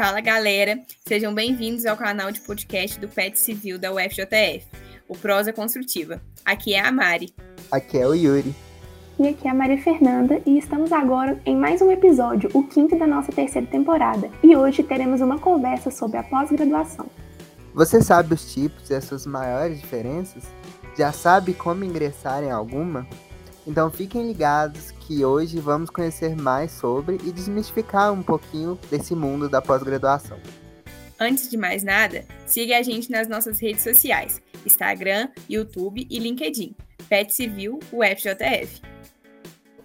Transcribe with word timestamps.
Fala 0.00 0.22
galera, 0.22 0.80
sejam 1.06 1.34
bem-vindos 1.34 1.84
ao 1.84 1.94
canal 1.94 2.32
de 2.32 2.40
podcast 2.40 2.98
do 2.98 3.06
PET 3.06 3.38
Civil 3.38 3.78
da 3.78 3.92
UFJF, 3.92 4.66
o 5.06 5.14
Prosa 5.14 5.52
Construtiva. 5.52 6.22
Aqui 6.42 6.72
é 6.72 6.80
a 6.80 6.90
Mari. 6.90 7.34
Aqui 7.70 7.98
é 7.98 8.06
o 8.06 8.14
Yuri. 8.14 8.54
E 9.18 9.28
aqui 9.28 9.46
é 9.46 9.50
a 9.50 9.54
Maria 9.54 9.76
Fernanda 9.76 10.40
e 10.46 10.56
estamos 10.56 10.90
agora 10.90 11.38
em 11.44 11.54
mais 11.54 11.82
um 11.82 11.90
episódio, 11.90 12.48
o 12.54 12.66
quinto 12.66 12.98
da 12.98 13.06
nossa 13.06 13.30
terceira 13.30 13.66
temporada. 13.66 14.30
E 14.42 14.56
hoje 14.56 14.82
teremos 14.82 15.20
uma 15.20 15.38
conversa 15.38 15.90
sobre 15.90 16.16
a 16.16 16.22
pós-graduação. 16.22 17.04
Você 17.74 18.00
sabe 18.00 18.32
os 18.32 18.54
tipos 18.54 18.88
e 18.88 18.94
as 18.94 19.04
suas 19.04 19.26
maiores 19.26 19.78
diferenças? 19.78 20.44
Já 20.96 21.12
sabe 21.12 21.52
como 21.52 21.84
ingressar 21.84 22.42
em 22.42 22.50
alguma? 22.50 23.06
Então 23.66 23.90
fiquem 23.90 24.26
ligados 24.26 24.92
que 25.10 25.24
hoje 25.24 25.58
vamos 25.58 25.90
conhecer 25.90 26.36
mais 26.36 26.70
sobre 26.70 27.16
e 27.24 27.32
desmistificar 27.32 28.12
um 28.12 28.22
pouquinho 28.22 28.78
desse 28.88 29.12
mundo 29.12 29.48
da 29.48 29.60
pós-graduação. 29.60 30.38
Antes 31.18 31.50
de 31.50 31.56
mais 31.56 31.82
nada, 31.82 32.24
siga 32.46 32.78
a 32.78 32.82
gente 32.82 33.10
nas 33.10 33.26
nossas 33.26 33.60
redes 33.60 33.82
sociais: 33.82 34.40
Instagram, 34.64 35.28
YouTube 35.48 36.06
e 36.08 36.18
LinkedIn. 36.20 36.76
Pet 37.08 37.34
Civil 37.34 37.80
UFJF. 37.92 38.80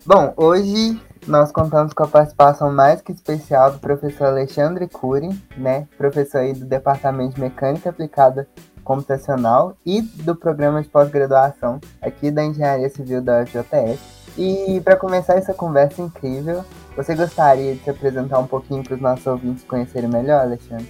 Bom, 0.05 0.31
hoje 0.37 1.01
nós 1.25 1.51
contamos 1.51 1.91
com 1.91 2.03
a 2.03 2.07
participação 2.07 2.71
mais 2.71 3.01
que 3.01 3.11
especial 3.11 3.71
do 3.71 3.79
professor 3.79 4.27
Alexandre 4.27 4.87
Cury, 4.87 5.29
né, 5.57 5.87
professor 5.97 6.41
aí 6.41 6.53
do 6.53 6.65
Departamento 6.65 7.33
de 7.33 7.41
Mecânica 7.41 7.89
Aplicada 7.89 8.47
Computacional 8.83 9.75
e 9.83 10.03
do 10.03 10.35
programa 10.35 10.83
de 10.83 10.87
pós-graduação 10.87 11.81
aqui 11.99 12.29
da 12.29 12.43
Engenharia 12.43 12.89
Civil 12.91 13.23
da 13.23 13.41
UFJF. 13.41 14.24
E 14.37 14.81
para 14.83 14.97
começar 14.97 15.35
essa 15.35 15.53
conversa 15.53 16.01
incrível, 16.01 16.65
você 16.95 17.15
gostaria 17.15 17.73
de 17.73 17.83
se 17.83 17.89
apresentar 17.89 18.39
um 18.39 18.47
pouquinho 18.47 18.83
para 18.83 18.95
os 18.95 19.01
nossos 19.01 19.25
ouvintes 19.25 19.63
conhecerem 19.63 20.09
melhor, 20.09 20.41
Alexandre? 20.41 20.87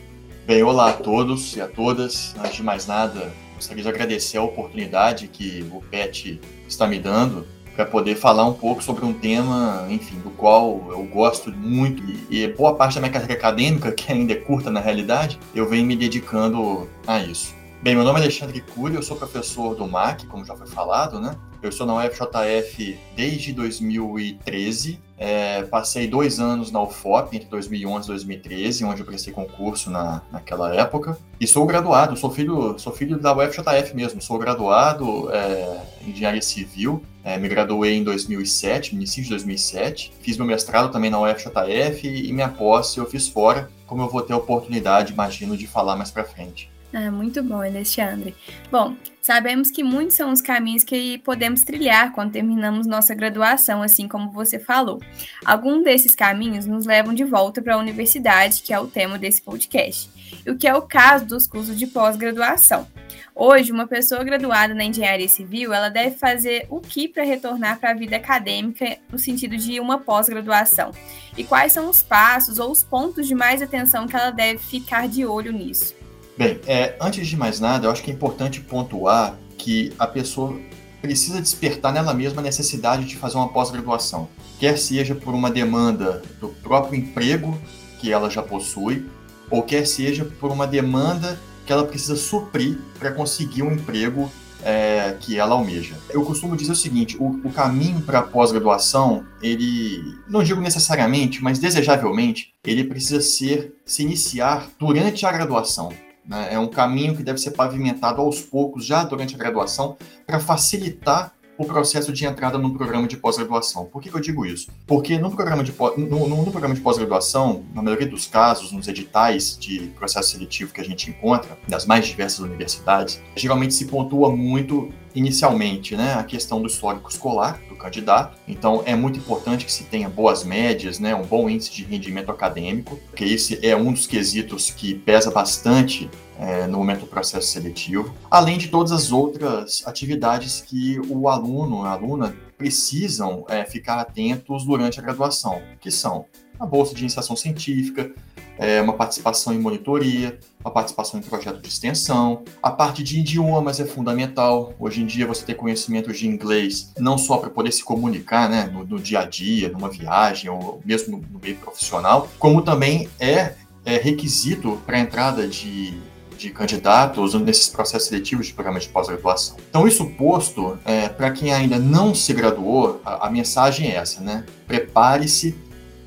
Bem, 0.48 0.64
olá 0.64 0.90
a 0.90 0.94
todos 0.94 1.56
e 1.56 1.62
a 1.62 1.68
todas. 1.68 2.36
Antes 2.40 2.56
de 2.56 2.64
mais 2.64 2.88
nada, 2.88 3.32
gostaria 3.56 3.84
de 3.84 3.90
agradecer 3.90 4.38
a 4.38 4.44
oportunidade 4.44 5.28
que 5.28 5.68
o 5.72 5.82
PET 5.82 6.42
está 6.68 6.88
me 6.88 7.00
dando 7.00 7.46
para 7.76 7.86
poder 7.86 8.16
falar 8.16 8.46
um 8.46 8.54
pouco 8.54 8.82
sobre 8.82 9.06
um 9.06 9.14
tema, 9.14 9.86
enfim, 9.90 10.18
do 10.20 10.30
qual 10.32 10.82
eu 10.90 11.04
gosto 11.04 11.52
muito 11.52 12.02
e 12.30 12.48
boa 12.48 12.76
parte 12.76 12.96
da 12.96 13.02
minha 13.02 13.12
carreira 13.12 13.34
acadêmica, 13.34 13.92
que 13.92 14.12
ainda 14.12 14.34
é 14.34 14.38
curta 14.38 14.72
na 14.72 14.80
realidade, 14.80 15.38
eu 15.54 15.68
venho 15.68 15.86
me 15.86 15.96
dedicando 15.96 16.90
a 17.06 17.20
isso. 17.20 17.54
Bem, 17.86 17.94
meu 17.94 18.04
nome 18.04 18.20
é 18.20 18.24
Alexandre 18.24 18.62
Cury, 18.62 18.96
eu 18.96 19.04
sou 19.04 19.16
professor 19.16 19.76
do 19.76 19.88
MAC, 19.88 20.26
como 20.26 20.44
já 20.44 20.56
foi 20.56 20.66
falado, 20.66 21.20
né? 21.20 21.36
Eu 21.62 21.70
estou 21.70 21.86
na 21.86 21.94
UFJF 21.94 22.98
desde 23.16 23.54
2013. 23.54 25.00
É, 25.16 25.62
passei 25.62 26.08
dois 26.08 26.40
anos 26.40 26.72
na 26.72 26.82
UFOP, 26.82 27.36
entre 27.36 27.48
2011 27.48 28.06
e 28.06 28.08
2013, 28.08 28.86
onde 28.86 29.02
eu 29.02 29.06
prestei 29.06 29.32
concurso 29.32 29.92
na, 29.92 30.24
naquela 30.32 30.74
época. 30.74 31.16
E 31.40 31.46
sou 31.46 31.64
graduado, 31.68 32.18
sou 32.18 32.32
filho, 32.32 32.76
sou 32.80 32.92
filho 32.92 33.20
da 33.20 33.38
UFJF 33.38 33.96
mesmo. 33.96 34.20
Sou 34.20 34.40
graduado 34.40 35.32
é, 35.32 35.84
em 36.02 36.10
engenharia 36.10 36.42
civil. 36.42 37.04
É, 37.24 37.38
me 37.38 37.48
graduei 37.48 37.98
em 37.98 38.04
2007, 38.04 38.96
no 38.96 39.02
início 39.02 39.22
de 39.22 39.30
2007. 39.30 40.12
Fiz 40.22 40.38
meu 40.38 40.48
mestrado 40.48 40.92
também 40.92 41.12
na 41.12 41.22
UFJF 41.22 42.08
e 42.08 42.34
minha 42.34 42.50
posse 42.50 42.98
eu 42.98 43.06
fiz 43.06 43.28
fora, 43.28 43.70
como 43.86 44.02
eu 44.02 44.10
vou 44.10 44.24
ter 44.24 44.34
a 44.34 44.38
oportunidade, 44.38 45.14
imagino, 45.14 45.56
de 45.56 45.68
falar 45.68 45.96
mais 45.96 46.10
para 46.10 46.24
frente. 46.24 46.74
Ah, 46.98 47.12
muito 47.12 47.44
bom, 47.44 47.62
Alexandre. 47.62 48.34
Bom, 48.72 48.96
sabemos 49.22 49.70
que 49.70 49.84
muitos 49.84 50.16
são 50.16 50.32
os 50.32 50.40
caminhos 50.40 50.82
que 50.82 51.18
podemos 51.18 51.62
trilhar 51.62 52.14
quando 52.14 52.32
terminamos 52.32 52.88
nossa 52.88 53.14
graduação, 53.14 53.84
assim 53.84 54.08
como 54.08 54.32
você 54.32 54.58
falou. 54.58 55.02
Alguns 55.44 55.84
desses 55.84 56.16
caminhos 56.16 56.66
nos 56.66 56.86
levam 56.86 57.14
de 57.14 57.26
volta 57.26 57.62
para 57.62 57.76
a 57.76 57.78
universidade, 57.78 58.62
que 58.64 58.74
é 58.74 58.80
o 58.80 58.88
tema 58.88 59.20
desse 59.20 59.42
podcast, 59.42 60.10
e 60.46 60.50
o 60.50 60.58
que 60.58 60.66
é 60.66 60.74
o 60.74 60.84
caso 60.84 61.26
dos 61.26 61.48
cursos 61.48 61.78
de 61.78 61.86
pós-graduação. 61.86 62.88
Hoje, 63.36 63.74
uma 63.74 63.88
pessoa 63.88 64.24
graduada 64.24 64.74
na 64.74 64.86
engenharia 64.86 65.28
civil, 65.28 65.74
ela 65.74 65.90
deve 65.90 66.16
fazer 66.16 66.66
o 66.70 66.80
que 66.80 67.10
para 67.10 67.24
retornar 67.24 67.78
para 67.78 67.92
a 67.92 67.94
vida 67.94 68.16
acadêmica 68.16 69.00
no 69.12 69.20
sentido 69.20 69.58
de 69.58 69.82
uma 69.82 70.00
pós-graduação? 70.00 70.92
E 71.38 71.44
quais 71.44 71.74
são 71.74 71.90
os 71.90 72.02
passos 72.02 72.58
ou 72.58 72.72
os 72.72 72.86
pontos 72.86 73.28
de 73.28 73.36
mais 73.36 73.62
atenção 73.62 74.08
que 74.08 74.16
ela 74.16 74.32
deve 74.32 74.60
ficar 74.60 75.10
de 75.10 75.26
olho 75.26 75.52
nisso? 75.52 76.05
Bem, 76.38 76.60
é, 76.68 76.98
antes 77.00 77.28
de 77.28 77.38
mais 77.38 77.62
nada, 77.62 77.88
eu 77.88 77.92
acho 77.92 78.04
que 78.04 78.12
é 78.12 78.14
importante 78.14 78.60
pontuar 78.60 79.38
que 79.58 79.94
a 79.98 80.06
pessoa 80.06 80.60
precisa 81.02 81.42
despertar 81.42 81.94
nela 81.94 82.14
mesma 82.14 82.42
a 82.42 82.44
necessidade 82.44 83.06
de 83.06 83.16
fazer 83.16 83.38
uma 83.38 83.48
pós-graduação, 83.48 84.28
quer 84.60 84.78
seja 84.78 85.16
por 85.16 85.34
uma 85.34 85.50
demanda 85.50 86.22
do 86.42 86.50
próprio 86.50 87.00
emprego 87.00 87.58
que 88.00 88.12
ela 88.12 88.30
já 88.30 88.42
possui, 88.42 89.06
ou 89.50 89.64
quer 89.64 89.88
seja 89.88 90.26
por 90.26 90.52
uma 90.52 90.68
demanda 90.68 91.40
que 91.66 91.72
ela 91.72 91.86
precisa 91.86 92.16
suprir 92.18 92.80
para 93.00 93.12
conseguir 93.12 93.64
um 93.64 93.72
emprego 93.72 94.30
é, 94.62 95.16
que 95.20 95.38
ela 95.38 95.56
almeja. 95.56 95.96
Eu 96.10 96.26
costumo 96.26 96.58
dizer 96.58 96.72
o 96.72 96.76
seguinte: 96.76 97.16
o, 97.18 97.48
o 97.48 97.52
caminho 97.52 98.02
para 98.02 98.20
a 98.20 98.24
pós-graduação, 98.24 99.24
ele, 99.42 100.18
não 100.28 100.44
digo 100.44 100.60
necessariamente, 100.60 101.42
mas 101.42 101.60
desejavelmente, 101.60 102.54
ele 102.64 102.84
precisa 102.84 103.22
ser 103.22 103.74
se 103.86 104.04
iniciar 104.04 104.68
durante 104.78 105.26
a 105.26 105.32
graduação. 105.32 105.94
Né? 106.28 106.54
É 106.54 106.60
um 106.60 106.68
caminho 106.68 107.16
que 107.16 107.24
deve 107.24 107.40
ser 107.40 107.52
pavimentado 107.52 108.22
aos 108.22 108.42
poucos, 108.42 108.86
já 108.86 109.04
durante 109.04 109.36
a 109.36 109.38
graduação, 109.38 109.98
para 110.26 110.40
facilitar 110.40 111.36
o 111.58 111.66
processo 111.66 112.12
de 112.12 112.26
entrada 112.26 112.58
no 112.58 112.74
programa 112.74 113.08
de 113.08 113.18
pós-graduação. 113.18 113.86
Por 113.86 114.02
que, 114.02 114.10
que, 114.10 114.16
eu 114.16 114.20
digo 114.22 114.46
isso? 114.46 114.70
Porque 114.86 115.18
no 115.18 115.32
programa 115.32 115.64
de, 115.64 115.74
no, 115.98 116.28
no, 116.28 116.46
no 116.46 116.52
programa 116.52 116.76
de 116.76 116.82
pós-graduação, 116.82 117.64
na 117.74 117.82
maioria 117.82 118.08
dos 118.08 118.28
casos, 118.28 118.72
nos 118.72 118.88
editais 118.88 119.58
de 119.58 119.88
processo 119.96 120.32
seletivo 120.32 120.74
que 120.74 120.82
a 120.82 120.84
gente 120.84 121.10
encontra, 121.10 121.58
das 121.68 121.86
mais 121.86 122.06
diversas 122.06 122.40
universidades, 122.40 123.22
geralmente 123.36 123.74
se 123.74 123.86
pontua 123.86 124.36
muito 124.36 124.92
inicialmente 125.14 125.96
né, 125.96 126.14
a 126.16 126.24
questão 126.24 126.62
do 126.62 126.68
histórico 126.68 127.10
escolar 127.10 127.62
do 127.70 127.75
candidato. 127.86 128.38
Então, 128.48 128.82
é 128.86 128.96
muito 128.96 129.20
importante 129.20 129.66
que 129.66 129.72
se 129.72 129.84
tenha 129.84 130.10
boas 130.10 130.44
médias, 130.44 131.00
né, 131.00 131.16
um 131.16 131.24
bom 131.24 131.50
índice 131.50 131.72
de 131.72 131.84
rendimento 131.84 132.32
acadêmico, 132.32 132.98
porque 133.08 133.24
esse 133.24 133.66
é 133.66 133.76
um 133.76 133.94
dos 133.94 134.08
quesitos 134.08 134.72
que 134.72 134.96
pesa 134.96 135.32
bastante 135.32 136.10
é, 136.40 136.68
no 136.68 136.80
momento 136.80 137.02
do 137.02 137.08
processo 137.08 137.48
seletivo, 137.48 138.14
além 138.30 138.58
de 138.58 138.68
todas 138.68 138.92
as 138.92 139.12
outras 139.12 139.84
atividades 139.86 140.62
que 140.62 141.00
o 141.08 141.30
aluno, 141.30 141.86
a 141.86 141.92
aluna, 141.92 142.36
precisam 142.58 143.46
é, 143.48 143.64
ficar 143.66 144.00
atentos 144.00 144.66
durante 144.66 145.00
a 145.00 145.04
graduação, 145.04 145.62
que 145.80 145.92
são 145.92 146.26
a 146.60 146.66
bolsa 146.66 146.96
de 146.96 147.02
iniciação 147.02 147.36
científica, 147.36 148.12
é, 148.58 148.82
uma 148.82 148.94
participação 148.94 149.54
em 149.54 149.60
monitoria, 149.60 150.40
uma 150.64 150.72
participação 150.72 151.20
em 151.20 151.24
projeto 151.24 151.62
de 151.62 151.68
extensão. 151.68 152.44
A 152.62 152.72
parte 152.72 153.04
de 153.04 153.20
idiomas 153.20 153.80
é 153.80 153.86
fundamental. 153.86 154.74
Hoje 154.80 155.02
em 155.02 155.06
dia, 155.06 155.28
você 155.28 155.46
ter 155.46 155.56
conhecimento 155.56 156.12
de 156.12 156.28
inglês, 156.28 156.92
não 156.98 157.18
só 157.18 157.38
para 157.38 157.50
poder 157.50 157.72
se 157.72 157.84
comunicar 157.84 158.50
né, 158.50 158.70
no, 158.72 158.86
no, 158.86 159.00
dia 159.00 159.20
a 159.20 159.26
dia, 159.26 159.70
numa 159.70 159.90
viagem, 159.90 160.50
ou 160.50 160.82
mesmo 160.86 161.18
no, 161.18 161.24
no 161.34 161.40
meio 161.40 161.56
profissional, 161.58 162.30
como 162.40 162.62
também 162.62 163.10
é, 163.20 163.54
é 163.86 163.98
requisito 163.98 164.82
para 164.86 164.98
a 164.98 165.00
entrada 165.00 165.48
de 165.48 165.94
de 166.38 166.50
candidatos 166.50 167.34
nesses 167.36 167.70
processos 167.70 168.10
seletivos 168.10 168.48
de 168.48 168.54
programas 168.54 168.84
de 168.84 168.90
pós-graduação. 168.90 169.58
Então, 169.70 169.88
isso 169.88 170.06
posto, 170.12 170.78
é, 170.86 171.08
para 171.08 171.32
quem 171.32 171.54
ainda 171.54 171.80
não 171.80 172.14
se 172.14 172.34
graduou, 172.34 173.02
a, 173.06 173.28
a 173.28 173.30
mensagem 173.30 173.92
é 173.92 173.96
essa, 173.96 174.22
né? 174.22 174.46
Prepare-se, 174.68 175.56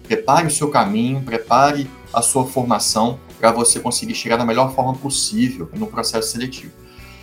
prepare 0.06 0.46
o 0.46 0.50
seu 0.50 0.68
caminho, 0.70 1.22
prepare 1.22 1.88
a 2.18 2.22
sua 2.22 2.44
formação 2.44 3.18
para 3.38 3.52
você 3.52 3.78
conseguir 3.78 4.14
chegar 4.14 4.36
da 4.36 4.44
melhor 4.44 4.74
forma 4.74 4.94
possível 4.94 5.70
no 5.74 5.86
processo 5.86 6.32
seletivo. 6.32 6.72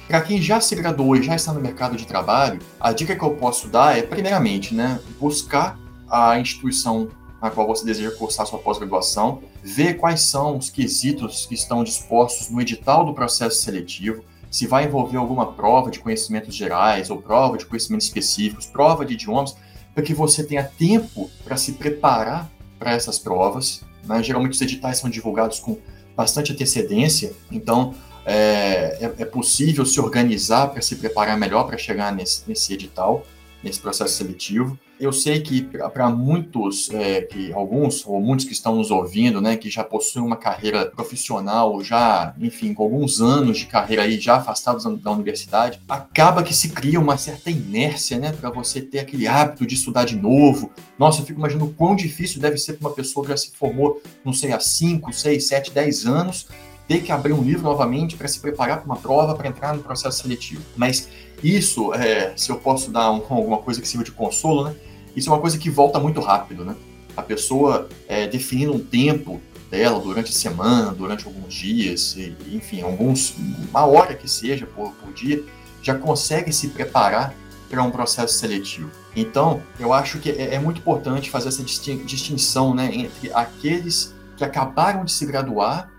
Para 0.07 0.21
quem 0.21 0.41
já 0.41 0.61
se 0.61 0.75
graduou 0.75 1.15
e 1.15 1.23
já 1.23 1.35
está 1.35 1.51
no 1.51 1.59
mercado 1.59 1.97
de 1.97 2.05
trabalho, 2.05 2.59
a 2.79 2.93
dica 2.93 3.15
que 3.15 3.23
eu 3.23 3.31
posso 3.31 3.67
dar 3.67 3.97
é, 3.97 4.03
primeiramente, 4.03 4.73
né, 4.73 4.99
buscar 5.19 5.77
a 6.07 6.39
instituição 6.39 7.09
na 7.41 7.49
qual 7.49 7.67
você 7.67 7.85
deseja 7.85 8.11
cursar 8.11 8.45
sua 8.45 8.59
pós-graduação, 8.59 9.41
ver 9.61 9.95
quais 9.95 10.21
são 10.21 10.57
os 10.57 10.69
quesitos 10.69 11.45
que 11.45 11.55
estão 11.55 11.83
dispostos 11.83 12.49
no 12.49 12.61
edital 12.61 13.05
do 13.05 13.13
processo 13.13 13.61
seletivo, 13.61 14.23
se 14.49 14.65
vai 14.65 14.85
envolver 14.85 15.17
alguma 15.17 15.51
prova 15.51 15.91
de 15.91 15.99
conhecimentos 15.99 16.55
gerais 16.55 17.09
ou 17.09 17.21
prova 17.21 17.57
de 17.57 17.65
conhecimentos 17.65 18.07
específicos, 18.07 18.65
prova 18.65 19.05
de 19.05 19.15
idiomas, 19.15 19.55
para 19.93 20.03
que 20.03 20.13
você 20.13 20.43
tenha 20.43 20.63
tempo 20.63 21.29
para 21.43 21.57
se 21.57 21.73
preparar 21.73 22.49
para 22.79 22.91
essas 22.91 23.19
provas. 23.19 23.83
Né? 24.05 24.23
Geralmente 24.23 24.53
os 24.53 24.61
editais 24.61 24.97
são 24.97 25.09
divulgados 25.09 25.59
com 25.59 25.77
bastante 26.15 26.51
antecedência, 26.51 27.33
então 27.51 27.93
é, 28.25 28.97
é, 29.01 29.13
é 29.19 29.25
possível 29.25 29.85
se 29.85 29.99
organizar 29.99 30.67
para 30.67 30.81
se 30.81 30.95
preparar 30.95 31.37
melhor 31.37 31.67
para 31.67 31.77
chegar 31.77 32.13
nesse, 32.13 32.43
nesse 32.47 32.73
edital. 32.73 33.25
Nesse 33.65 33.79
processo 33.79 34.13
seletivo. 34.13 34.77
Eu 34.97 35.11
sei 35.11 35.41
que 35.41 35.61
para 35.91 36.07
muitos, 36.09 36.89
é, 36.91 37.21
que 37.21 37.51
alguns 37.51 38.05
ou 38.05 38.21
muitos 38.21 38.45
que 38.45 38.53
estão 38.53 38.75
nos 38.75 38.91
ouvindo, 38.91 39.41
né, 39.41 39.57
que 39.57 39.69
já 39.69 39.83
possuem 39.83 40.23
uma 40.23 40.37
carreira 40.37 40.85
profissional, 40.85 41.83
já, 41.83 42.33
enfim, 42.39 42.73
com 42.73 42.83
alguns 42.83 43.19
anos 43.19 43.57
de 43.57 43.65
carreira 43.65 44.03
aí 44.03 44.17
já 44.19 44.35
afastados 44.35 44.85
da 45.01 45.11
universidade, 45.11 45.81
acaba 45.89 46.43
que 46.43 46.53
se 46.53 46.69
cria 46.69 46.99
uma 46.99 47.17
certa 47.17 47.49
inércia, 47.49 48.17
né, 48.17 48.31
para 48.31 48.49
você 48.49 48.79
ter 48.79 48.99
aquele 48.99 49.27
hábito 49.27 49.65
de 49.65 49.73
estudar 49.73 50.05
de 50.05 50.15
novo. 50.15 50.71
Nossa, 50.97 51.19
eu 51.21 51.25
fico 51.25 51.39
imaginando 51.39 51.73
quão 51.73 51.95
difícil 51.95 52.39
deve 52.39 52.57
ser 52.57 52.73
para 52.73 52.87
uma 52.87 52.95
pessoa 52.95 53.25
que 53.25 53.31
já 53.31 53.37
se 53.37 53.51
formou, 53.51 54.01
não 54.23 54.31
sei, 54.31 54.53
há 54.53 54.59
5, 54.59 55.11
6, 55.11 55.47
7, 55.47 55.71
10 55.71 56.05
anos, 56.05 56.47
ter 56.87 57.01
que 57.01 57.11
abrir 57.11 57.33
um 57.33 57.41
livro 57.41 57.63
novamente 57.63 58.15
para 58.15 58.27
se 58.27 58.39
preparar 58.39 58.77
para 58.77 58.85
uma 58.85 58.95
prova, 58.95 59.35
para 59.35 59.47
entrar 59.47 59.75
no 59.75 59.81
processo 59.81 60.21
seletivo. 60.21 60.61
Mas 60.75 61.09
isso, 61.43 61.93
é, 61.93 62.33
se 62.35 62.51
eu 62.51 62.57
posso 62.57 62.91
dar 62.91 63.11
um, 63.11 63.23
alguma 63.29 63.57
coisa 63.57 63.81
que 63.81 63.87
sirva 63.87 64.03
de 64.03 64.11
consolo, 64.11 64.65
né? 64.65 64.75
Isso 65.15 65.29
é 65.29 65.33
uma 65.33 65.39
coisa 65.39 65.57
que 65.57 65.69
volta 65.69 65.99
muito 65.99 66.19
rápido, 66.19 66.65
né? 66.65 66.75
A 67.15 67.21
pessoa 67.21 67.87
é, 68.07 68.27
definindo 68.27 68.73
um 68.73 68.79
tempo 68.79 69.41
dela 69.71 69.99
durante 69.99 70.29
a 70.29 70.33
semana, 70.33 70.91
durante 70.91 71.25
alguns 71.25 71.53
dias, 71.53 72.15
e, 72.15 72.35
enfim, 72.51 72.81
alguns, 72.81 73.35
uma 73.69 73.85
hora 73.85 74.13
que 74.13 74.29
seja 74.29 74.65
por, 74.65 74.91
por 74.93 75.13
dia, 75.13 75.43
já 75.81 75.95
consegue 75.95 76.51
se 76.51 76.67
preparar 76.67 77.33
para 77.69 77.81
um 77.81 77.89
processo 77.89 78.37
seletivo. 78.37 78.91
Então, 79.15 79.61
eu 79.79 79.93
acho 79.93 80.19
que 80.19 80.29
é, 80.29 80.55
é 80.55 80.59
muito 80.59 80.79
importante 80.79 81.29
fazer 81.29 81.47
essa 81.49 81.63
distinção 81.63 82.75
né, 82.75 82.89
entre 82.93 83.31
aqueles 83.33 84.13
que 84.37 84.43
acabaram 84.43 85.05
de 85.05 85.11
se 85.11 85.25
graduar 85.25 85.89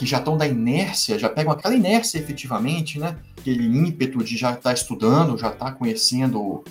que 0.00 0.06
já 0.06 0.16
estão 0.16 0.34
da 0.34 0.46
inércia, 0.46 1.18
já 1.18 1.28
pegam 1.28 1.52
aquela 1.52 1.74
inércia 1.74 2.16
efetivamente, 2.16 2.98
né? 2.98 3.18
Aquele 3.38 3.66
ímpeto 3.66 4.24
de 4.24 4.34
já 4.34 4.48
estar 4.52 4.62
tá 4.62 4.72
estudando, 4.72 5.36
já 5.36 5.48
estar 5.48 5.66
tá 5.66 5.72
conhecendo 5.72 6.64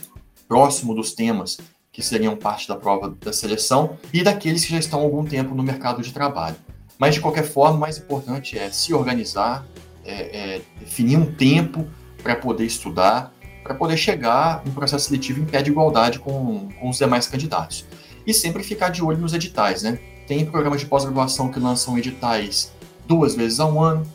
próximo 0.48 0.96
dos 0.96 1.14
temas 1.14 1.60
que 1.92 2.02
seriam 2.02 2.36
parte 2.36 2.68
da 2.68 2.76
prova 2.76 3.16
da 3.24 3.32
seleção, 3.32 4.00
e 4.12 4.24
daqueles 4.24 4.66
que 4.66 4.72
já 4.72 4.80
estão 4.80 5.00
há 5.00 5.04
algum 5.04 5.24
tempo 5.24 5.54
no 5.54 5.62
mercado 5.62 6.02
de 6.02 6.12
trabalho. 6.12 6.56
Mas, 6.98 7.14
de 7.14 7.22
qualquer 7.22 7.44
forma, 7.44 7.78
o 7.78 7.80
mais 7.80 8.00
importante 8.00 8.58
é 8.58 8.72
se 8.72 8.96
organizar, 8.96 9.64
é, 10.04 10.56
é 10.56 10.62
definir 10.80 11.18
um 11.18 11.32
tempo 11.32 11.88
para 12.24 12.36
poder 12.36 12.66
estudar, 12.66 13.32
para 13.62 13.76
poder 13.76 13.96
chegar 13.98 14.64
no 14.66 14.72
processo 14.72 15.06
seletivo 15.06 15.40
em 15.40 15.46
pé 15.46 15.62
de 15.62 15.70
igualdade 15.70 16.18
com, 16.18 16.68
com 16.80 16.90
os 16.90 16.98
demais 16.98 17.28
candidatos. 17.28 17.86
E 18.26 18.34
sempre 18.34 18.64
ficar 18.64 18.90
de 18.90 19.04
olho 19.04 19.20
nos 19.20 19.34
editais, 19.34 19.84
né? 19.84 20.00
Tem 20.26 20.44
programas 20.48 20.80
de 20.80 20.88
pós-graduação 20.88 21.52
que 21.52 21.60
lançam 21.60 21.96
editais 21.96 22.72
duas 23.10 23.36
vezes 23.36 23.60
ao 23.60 23.84
ano. 23.84 24.06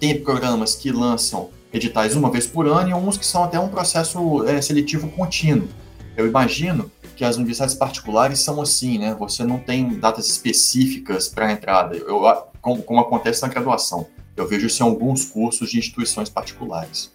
Tem 0.00 0.18
programas 0.20 0.74
que 0.74 0.90
lançam 0.90 1.50
editais 1.72 2.16
uma 2.16 2.30
vez 2.30 2.46
por 2.46 2.66
ano 2.66 2.90
e 2.90 2.94
uns 2.94 3.18
que 3.18 3.26
são 3.26 3.44
até 3.44 3.60
um 3.60 3.68
processo 3.68 4.44
é, 4.48 4.60
seletivo 4.60 5.08
contínuo. 5.10 5.68
Eu 6.16 6.26
imagino 6.26 6.90
que 7.14 7.24
as 7.24 7.36
universidades 7.36 7.74
particulares 7.74 8.40
são 8.40 8.60
assim, 8.60 8.98
né? 8.98 9.14
Você 9.18 9.44
não 9.44 9.58
tem 9.58 10.00
datas 10.00 10.28
específicas 10.28 11.28
para 11.28 11.46
a 11.46 11.52
entrada, 11.52 11.94
eu, 11.94 12.22
como, 12.60 12.82
como 12.82 13.00
acontece 13.00 13.42
na 13.42 13.48
graduação. 13.48 14.06
Eu 14.34 14.48
vejo 14.48 14.66
isso 14.66 14.82
em 14.82 14.86
alguns 14.86 15.26
cursos 15.26 15.70
de 15.70 15.78
instituições 15.78 16.30
particulares. 16.30 17.12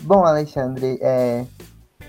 Bom, 0.00 0.24
Alexandre, 0.24 0.98
é, 1.00 1.44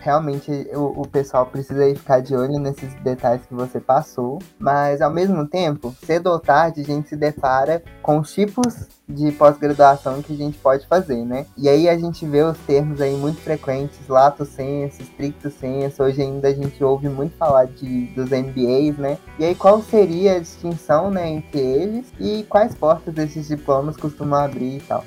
realmente 0.05 0.51
o, 0.73 1.01
o 1.01 1.07
pessoal 1.07 1.47
precisa 1.47 1.83
ficar 1.95 2.19
de 2.19 2.35
olho 2.35 2.59
nesses 2.59 2.93
detalhes 3.01 3.43
que 3.47 3.55
você 3.55 3.79
passou, 3.79 4.37
mas 4.59 5.01
ao 5.01 5.11
mesmo 5.11 5.47
tempo, 5.47 5.95
cedo 6.05 6.27
ou 6.27 6.39
tarde, 6.39 6.81
a 6.81 6.83
gente 6.83 7.09
se 7.09 7.15
depara 7.15 7.83
com 8.03 8.19
os 8.19 8.31
tipos 8.31 8.87
de 9.09 9.31
pós-graduação 9.31 10.21
que 10.21 10.33
a 10.33 10.35
gente 10.35 10.57
pode 10.59 10.85
fazer, 10.87 11.25
né? 11.25 11.47
E 11.57 11.67
aí 11.67 11.89
a 11.89 11.97
gente 11.97 12.25
vê 12.25 12.43
os 12.43 12.57
termos 12.59 13.01
aí 13.01 13.15
muito 13.15 13.41
frequentes, 13.41 14.07
lato 14.07 14.45
senso, 14.45 15.01
stricto 15.01 15.49
senso, 15.49 16.03
hoje 16.03 16.21
ainda 16.21 16.49
a 16.49 16.53
gente 16.53 16.83
ouve 16.83 17.09
muito 17.09 17.35
falar 17.35 17.65
de, 17.65 18.05
dos 18.07 18.29
MBAs, 18.29 18.97
né? 18.97 19.17
E 19.39 19.45
aí 19.45 19.55
qual 19.55 19.81
seria 19.81 20.35
a 20.35 20.39
distinção, 20.39 21.09
né, 21.09 21.29
entre 21.29 21.59
eles 21.59 22.13
e 22.19 22.43
quais 22.47 22.75
portas 22.75 23.17
esses 23.17 23.47
diplomas 23.47 23.97
costumam 23.97 24.39
abrir 24.39 24.77
e 24.77 24.81
tal? 24.81 25.03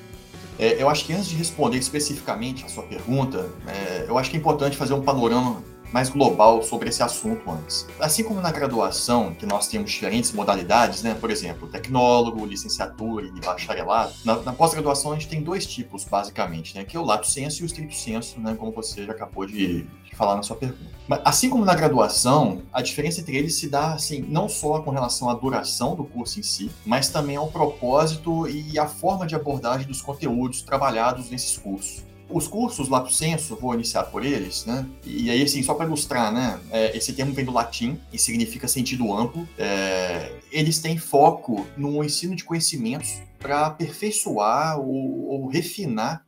É, 0.59 0.83
eu 0.83 0.89
acho 0.89 1.05
que 1.05 1.13
antes 1.13 1.29
de 1.29 1.37
responder 1.37 1.79
especificamente 1.79 2.65
a 2.65 2.69
sua 2.69 2.83
pergunta, 2.83 3.49
é, 3.67 4.07
eu 4.09 4.19
acho 4.19 4.31
que 4.31 4.37
é 4.37 4.41
importante 4.41 4.77
fazer 4.77 4.95
um 4.95 5.03
panorama 5.03 5.63
mais 5.93 6.09
global 6.09 6.63
sobre 6.63 6.89
esse 6.89 7.03
assunto 7.03 7.51
antes. 7.51 7.87
Assim 7.99 8.23
como 8.23 8.41
na 8.41 8.51
graduação, 8.51 9.35
que 9.35 9.47
nós 9.47 9.69
temos 9.69 9.91
diferentes 9.91 10.33
modalidades, 10.33 11.03
né? 11.03 11.15
por 11.15 11.31
exemplo, 11.31 11.69
tecnólogo, 11.69 12.45
licenciatura 12.45 13.27
e 13.27 13.41
bacharelado, 13.41 14.13
na, 14.25 14.37
na 14.37 14.53
pós-graduação 14.53 15.13
a 15.13 15.15
gente 15.15 15.29
tem 15.29 15.43
dois 15.43 15.67
tipos, 15.67 16.05
basicamente, 16.05 16.75
né? 16.75 16.85
que 16.85 16.97
é 16.97 17.01
o 17.01 17.05
lato 17.05 17.27
senso 17.27 17.61
e 17.61 17.65
o 17.65 17.67
estrito 17.67 17.95
senso, 17.95 18.41
né? 18.41 18.55
como 18.59 18.73
você 18.73 19.05
já 19.05 19.13
acabou 19.13 19.47
de, 19.47 19.83
de 19.83 20.17
falar 20.17 20.37
na 20.37 20.43
sua 20.43 20.57
pergunta. 20.57 20.99
Mas, 21.07 21.21
assim 21.25 21.49
como 21.49 21.65
na 21.65 21.75
graduação, 21.75 22.63
a 22.73 22.83
diferença 22.83 23.21
entre 23.21 23.37
eles 23.37 23.55
se 23.55 23.69
dá 23.69 23.95
assim, 23.95 24.21
não 24.29 24.49
só 24.49 24.81
com 24.81 24.91
relação 24.91 25.31
à 25.31 25.35
duração 25.35 25.95
do 25.95 26.05
curso 26.05 26.39
em 26.39 26.43
si, 26.43 26.71
mas 26.85 27.09
também 27.09 27.37
ao 27.37 27.49
propósito 27.49 28.47
e 28.47 28.79
à 28.79 28.87
forma 28.87 29.27
de 29.27 29.35
abordagem 29.35 29.87
dos 29.87 30.03
conteúdos 30.03 30.63
trabalhados 30.63 31.31
nesses 31.31 31.57
cursos. 31.57 32.09
Os 32.31 32.47
cursos 32.47 32.89
Lato 32.89 33.13
Senso, 33.13 33.57
vou 33.57 33.75
iniciar 33.75 34.05
por 34.05 34.25
eles, 34.25 34.65
né? 34.67 34.87
E 35.05 35.31
aí, 35.31 35.43
assim, 35.43 35.63
só 35.63 35.75
para 35.75 35.87
ilustrar, 35.87 36.33
né? 36.33 36.61
É, 36.71 36.97
esse 36.97 37.13
termo 37.13 37.33
vem 37.33 37.45
do 37.45 37.53
latim 37.53 37.99
e 38.13 38.19
significa 38.19 38.69
sentido 38.69 39.13
amplo. 39.13 39.49
É, 39.57 40.33
eles 40.53 40.79
têm 40.79 40.99
foco 40.99 41.67
no 41.77 42.05
ensino 42.05 42.37
de 42.37 42.45
conhecimentos 42.45 43.21
para 43.39 43.67
aperfeiçoar 43.67 44.79
ou, 44.79 45.29
ou 45.29 45.47
refinar 45.47 46.25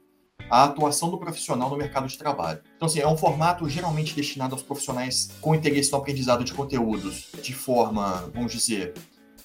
a 0.50 0.64
atuação 0.64 1.11
do 1.11 1.19
profissional 1.19 1.70
no 1.70 1.76
mercado 1.76 2.08
de 2.08 2.19
trabalho. 2.19 2.61
Então, 2.76 2.87
assim, 2.87 2.99
é 2.99 3.06
um 3.06 3.17
formato 3.17 3.69
geralmente 3.69 4.14
destinado 4.14 4.55
aos 4.55 4.62
profissionais 4.62 5.31
com 5.41 5.55
interesse 5.55 5.93
no 5.93 5.99
aprendizado 5.99 6.43
de 6.43 6.52
conteúdos 6.52 7.29
de 7.41 7.55
forma, 7.55 8.29
vamos 8.35 8.52
dizer, 8.52 8.94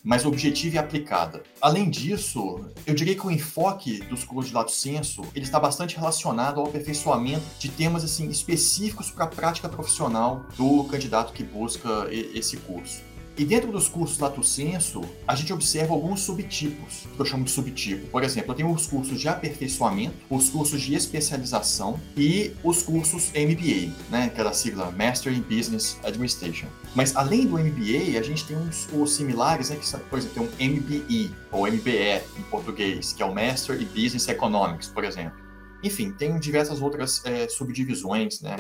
mais 0.06 0.24
objetiva 0.24 0.76
e 0.76 0.78
aplicada. 0.78 1.42
Além 1.60 1.90
disso, 1.90 2.64
eu 2.86 2.94
diria 2.94 3.16
que 3.16 3.26
o 3.26 3.32
enfoque 3.32 3.98
dos 4.04 4.24
cursos 4.24 4.50
de 4.50 4.56
lato 4.56 4.72
senso 4.72 5.24
ele 5.34 5.46
está 5.46 5.60
bastante 5.60 5.98
relacionado 5.98 6.60
ao 6.60 6.68
aperfeiçoamento 6.68 7.44
de 7.58 7.70
temas 7.70 8.04
assim 8.04 8.30
específicos 8.30 9.10
para 9.10 9.26
a 9.26 9.28
prática 9.28 9.68
profissional 9.68 10.46
do 10.56 10.84
candidato 10.84 11.34
que 11.34 11.44
busca 11.44 12.08
esse 12.12 12.56
curso. 12.58 13.15
E 13.38 13.44
dentro 13.44 13.70
dos 13.70 13.90
cursos 13.90 14.18
Lato 14.18 14.42
Senso, 14.44 15.02
a 15.28 15.36
gente 15.36 15.52
observa 15.52 15.94
alguns 15.94 16.22
subtipos, 16.22 17.06
que 17.14 17.20
eu 17.20 17.26
chamo 17.26 17.44
de 17.44 17.52
subtipo. 17.52 18.08
Por 18.08 18.24
exemplo, 18.24 18.52
eu 18.52 18.56
tenho 18.56 18.72
os 18.72 18.88
cursos 18.88 19.20
de 19.20 19.28
aperfeiçoamento, 19.28 20.16
os 20.30 20.50
cursos 20.50 20.82
de 20.82 20.96
especialização 20.96 22.00
e 22.16 22.54
os 22.64 22.82
cursos 22.82 23.32
MBA, 23.32 23.94
né, 24.10 24.30
que 24.30 24.40
é 24.40 24.48
a 24.48 24.54
sigla 24.54 24.90
Master 24.92 25.34
in 25.34 25.42
Business 25.42 25.98
Administration. 26.04 26.68
Mas 26.96 27.14
além 27.14 27.46
do 27.46 27.58
MBA, 27.58 28.18
a 28.18 28.24
gente 28.24 28.46
tem 28.46 28.56
uns 28.56 28.88
os 28.94 29.16
similares, 29.16 29.70
né, 29.70 29.76
que 29.76 29.98
por 30.10 30.18
exemplo, 30.18 30.48
tem 30.48 30.70
um 30.70 30.74
MBE, 30.74 31.32
ou 31.52 31.68
MBE 31.68 32.22
em 32.40 32.44
português, 32.50 33.12
que 33.12 33.22
é 33.22 33.26
o 33.26 33.36
Master 33.36 33.82
in 33.82 33.86
Business 33.86 34.30
Economics, 34.30 34.88
por 34.88 35.04
exemplo. 35.04 35.38
Enfim, 35.84 36.14
tem 36.14 36.40
diversas 36.40 36.82
outras 36.82 37.22
é, 37.26 37.50
subdivisões, 37.50 38.40
né, 38.40 38.56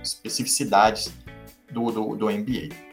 especificidades 0.00 1.12
do, 1.72 1.90
do, 1.90 2.14
do 2.14 2.30
MBA. 2.30 2.91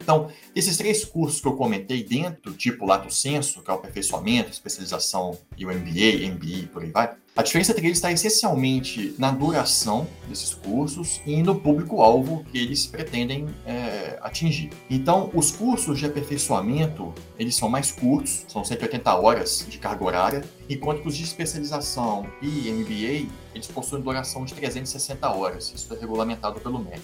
Então, 0.00 0.30
esses 0.56 0.76
três 0.76 1.04
cursos 1.04 1.40
que 1.40 1.46
eu 1.46 1.52
comentei 1.52 2.02
dentro, 2.02 2.52
tipo 2.54 2.86
Lato 2.86 3.12
Senso, 3.12 3.62
que 3.62 3.70
é 3.70 3.74
o 3.74 3.76
aperfeiçoamento, 3.76 4.50
especialização 4.50 5.38
e 5.56 5.66
o 5.66 5.68
MBA, 5.68 6.26
MBE, 6.32 6.68
por 6.72 6.82
aí 6.82 6.90
vai, 6.90 7.14
a 7.36 7.42
diferença 7.42 7.70
entre 7.70 7.86
eles 7.86 7.98
está 7.98 8.10
essencialmente 8.10 9.14
na 9.16 9.30
duração 9.30 10.06
desses 10.28 10.52
cursos 10.52 11.20
e 11.24 11.42
no 11.42 11.60
público-alvo 11.60 12.44
que 12.50 12.58
eles 12.58 12.86
pretendem 12.86 13.46
é, 13.64 14.18
atingir. 14.20 14.70
Então, 14.90 15.30
os 15.32 15.52
cursos 15.52 15.98
de 15.98 16.06
aperfeiçoamento, 16.06 17.14
eles 17.38 17.54
são 17.54 17.68
mais 17.68 17.92
curtos, 17.92 18.44
são 18.48 18.64
180 18.64 19.14
horas 19.14 19.64
de 19.68 19.78
carga 19.78 20.04
horária, 20.04 20.44
enquanto 20.68 21.06
os 21.06 21.16
de 21.16 21.22
especialização 21.22 22.26
e 22.42 22.70
MBA, 22.72 23.32
eles 23.54 23.68
possuem 23.68 24.02
duração 24.02 24.44
de 24.44 24.52
360 24.54 25.30
horas. 25.30 25.72
Isso 25.74 25.94
é 25.94 25.98
regulamentado 25.98 26.60
pelo 26.60 26.78
MEC, 26.78 27.00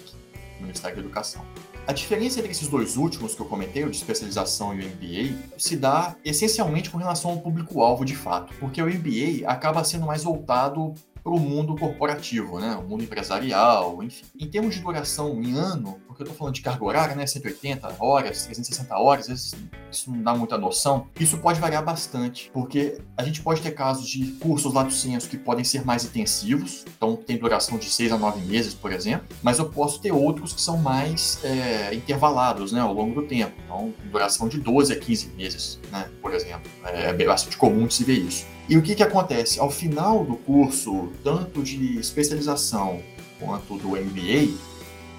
Ministério 0.59 0.97
da 0.97 1.01
Educação. 1.03 1.45
A 1.87 1.93
diferença 1.93 2.39
entre 2.39 2.51
esses 2.51 2.67
dois 2.67 2.97
últimos 2.97 3.33
que 3.33 3.41
eu 3.41 3.45
comentei, 3.45 3.85
o 3.85 3.89
de 3.89 3.95
especialização 3.95 4.75
e 4.75 4.81
o 4.81 4.89
MBA, 4.89 5.37
se 5.57 5.77
dá 5.77 6.17
essencialmente 6.25 6.89
com 6.89 6.97
relação 6.97 7.31
ao 7.31 7.39
público-alvo 7.39 8.03
de 8.03 8.13
fato, 8.13 8.53
porque 8.59 8.81
o 8.81 8.87
MBA 8.87 9.47
acaba 9.49 9.81
sendo 9.85 10.05
mais 10.05 10.21
voltado 10.21 10.93
para 11.23 11.31
o 11.31 11.39
mundo 11.39 11.77
corporativo, 11.77 12.59
né? 12.59 12.75
o 12.75 12.83
mundo 12.85 13.05
empresarial, 13.05 14.03
enfim. 14.03 14.25
Em 14.37 14.49
termos 14.49 14.75
de 14.75 14.81
duração 14.81 15.41
em 15.41 15.53
ano, 15.53 15.97
porque 16.17 16.23
eu 16.23 16.25
estou 16.25 16.37
falando 16.37 16.55
de 16.55 16.61
carga 16.61 16.83
horária, 16.83 17.15
né? 17.15 17.27
180 17.27 17.95
horas, 17.99 18.45
360 18.45 18.97
horas, 18.97 19.21
às 19.25 19.27
vezes 19.27 19.55
isso 19.91 20.11
não 20.11 20.23
dá 20.23 20.35
muita 20.35 20.57
noção. 20.57 21.07
Isso 21.19 21.37
pode 21.37 21.59
variar 21.59 21.85
bastante, 21.85 22.49
porque 22.51 22.99
a 23.15 23.23
gente 23.23 23.41
pode 23.41 23.61
ter 23.61 23.71
casos 23.71 24.09
de 24.09 24.25
cursos 24.33 24.73
lato 24.73 24.91
senso 24.91 25.29
que 25.29 25.37
podem 25.37 25.63
ser 25.63 25.85
mais 25.85 26.03
intensivos, 26.05 26.85
então 26.97 27.15
tem 27.15 27.37
duração 27.37 27.77
de 27.77 27.85
6 27.85 28.13
a 28.13 28.17
9 28.17 28.41
meses, 28.45 28.73
por 28.73 28.91
exemplo, 28.91 29.27
mas 29.43 29.59
eu 29.59 29.69
posso 29.69 30.01
ter 30.01 30.11
outros 30.11 30.53
que 30.53 30.61
são 30.61 30.77
mais 30.77 31.39
é, 31.43 31.93
intervalados, 31.93 32.71
né? 32.71 32.81
Ao 32.81 32.93
longo 32.93 33.21
do 33.21 33.27
tempo, 33.27 33.53
então 33.63 33.93
duração 34.11 34.47
de 34.47 34.59
12 34.59 34.93
a 34.93 34.99
15 34.99 35.27
meses, 35.37 35.79
né? 35.91 36.09
Por 36.19 36.33
exemplo. 36.33 36.69
É, 36.83 37.09
é 37.09 37.25
bastante 37.25 37.57
comum 37.57 37.85
de 37.85 37.93
se 37.93 38.03
ver 38.03 38.17
isso. 38.17 38.45
E 38.67 38.75
o 38.77 38.81
que, 38.81 38.95
que 38.95 39.03
acontece? 39.03 39.59
Ao 39.59 39.69
final 39.69 40.25
do 40.25 40.35
curso, 40.35 41.09
tanto 41.23 41.61
de 41.61 41.99
especialização 41.99 43.01
quanto 43.39 43.77
do 43.77 43.89
MBA, 43.89 44.57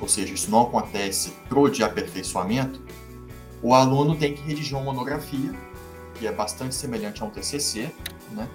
ou 0.01 0.09
seja, 0.09 0.33
isso 0.33 0.51
não 0.51 0.63
acontece 0.63 1.33
pro 1.49 1.69
de 1.69 1.83
aperfeiçoamento, 1.83 2.83
o 3.63 3.75
aluno 3.75 4.17
tem 4.17 4.35
que 4.35 4.43
redigir 4.43 4.77
uma 4.77 4.85
monografia, 4.85 5.53
que 6.15 6.27
é 6.27 6.33
bastante 6.33 6.75
semelhante 6.75 7.23
a 7.23 7.27
um 7.27 7.31
TCC, 7.31 7.91
né? 8.31 8.49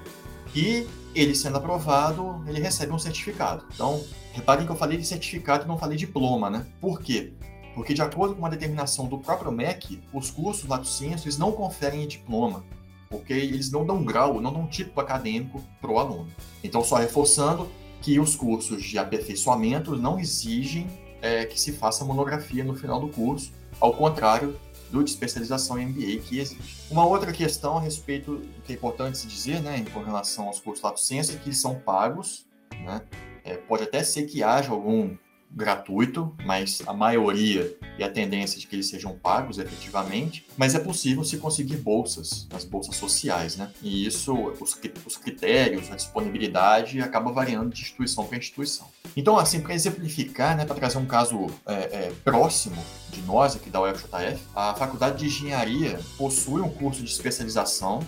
E 0.56 0.88
ele 1.14 1.36
sendo 1.36 1.58
aprovado, 1.58 2.44
ele 2.48 2.60
recebe 2.60 2.94
um 2.94 3.00
certificado. 3.00 3.66
Então, 3.74 4.04
reparem 4.32 4.66
que 4.66 4.72
eu 4.72 4.76
falei 4.76 4.98
de 4.98 5.06
certificado 5.06 5.66
e 5.66 5.68
não 5.68 5.78
falei 5.78 5.98
diploma, 5.98 6.50
né? 6.50 6.66
Por 6.80 7.02
quê? 7.02 7.34
Porque 7.76 7.94
de 7.94 8.02
acordo 8.02 8.36
com 8.36 8.40
uma 8.40 8.50
determinação 8.50 9.08
do 9.08 9.18
próprio 9.18 9.52
MEC, 9.52 10.02
os 10.14 10.30
cursos 10.30 10.68
Lato 10.68 10.88
Senso, 10.88 11.26
eles 11.26 11.38
não 11.38 11.52
conferem 11.52 12.08
diploma, 12.08 12.64
porque 13.10 13.34
eles 13.34 13.72
não 13.72 13.86
dão 13.86 14.04
grau, 14.04 14.40
não 14.40 14.54
dão 14.54 14.68
título 14.68 15.02
acadêmico 15.02 15.62
para 15.82 15.92
o 15.92 16.00
aluno. 16.00 16.28
Então, 16.64 16.84
só 16.84 16.98
reforçando 16.98 17.70
que 18.02 18.20
os 18.20 18.36
cursos 18.36 18.84
de 18.84 18.98
aperfeiçoamento 18.98 19.96
não 19.96 20.20
exigem 20.20 20.88
é, 21.24 21.46
que 21.46 21.60
se 21.60 21.72
faça 21.72 22.04
monografia 22.04 22.66
no 22.66 22.76
final 22.76 23.00
do 23.00 23.08
curso, 23.08 23.54
ao 23.80 23.94
contrário 23.94 24.60
do 24.92 25.02
de 25.02 25.10
especialização 25.10 25.80
em 25.80 25.88
MBA 25.88 26.22
que 26.22 26.38
existe. 26.38 26.78
Uma 26.92 27.06
outra 27.06 27.32
questão 27.32 27.78
a 27.78 27.82
respeito 27.82 28.42
que 28.66 28.74
é 28.74 28.76
importante 28.76 29.18
se 29.18 29.26
dizer, 29.26 29.62
né, 29.62 29.84
com 29.92 30.04
relação 30.04 30.48
aos 30.48 30.60
cursos 30.60 30.84
Lato 30.84 31.00
Senso, 31.00 31.32
é 31.32 31.36
que 31.38 31.54
são 31.54 31.80
pagos, 31.80 32.46
né, 32.72 33.02
é, 33.44 33.56
pode 33.56 33.84
até 33.84 34.04
ser 34.04 34.24
que 34.24 34.44
haja 34.44 34.72
algum 34.72 35.16
gratuito, 35.56 36.36
mas 36.46 36.82
a 36.88 36.94
maioria 36.94 37.76
e 37.98 38.04
a 38.04 38.10
tendência 38.10 38.60
de 38.60 38.66
que 38.66 38.76
eles 38.76 38.90
sejam 38.90 39.14
pagos 39.14 39.60
efetivamente, 39.60 40.46
mas 40.58 40.74
é 40.74 40.80
possível 40.80 41.24
se 41.24 41.38
conseguir 41.38 41.78
bolsas, 41.78 42.48
as 42.52 42.66
bolsas 42.66 42.96
sociais, 42.96 43.56
né? 43.56 43.72
E 43.82 44.06
isso, 44.06 44.34
os, 44.60 44.78
os 45.06 45.18
critérios, 45.18 45.92
a 45.92 45.96
disponibilidade 45.96 47.00
acaba 47.02 47.32
variando 47.32 47.70
de 47.70 47.82
instituição 47.82 48.26
para 48.26 48.38
instituição. 48.38 48.88
Então, 49.16 49.38
assim, 49.38 49.60
para 49.60 49.76
exemplificar, 49.76 50.58
né, 50.58 50.66
para 50.66 50.76
trazer 50.76 50.98
um 50.98 51.06
caso 51.06 51.48
é, 51.68 51.74
é, 51.74 52.14
próximo 52.24 52.84
de 53.12 53.22
nós 53.22 53.56
aqui 53.56 53.70
da 53.70 53.82
UFJF, 53.82 54.44
a 54.56 54.74
Faculdade 54.74 55.20
de 55.20 55.26
Engenharia 55.28 56.00
possui 56.18 56.62
um 56.62 56.70
curso 56.70 57.04
de 57.04 57.10
especialização 57.10 58.02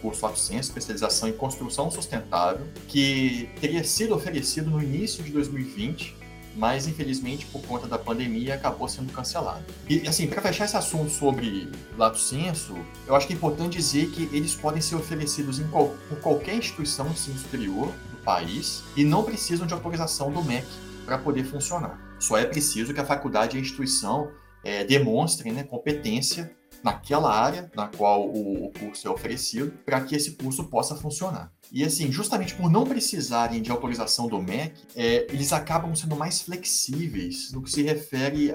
curso 0.00 0.24
AppSense, 0.26 0.68
especialização 0.68 1.28
em 1.28 1.32
construção 1.32 1.90
sustentável, 1.90 2.66
que 2.88 3.50
teria 3.60 3.84
sido 3.84 4.14
oferecido 4.14 4.70
no 4.70 4.82
início 4.82 5.22
de 5.22 5.30
2020 5.30 6.16
mas 6.60 6.86
infelizmente 6.86 7.46
por 7.46 7.62
conta 7.62 7.88
da 7.88 7.98
pandemia 7.98 8.54
acabou 8.54 8.86
sendo 8.86 9.10
cancelado. 9.14 9.64
E 9.88 10.06
assim, 10.06 10.26
para 10.26 10.42
fechar 10.42 10.66
esse 10.66 10.76
assunto 10.76 11.10
sobre 11.10 11.72
lato 11.96 12.18
senso, 12.18 12.76
eu 13.06 13.16
acho 13.16 13.26
que 13.26 13.32
é 13.32 13.36
importante 13.36 13.78
dizer 13.78 14.10
que 14.10 14.28
eles 14.30 14.54
podem 14.54 14.82
ser 14.82 14.94
oferecidos 14.94 15.58
qual, 15.70 15.88
por 16.10 16.20
qualquer 16.20 16.54
instituição 16.54 17.06
de 17.06 17.12
ensino 17.12 17.38
superior 17.38 17.86
do 18.10 18.18
país 18.22 18.82
e 18.94 19.02
não 19.02 19.24
precisam 19.24 19.66
de 19.66 19.72
autorização 19.72 20.30
do 20.30 20.44
MEC 20.44 20.66
para 21.06 21.16
poder 21.16 21.44
funcionar. 21.44 21.98
Só 22.18 22.36
é 22.36 22.44
preciso 22.44 22.92
que 22.92 23.00
a 23.00 23.06
faculdade 23.06 23.56
e 23.56 23.58
a 23.58 23.62
instituição 23.62 24.30
é, 24.62 24.84
demonstrem 24.84 25.54
né, 25.54 25.62
competência 25.62 26.54
naquela 26.82 27.32
área 27.32 27.70
na 27.74 27.88
qual 27.88 28.28
o, 28.28 28.70
curso 28.78 29.06
é 29.06 29.10
oferecido, 29.10 29.72
para 29.84 30.00
que 30.00 30.14
esse 30.14 30.32
curso 30.32 30.64
possa 30.64 30.94
funcionar. 30.94 31.52
E 31.72 31.84
assim, 31.84 32.10
justamente 32.10 32.54
por 32.54 32.70
não 32.70 32.84
precisarem 32.84 33.62
de 33.62 33.70
autorização 33.70 34.26
do 34.26 34.40
MEC, 34.40 34.72
é, 34.96 35.26
eles 35.30 35.52
acabam 35.52 35.94
sendo 35.94 36.16
mais 36.16 36.40
flexíveis 36.40 37.52
no 37.52 37.62
que 37.62 37.70
se 37.70 37.82
refere 37.82 38.52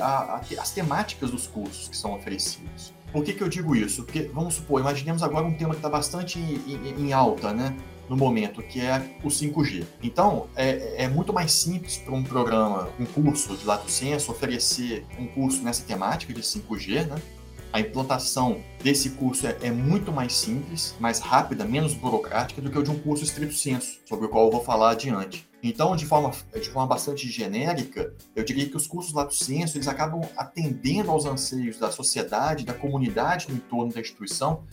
às 0.60 0.72
temáticas 0.72 1.32
dos 1.32 1.48
cursos 1.48 1.88
que 1.88 1.96
são 1.96 2.14
oferecidos. 2.14 2.94
Por 3.12 3.24
que, 3.24 3.34
que 3.34 3.42
eu 3.42 3.48
digo 3.48 3.76
isso? 3.76 4.04
Porque, 4.04 4.24
vamos 4.24 4.56
supor, 4.56 4.82
imaginemos 4.82 5.24
agora 5.24 5.46
um 5.46 5.56
tema 5.56 5.72
que 5.72 5.78
está 5.78 5.90
bastante 5.90 6.38
em, 6.38 6.60
em, 6.68 7.08
em 7.08 7.14
alta, 7.14 7.54
né? 7.54 7.76
no 8.10 8.16
momento, 8.16 8.62
que 8.62 8.82
é 8.82 9.02
o 9.24 9.28
5G. 9.28 9.84
Então, 10.02 10.48
é, 10.56 11.06
é 11.06 11.08
muito 11.08 11.34
mais 11.34 11.52
simples 11.52 11.98
para 11.98 12.14
um 12.14 12.24
programa, 12.24 12.90
um 13.00 13.06
curso 13.06 13.56
de 13.56 13.66
Lato 13.66 13.90
Senso, 13.90 14.32
oferecer 14.32 15.06
um 15.20 15.28
curso 15.28 15.64
nessa 15.64 15.84
temática 15.84 16.34
de 16.34 16.42
5G, 16.42 17.08
né? 17.08 17.16
A 17.76 17.80
implantação 17.82 18.64
desse 18.82 19.10
curso 19.10 19.46
é, 19.46 19.58
é, 19.64 19.70
muito 19.70 20.10
mais 20.10 20.32
simples, 20.32 20.96
mais 20.98 21.20
rápida, 21.20 21.66
menos 21.66 21.94
burocrática 21.94 22.62
do 22.62 22.72
que 22.72 22.80
o 22.80 22.82
de 22.82 22.90
um 22.90 22.98
curso 22.98 23.26
estrito 23.26 23.54
senso, 23.54 24.00
sobre 24.06 24.28
o 24.28 24.30
qual 24.30 24.46
eu 24.46 24.52
vou 24.52 24.64
falar 24.64 24.92
adiante. 24.92 25.46
Então, 25.62 25.94
de 25.94 26.06
forma, 26.06 26.32
de 26.54 26.70
forma 26.70 26.88
bastante 26.88 27.30
genérica, 27.30 28.14
eu 28.34 28.46
diria 28.46 28.70
que 28.70 28.78
os 28.78 28.88
cursos 28.88 29.12
lato 29.12 29.36
senso 29.36 29.76
eles 29.76 29.90
acabam 29.90 30.22
atendendo 30.38 31.12
aos 31.12 31.26
anseios 31.26 31.78
da 31.78 31.92
sociedade, 31.92 32.64
da 32.64 32.74
comunidade 32.74 33.50
no 33.50 33.56
entorno 33.58 33.92
da 33.92 34.00
instituição, 34.00 34.64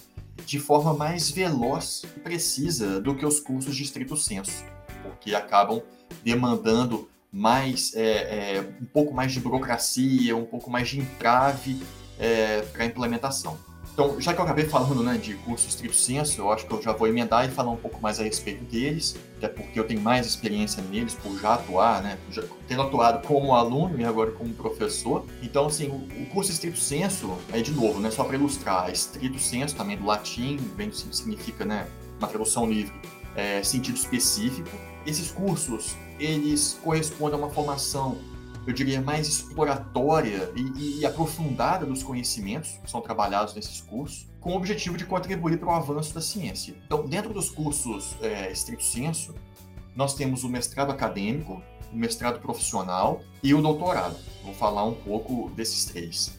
de 0.46 0.60
forma 0.60 0.94
mais 0.94 1.28
veloz 1.28 2.04
e 2.16 2.20
precisa 2.20 3.00
do 3.00 3.16
que 3.16 3.26
os 3.26 3.40
cursos 3.40 3.74
de 3.74 3.82
estrito 3.82 4.16
senso, 4.16 4.64
porque 5.02 5.34
acabam 5.34 5.82
demandando 6.22 7.10
mais 7.32 7.96
é, 7.96 8.58
é, 8.58 8.60
um 8.80 8.84
pouco 8.84 9.12
mais 9.12 9.32
de 9.32 9.40
burocracia, 9.40 10.36
um 10.36 10.44
pouco 10.44 10.70
mais 10.70 10.88
de 10.88 11.00
entrave 11.00 11.80
é, 12.22 12.62
para 12.72 12.84
implementação. 12.84 13.58
Então, 13.92 14.18
já 14.18 14.32
que 14.32 14.40
eu 14.40 14.44
acabei 14.44 14.64
falando 14.64 15.02
né, 15.02 15.18
de 15.18 15.34
curso 15.34 15.68
estrito 15.68 15.94
senso, 15.94 16.40
eu 16.40 16.50
acho 16.50 16.66
que 16.66 16.72
eu 16.72 16.80
já 16.80 16.92
vou 16.92 17.06
emendar 17.06 17.46
e 17.46 17.50
falar 17.50 17.70
um 17.72 17.76
pouco 17.76 18.00
mais 18.00 18.18
a 18.18 18.22
respeito 18.22 18.64
deles, 18.64 19.16
até 19.36 19.48
porque 19.48 19.78
eu 19.78 19.84
tenho 19.84 20.00
mais 20.00 20.26
experiência 20.26 20.82
neles 20.82 21.14
por 21.14 21.38
já 21.38 21.54
atuar, 21.54 22.02
né, 22.02 22.16
já, 22.30 22.42
tendo 22.66 22.80
atuado 22.80 23.26
como 23.26 23.54
aluno 23.54 24.00
e 24.00 24.04
agora 24.04 24.30
como 24.30 24.54
professor. 24.54 25.26
Então, 25.42 25.66
assim, 25.66 25.88
o, 25.88 26.22
o 26.22 26.26
curso 26.26 26.50
estrito 26.50 26.78
senso, 26.78 27.36
é 27.52 27.60
de 27.60 27.72
novo, 27.72 28.00
né, 28.00 28.10
só 28.10 28.24
para 28.24 28.36
ilustrar, 28.36 28.90
estrito 28.90 29.38
senso 29.38 29.76
também 29.76 29.98
do 29.98 30.06
latim, 30.06 30.56
vem 30.74 30.90
significa 30.90 31.66
né, 31.66 31.86
uma 32.18 32.28
tradução 32.28 32.70
livre, 32.70 32.94
é, 33.36 33.62
sentido 33.62 33.96
específico. 33.96 34.70
Esses 35.04 35.30
cursos, 35.30 35.96
eles 36.18 36.78
correspondem 36.82 37.34
a 37.34 37.42
uma 37.44 37.50
formação 37.50 38.16
eu 38.66 38.72
diria, 38.72 39.00
mais 39.00 39.26
exploratória 39.26 40.52
e, 40.54 41.00
e, 41.00 41.06
aprofundada 41.06 41.84
dos 41.84 42.02
conhecimentos 42.02 42.78
que 42.82 42.90
são 42.90 43.00
trabalhados 43.00 43.54
nesses 43.54 43.80
cursos, 43.80 44.26
com 44.40 44.52
o 44.52 44.56
objetivo 44.56 44.96
de 44.96 45.04
contribuir 45.04 45.58
para 45.58 45.68
o 45.68 45.72
avanço 45.72 46.14
da 46.14 46.20
ciência. 46.20 46.74
Então, 46.86 47.06
dentro 47.06 47.32
dos 47.32 47.50
cursos 47.50 48.16
é, 48.20 48.50
estrito 48.50 48.84
senso, 48.84 49.34
nós 49.96 50.14
temos 50.14 50.44
o 50.44 50.48
mestrado 50.48 50.90
acadêmico, 50.90 51.62
o 51.92 51.96
mestrado 51.96 52.40
profissional 52.40 53.20
e 53.42 53.52
o 53.52 53.60
doutorado. 53.60 54.16
Vou 54.44 54.54
falar 54.54 54.84
um 54.84 54.94
pouco 54.94 55.50
desses 55.50 55.84
três. 55.84 56.38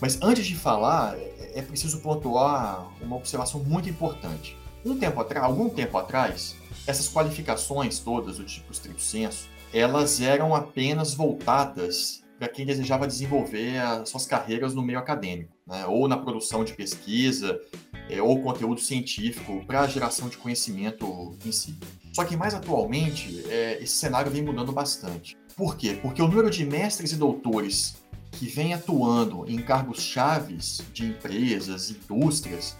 Mas 0.00 0.18
antes 0.22 0.46
de 0.46 0.54
falar, 0.54 1.16
é, 1.18 1.58
é 1.58 1.62
preciso 1.62 2.00
pontuar 2.00 2.88
uma 3.00 3.16
observação 3.16 3.62
muito 3.62 3.88
importante. 3.88 4.56
Um 4.84 4.98
tempo 4.98 5.20
atrás, 5.20 5.44
algum 5.44 5.68
tempo 5.68 5.98
atrás, 5.98 6.56
essas 6.86 7.08
qualificações 7.08 7.98
todas 7.98 8.38
do 8.38 8.44
tipo 8.44 8.72
estrito 8.72 9.02
senso 9.02 9.48
elas 9.72 10.20
eram 10.20 10.54
apenas 10.54 11.14
voltadas 11.14 12.22
para 12.38 12.48
quem 12.48 12.64
desejava 12.64 13.06
desenvolver 13.06 13.78
as 13.78 14.08
suas 14.08 14.24
carreiras 14.24 14.74
no 14.74 14.82
meio 14.82 14.98
acadêmico, 14.98 15.52
né? 15.66 15.84
ou 15.86 16.06
na 16.06 16.16
produção 16.16 16.64
de 16.64 16.72
pesquisa, 16.72 17.60
é, 18.08 18.22
ou 18.22 18.40
conteúdo 18.40 18.80
científico 18.80 19.64
para 19.66 19.80
a 19.80 19.86
geração 19.88 20.28
de 20.28 20.36
conhecimento 20.36 21.36
em 21.44 21.50
si. 21.50 21.76
Só 22.12 22.24
que 22.24 22.36
mais 22.36 22.54
atualmente, 22.54 23.44
é, 23.48 23.82
esse 23.82 23.96
cenário 23.96 24.30
vem 24.30 24.42
mudando 24.42 24.72
bastante. 24.72 25.36
Por 25.56 25.76
quê? 25.76 25.98
Porque 26.00 26.22
o 26.22 26.28
número 26.28 26.48
de 26.48 26.64
mestres 26.64 27.12
e 27.12 27.16
doutores 27.16 27.96
que 28.30 28.46
vem 28.46 28.72
atuando 28.72 29.44
em 29.50 29.58
cargos 29.58 30.00
chaves 30.00 30.80
de 30.92 31.06
empresas, 31.06 31.90
indústrias, 31.90 32.76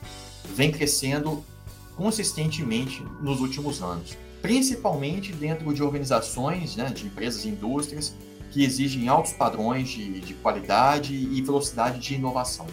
vem 0.54 0.71
crescendo 0.71 1.45
consistentemente 1.97 3.02
nos 3.21 3.40
últimos 3.40 3.83
anos 3.83 4.16
principalmente 4.40 5.33
dentro 5.33 5.73
de 5.73 5.83
organizações, 5.83 6.76
né, 6.76 6.90
de 6.90 7.07
empresas 7.07 7.45
e 7.45 7.49
indústrias 7.49 8.14
que 8.50 8.64
exigem 8.64 9.09
altos 9.09 9.33
padrões 9.33 9.88
de, 9.88 10.21
de 10.21 10.35
qualidade 10.35 11.14
e 11.14 11.42
velocidade 11.42 11.99
de 11.99 12.14
inovação. 12.14 12.66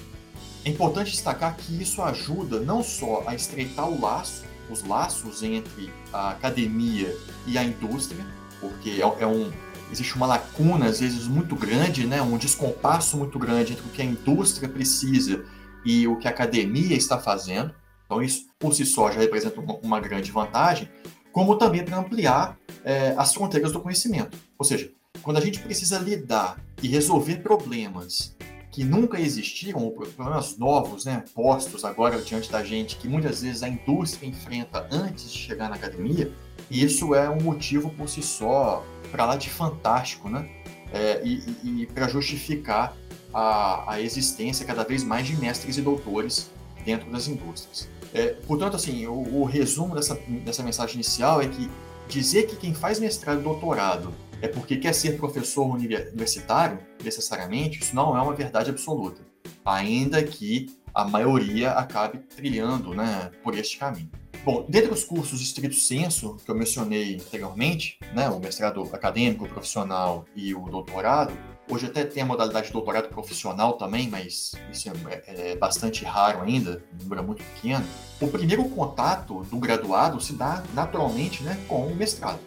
É 0.64 0.70
importante 0.70 1.12
destacar 1.12 1.56
que 1.56 1.82
isso 1.82 2.02
ajuda 2.02 2.60
não 2.60 2.84
só 2.84 3.24
a 3.28 3.36
estreitar 3.36 3.88
o 3.88 4.00
laço, 4.00 4.44
os 4.70 4.84
laços 4.84 5.44
entre 5.44 5.92
a 6.12 6.32
academia 6.32 7.16
e 7.46 7.58
a 7.58 7.64
indústria, 7.64 8.26
porque 8.60 8.90
é, 8.90 9.24
é 9.24 9.28
um, 9.28 9.52
existe 9.92 10.16
uma 10.16 10.26
lacuna, 10.26 10.88
às 10.88 11.00
vezes, 11.00 11.28
muito 11.28 11.56
grande, 11.56 12.08
né, 12.08 12.22
um 12.22 12.38
descompasso 12.38 13.18
muito 13.18 13.38
grande 13.38 13.74
entre 13.74 13.86
o 13.86 13.90
que 13.90 14.02
a 14.02 14.06
indústria 14.06 14.68
precisa 14.68 15.46
e 15.86 16.08
o 16.08 16.16
que 16.16 16.28
a 16.28 16.32
academia 16.32 16.96
está 16.96 17.20
fazendo. 17.20 17.74
Então, 18.06 18.22
isso 18.22 18.48
por 18.60 18.74
si 18.74 18.86
só 18.86 19.12
já 19.12 19.20
representa 19.20 19.60
uma, 19.60 19.76
uma 19.76 20.00
grande 20.00 20.32
vantagem, 20.32 20.90
como 21.36 21.58
também 21.58 21.84
para 21.84 21.98
ampliar 21.98 22.58
é, 22.86 23.14
as 23.18 23.34
fronteiras 23.34 23.74
do 23.74 23.82
conhecimento. 23.82 24.38
Ou 24.58 24.64
seja, 24.64 24.90
quando 25.22 25.36
a 25.36 25.42
gente 25.42 25.60
precisa 25.60 26.00
lidar 26.00 26.58
e 26.82 26.88
resolver 26.88 27.44
problemas 27.44 28.34
que 28.72 28.86
nunca 28.86 29.20
existiram, 29.20 29.84
ou 29.84 29.92
problemas 29.92 30.58
novos, 30.58 31.04
né, 31.04 31.26
postos 31.34 31.84
agora 31.84 32.22
diante 32.22 32.50
da 32.50 32.64
gente, 32.64 32.96
que 32.96 33.10
muitas 33.10 33.42
vezes 33.42 33.64
a 33.64 33.68
indústria 33.68 34.26
enfrenta 34.26 34.88
antes 34.90 35.30
de 35.30 35.38
chegar 35.38 35.68
na 35.68 35.76
academia, 35.76 36.32
isso 36.72 37.14
é 37.14 37.30
um 37.30 37.42
motivo 37.42 37.90
por 37.90 38.08
si 38.08 38.22
só 38.24 38.86
para 39.12 39.26
lá 39.26 39.36
de 39.36 39.50
fantástico, 39.50 40.30
né? 40.30 40.50
É, 40.94 41.22
e, 41.22 41.44
e 41.82 41.86
para 41.88 42.08
justificar 42.08 42.96
a, 43.34 43.96
a 43.96 44.02
existência 44.02 44.66
cada 44.66 44.86
vez 44.86 45.04
mais 45.04 45.28
de 45.28 45.36
mestres 45.36 45.78
e 45.78 45.82
doutores 45.82 46.50
dentro 46.86 47.10
das 47.12 47.28
indústrias. 47.28 47.90
É, 48.14 48.28
portanto, 48.48 48.76
assim, 48.76 49.06
o, 49.08 49.42
o, 49.42 49.44
resumo 49.44 49.96
dessa, 49.96 50.16
dessa 50.46 50.64
mensagem 50.64 50.96
inicial 50.96 51.42
é 51.42 51.48
que 51.48 51.70
dizer 52.08 52.48
que 52.48 52.56
quem 52.56 52.74
faz 52.74 53.00
mestrado 53.00 53.42
e 53.42 53.44
doutorado 53.44 54.14
é 54.42 54.48
porque 54.48 54.78
quer 54.78 54.94
ser 54.94 55.18
professor 55.18 55.66
universitário, 55.66 56.80
necessariamente, 57.04 57.80
isso 57.80 57.96
não 57.96 58.16
é 58.16 58.22
uma 58.22 58.34
verdade 58.34 58.70
absoluta. 58.70 59.22
Ainda 59.66 60.24
que 60.24 60.68
a 60.94 61.04
maioria 61.04 61.72
acabe 61.72 62.20
trilhando 62.20 62.94
né, 62.94 63.32
por 63.44 63.58
este 63.58 63.78
caminho. 63.78 64.10
Bom, 64.46 64.66
dentre 64.70 64.94
os 64.94 65.04
cursos 65.04 65.40
de 65.40 65.46
estrito 65.46 65.76
senso 65.76 66.38
que 66.46 66.50
eu 66.50 66.56
mencionei 66.56 67.16
anteriormente, 67.16 67.98
né, 68.14 68.30
o 68.30 68.40
mestrado 68.40 68.82
acadêmico, 68.94 69.48
profissional 69.48 70.26
e 70.36 70.54
o 70.54 70.70
doutorado, 70.70 71.34
hoje 71.70 71.88
até 71.88 72.04
tem 72.04 72.24
a 72.24 72.26
modalidade 72.26 72.68
de 72.68 72.74
doutorado 72.74 73.10
profissional 73.10 73.74
também, 73.74 74.10
mas 74.10 74.54
isso 74.72 74.90
é, 75.10 75.52
é 75.52 75.56
bastante 75.56 76.06
raro 76.06 76.42
ainda, 76.42 76.84
número 77.02 77.24
muito 77.24 77.44
pequeno. 77.44 77.86
O 78.22 78.28
primeiro 78.28 78.64
contato 78.66 79.44
do 79.44 79.58
graduado 79.58 80.20
se 80.22 80.34
dá 80.34 80.64
naturalmente 80.74 81.44
né, 81.44 81.60
com 81.68 81.88
o 81.88 81.96
mestrado 81.96 82.40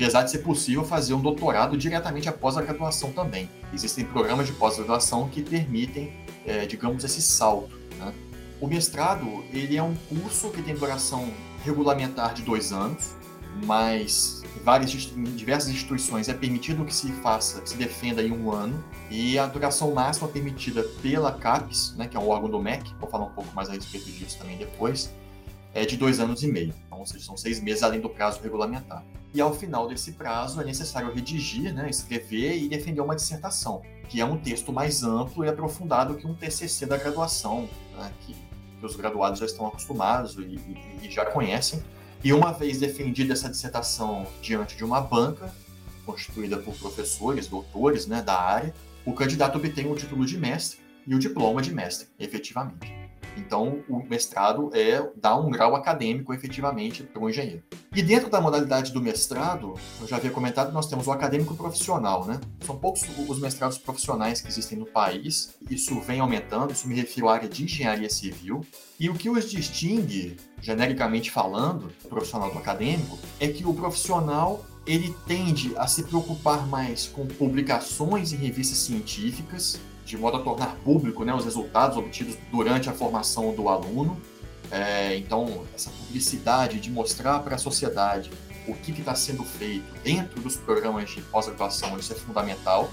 apesar 0.00 0.22
de 0.22 0.30
ser 0.30 0.38
possível 0.38 0.82
fazer 0.82 1.12
um 1.12 1.20
doutorado 1.20 1.76
diretamente 1.76 2.26
após 2.26 2.56
a 2.56 2.62
graduação 2.62 3.12
também. 3.12 3.50
Existem 3.70 4.02
programas 4.02 4.46
de 4.46 4.54
pós-graduação 4.54 5.28
que 5.28 5.42
permitem, 5.42 6.10
é, 6.46 6.64
digamos, 6.64 7.04
esse 7.04 7.20
salto. 7.20 7.78
Né? 7.98 8.14
O 8.58 8.66
mestrado 8.66 9.44
ele 9.52 9.76
é 9.76 9.82
um 9.82 9.94
curso 10.08 10.48
que 10.48 10.62
tem 10.62 10.74
duração 10.74 11.30
regulamentar 11.62 12.32
de 12.32 12.40
dois 12.40 12.72
anos, 12.72 13.14
mas 13.64 14.42
várias, 14.64 14.90
diversas 14.90 15.70
instituições 15.70 16.28
é 16.28 16.34
permitido 16.34 16.84
que 16.84 16.94
se 16.94 17.10
faça, 17.14 17.60
que 17.60 17.70
se 17.70 17.76
defenda 17.76 18.22
em 18.22 18.32
um 18.32 18.52
ano, 18.52 18.82
e 19.10 19.38
a 19.38 19.46
duração 19.46 19.92
máxima 19.92 20.28
permitida 20.28 20.82
pela 21.02 21.32
CAPES, 21.32 21.94
né, 21.96 22.06
que 22.06 22.16
é 22.16 22.20
um 22.20 22.28
órgão 22.28 22.48
do 22.48 22.60
MEC, 22.60 22.94
vou 23.00 23.08
falar 23.08 23.24
um 23.24 23.30
pouco 23.30 23.54
mais 23.54 23.68
a 23.68 23.72
respeito 23.72 24.10
disso 24.10 24.38
também 24.38 24.56
depois, 24.56 25.12
é 25.72 25.84
de 25.84 25.96
dois 25.96 26.20
anos 26.20 26.42
e 26.42 26.48
meio, 26.50 26.74
então, 26.86 26.98
ou 26.98 27.06
seja, 27.06 27.24
são 27.24 27.36
seis 27.36 27.60
meses 27.60 27.82
além 27.82 28.00
do 28.00 28.08
prazo 28.08 28.40
regulamentar. 28.42 29.04
E 29.32 29.40
ao 29.40 29.54
final 29.54 29.86
desse 29.86 30.12
prazo 30.12 30.60
é 30.60 30.64
necessário 30.64 31.12
redigir, 31.14 31.72
né, 31.72 31.88
escrever 31.88 32.58
e 32.58 32.68
defender 32.68 33.00
uma 33.00 33.14
dissertação, 33.14 33.82
que 34.08 34.20
é 34.20 34.24
um 34.24 34.36
texto 34.36 34.72
mais 34.72 35.04
amplo 35.04 35.44
e 35.44 35.48
aprofundado 35.48 36.16
que 36.16 36.26
um 36.26 36.34
TCC 36.34 36.86
da 36.86 36.96
graduação, 36.96 37.68
né, 37.96 38.12
que, 38.20 38.34
que, 38.34 38.86
os 38.86 38.96
graduados 38.96 39.38
já 39.38 39.46
estão 39.46 39.66
acostumados 39.66 40.34
e, 40.36 40.40
e, 40.40 41.06
e 41.06 41.10
já 41.10 41.24
conhecem. 41.24 41.80
E 42.22 42.34
uma 42.34 42.52
vez 42.52 42.78
defendida 42.78 43.32
essa 43.32 43.48
dissertação 43.48 44.26
diante 44.42 44.76
de 44.76 44.84
uma 44.84 45.00
banca, 45.00 45.50
constituída 46.04 46.58
por 46.58 46.74
professores, 46.74 47.46
doutores 47.46 48.06
né, 48.06 48.20
da 48.20 48.38
área, 48.38 48.74
o 49.06 49.14
candidato 49.14 49.56
obtém 49.56 49.90
o 49.90 49.96
título 49.96 50.26
de 50.26 50.36
mestre 50.36 50.80
e 51.06 51.14
o 51.14 51.18
diploma 51.18 51.62
de 51.62 51.74
mestre, 51.74 52.08
efetivamente. 52.18 52.99
Então, 53.36 53.82
o 53.88 54.02
mestrado 54.02 54.70
é 54.74 55.08
dar 55.16 55.36
um 55.36 55.50
grau 55.50 55.74
acadêmico 55.74 56.32
efetivamente 56.32 57.02
para 57.02 57.22
o 57.22 57.28
engenheiro. 57.28 57.62
E 57.94 58.02
dentro 58.02 58.30
da 58.30 58.40
modalidade 58.40 58.92
do 58.92 59.00
mestrado, 59.00 59.74
eu 60.00 60.06
já 60.06 60.16
havia 60.16 60.30
comentado, 60.30 60.72
nós 60.72 60.86
temos 60.86 61.06
o 61.06 61.12
acadêmico 61.12 61.54
profissional, 61.54 62.24
né? 62.24 62.40
São 62.64 62.76
poucos 62.76 63.02
os 63.28 63.40
mestrados 63.40 63.78
profissionais 63.78 64.40
que 64.40 64.48
existem 64.48 64.78
no 64.78 64.86
país, 64.86 65.56
isso 65.68 66.00
vem 66.00 66.20
aumentando, 66.20 66.72
isso 66.72 66.86
me 66.86 66.94
refiro 66.94 67.28
à 67.28 67.34
área 67.34 67.48
de 67.48 67.64
engenharia 67.64 68.08
civil. 68.08 68.64
E 68.98 69.08
o 69.08 69.14
que 69.14 69.28
os 69.28 69.50
distingue, 69.50 70.36
genericamente 70.60 71.30
falando, 71.30 71.90
o 72.04 72.08
profissional 72.08 72.50
do 72.50 72.58
acadêmico, 72.58 73.18
é 73.40 73.48
que 73.48 73.66
o 73.66 73.74
profissional 73.74 74.64
ele 74.86 75.14
tende 75.26 75.72
a 75.76 75.86
se 75.86 76.02
preocupar 76.04 76.66
mais 76.66 77.06
com 77.06 77.26
publicações 77.26 78.32
em 78.32 78.36
revistas 78.36 78.78
científicas, 78.78 79.80
de 80.10 80.18
modo 80.18 80.36
a 80.36 80.40
tornar 80.40 80.76
público 80.84 81.24
né, 81.24 81.32
os 81.32 81.44
resultados 81.44 81.96
obtidos 81.96 82.36
durante 82.50 82.88
a 82.90 82.92
formação 82.92 83.54
do 83.54 83.68
aluno. 83.68 84.20
É, 84.70 85.16
então, 85.16 85.64
essa 85.74 85.90
publicidade 85.90 86.80
de 86.80 86.90
mostrar 86.90 87.40
para 87.40 87.54
a 87.54 87.58
sociedade 87.58 88.30
o 88.66 88.74
que 88.74 88.92
está 88.92 89.14
sendo 89.14 89.44
feito 89.44 89.84
dentro 90.02 90.40
dos 90.40 90.56
programas 90.56 91.10
de 91.10 91.22
pós-graduação, 91.22 91.96
isso 91.98 92.12
é 92.12 92.16
fundamental. 92.16 92.90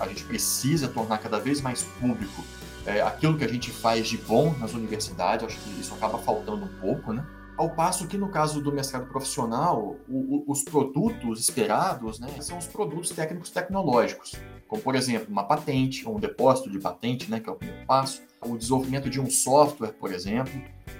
A 0.00 0.08
gente 0.08 0.24
precisa 0.24 0.88
tornar 0.88 1.18
cada 1.18 1.38
vez 1.38 1.60
mais 1.60 1.82
público 1.82 2.42
é, 2.86 3.00
aquilo 3.00 3.38
que 3.38 3.44
a 3.44 3.48
gente 3.48 3.70
faz 3.70 4.08
de 4.08 4.18
bom 4.18 4.54
nas 4.58 4.74
universidades, 4.74 5.46
acho 5.46 5.58
que 5.60 5.80
isso 5.80 5.94
acaba 5.94 6.18
faltando 6.18 6.64
um 6.64 6.80
pouco, 6.80 7.12
né? 7.12 7.24
Ao 7.56 7.70
passo 7.70 8.08
que 8.08 8.18
no 8.18 8.28
caso 8.28 8.60
do 8.60 8.72
mestrado 8.72 9.06
profissional, 9.06 9.96
o, 10.08 10.14
o, 10.14 10.44
os 10.48 10.62
produtos 10.64 11.40
esperados 11.40 12.18
né, 12.18 12.28
são 12.40 12.58
os 12.58 12.66
produtos 12.66 13.10
técnicos 13.10 13.50
tecnológicos, 13.50 14.34
como 14.74 14.82
por 14.82 14.96
exemplo 14.96 15.28
uma 15.30 15.44
patente, 15.44 16.06
ou 16.06 16.16
um 16.16 16.20
depósito 16.20 16.68
de 16.68 16.80
patente, 16.80 17.30
né, 17.30 17.38
que 17.38 17.48
é 17.48 17.52
o 17.52 17.54
primeiro 17.54 17.86
passo, 17.86 18.22
o 18.40 18.58
desenvolvimento 18.58 19.08
de 19.08 19.20
um 19.20 19.30
software, 19.30 19.92
por 19.92 20.12
exemplo. 20.12 20.52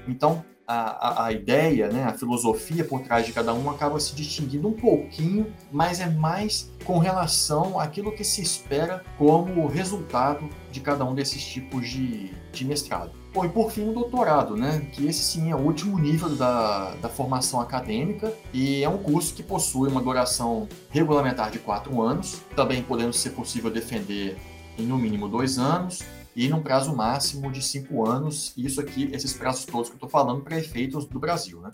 Então, 0.07 0.45
a, 0.67 1.25
a, 1.25 1.27
a, 1.27 1.33
ideia, 1.33 1.89
né, 1.89 2.05
a 2.05 2.13
filosofia 2.13 2.85
por 2.85 3.03
trás 3.03 3.27
de 3.27 3.33
cada 3.33 3.53
um 3.53 3.71
acaba 3.71 4.01
se 4.01 4.15
distinguindo 4.15 4.69
um 4.69 4.73
pouquinho, 4.73 5.53
mas 5.71 6.01
é 6.01 6.09
mais 6.09 6.73
com 6.85 6.99
relação 6.99 7.79
àquilo 7.79 8.13
que 8.13 8.25
se 8.25 8.41
espera 8.41 9.05
como 9.19 9.67
resultado 9.67 10.49
de 10.71 10.81
cada 10.81 11.05
um 11.05 11.15
desses 11.15 11.45
tipos 11.45 11.89
de, 11.89 12.33
de 12.53 12.65
mestrado. 12.65 13.13
Bom, 13.33 13.45
e 13.45 13.49
por 13.49 13.71
fim, 13.71 13.89
o 13.89 13.93
doutorado, 13.93 14.57
né? 14.57 14.87
Que 14.93 15.07
esse 15.07 15.23
sim 15.23 15.51
é 15.51 15.57
o 15.57 15.59
último 15.59 15.99
nível 15.99 16.31
da, 16.37 16.95
da 16.95 17.09
formação 17.09 17.61
acadêmica 17.61 18.33
e 18.53 18.83
é 18.83 18.89
um 18.89 18.99
curso 18.99 19.35
que 19.35 19.43
possui 19.43 19.89
uma 19.89 20.01
duração 20.01 20.69
regulamentar 20.91 21.51
de 21.51 21.59
quatro 21.59 22.01
anos, 22.01 22.41
também 22.55 22.83
podendo 22.83 23.13
ser 23.13 23.31
possível 23.31 23.71
defender 23.71 24.37
em 24.79 24.83
no 24.83 24.97
mínimo 24.97 25.29
dois 25.29 25.59
anos 25.59 26.05
e 26.37 26.49
num 26.49 26.63
prazo 26.63 26.95
máximo 26.95 27.51
de 27.51 27.63
cinco 27.63 28.09
anos. 28.09 28.53
Isso 28.57 28.81
aqui, 28.81 29.09
esses 29.13 29.33
prazos 29.33 29.65
todos 29.65 29.89
que 29.89 29.95
eu 29.95 29.97
estou 29.97 30.09
falando, 30.09 30.43
para 30.43 30.59
efeitos 30.59 31.07
do 31.07 31.19
Brasil, 31.19 31.61
né? 31.61 31.71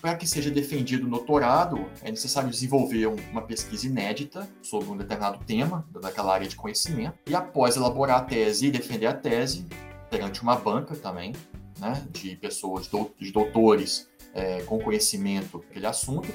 Para 0.00 0.16
que 0.16 0.26
seja 0.26 0.50
defendido 0.50 1.06
o 1.06 1.10
doutorado, 1.10 1.86
é 2.02 2.10
necessário 2.10 2.50
desenvolver 2.50 3.06
uma 3.06 3.42
pesquisa 3.42 3.86
inédita 3.86 4.48
sobre 4.62 4.90
um 4.90 4.96
determinado 4.96 5.44
tema, 5.44 5.86
daquela 6.00 6.34
área 6.34 6.48
de 6.48 6.56
conhecimento, 6.56 7.14
e 7.26 7.34
após 7.34 7.76
elaborar 7.76 8.18
a 8.18 8.22
tese 8.22 8.66
e 8.66 8.70
defender 8.70 9.06
a 9.06 9.12
tese, 9.12 9.66
perante 10.10 10.42
uma 10.42 10.56
banca 10.56 10.94
também, 10.96 11.32
né, 11.78 12.02
de 12.10 12.36
pessoas, 12.36 12.88
de 13.18 13.32
doutores 13.32 14.08
é, 14.34 14.62
com 14.62 14.78
conhecimento 14.78 15.58
daquele 15.58 15.86
assunto, 15.86 16.28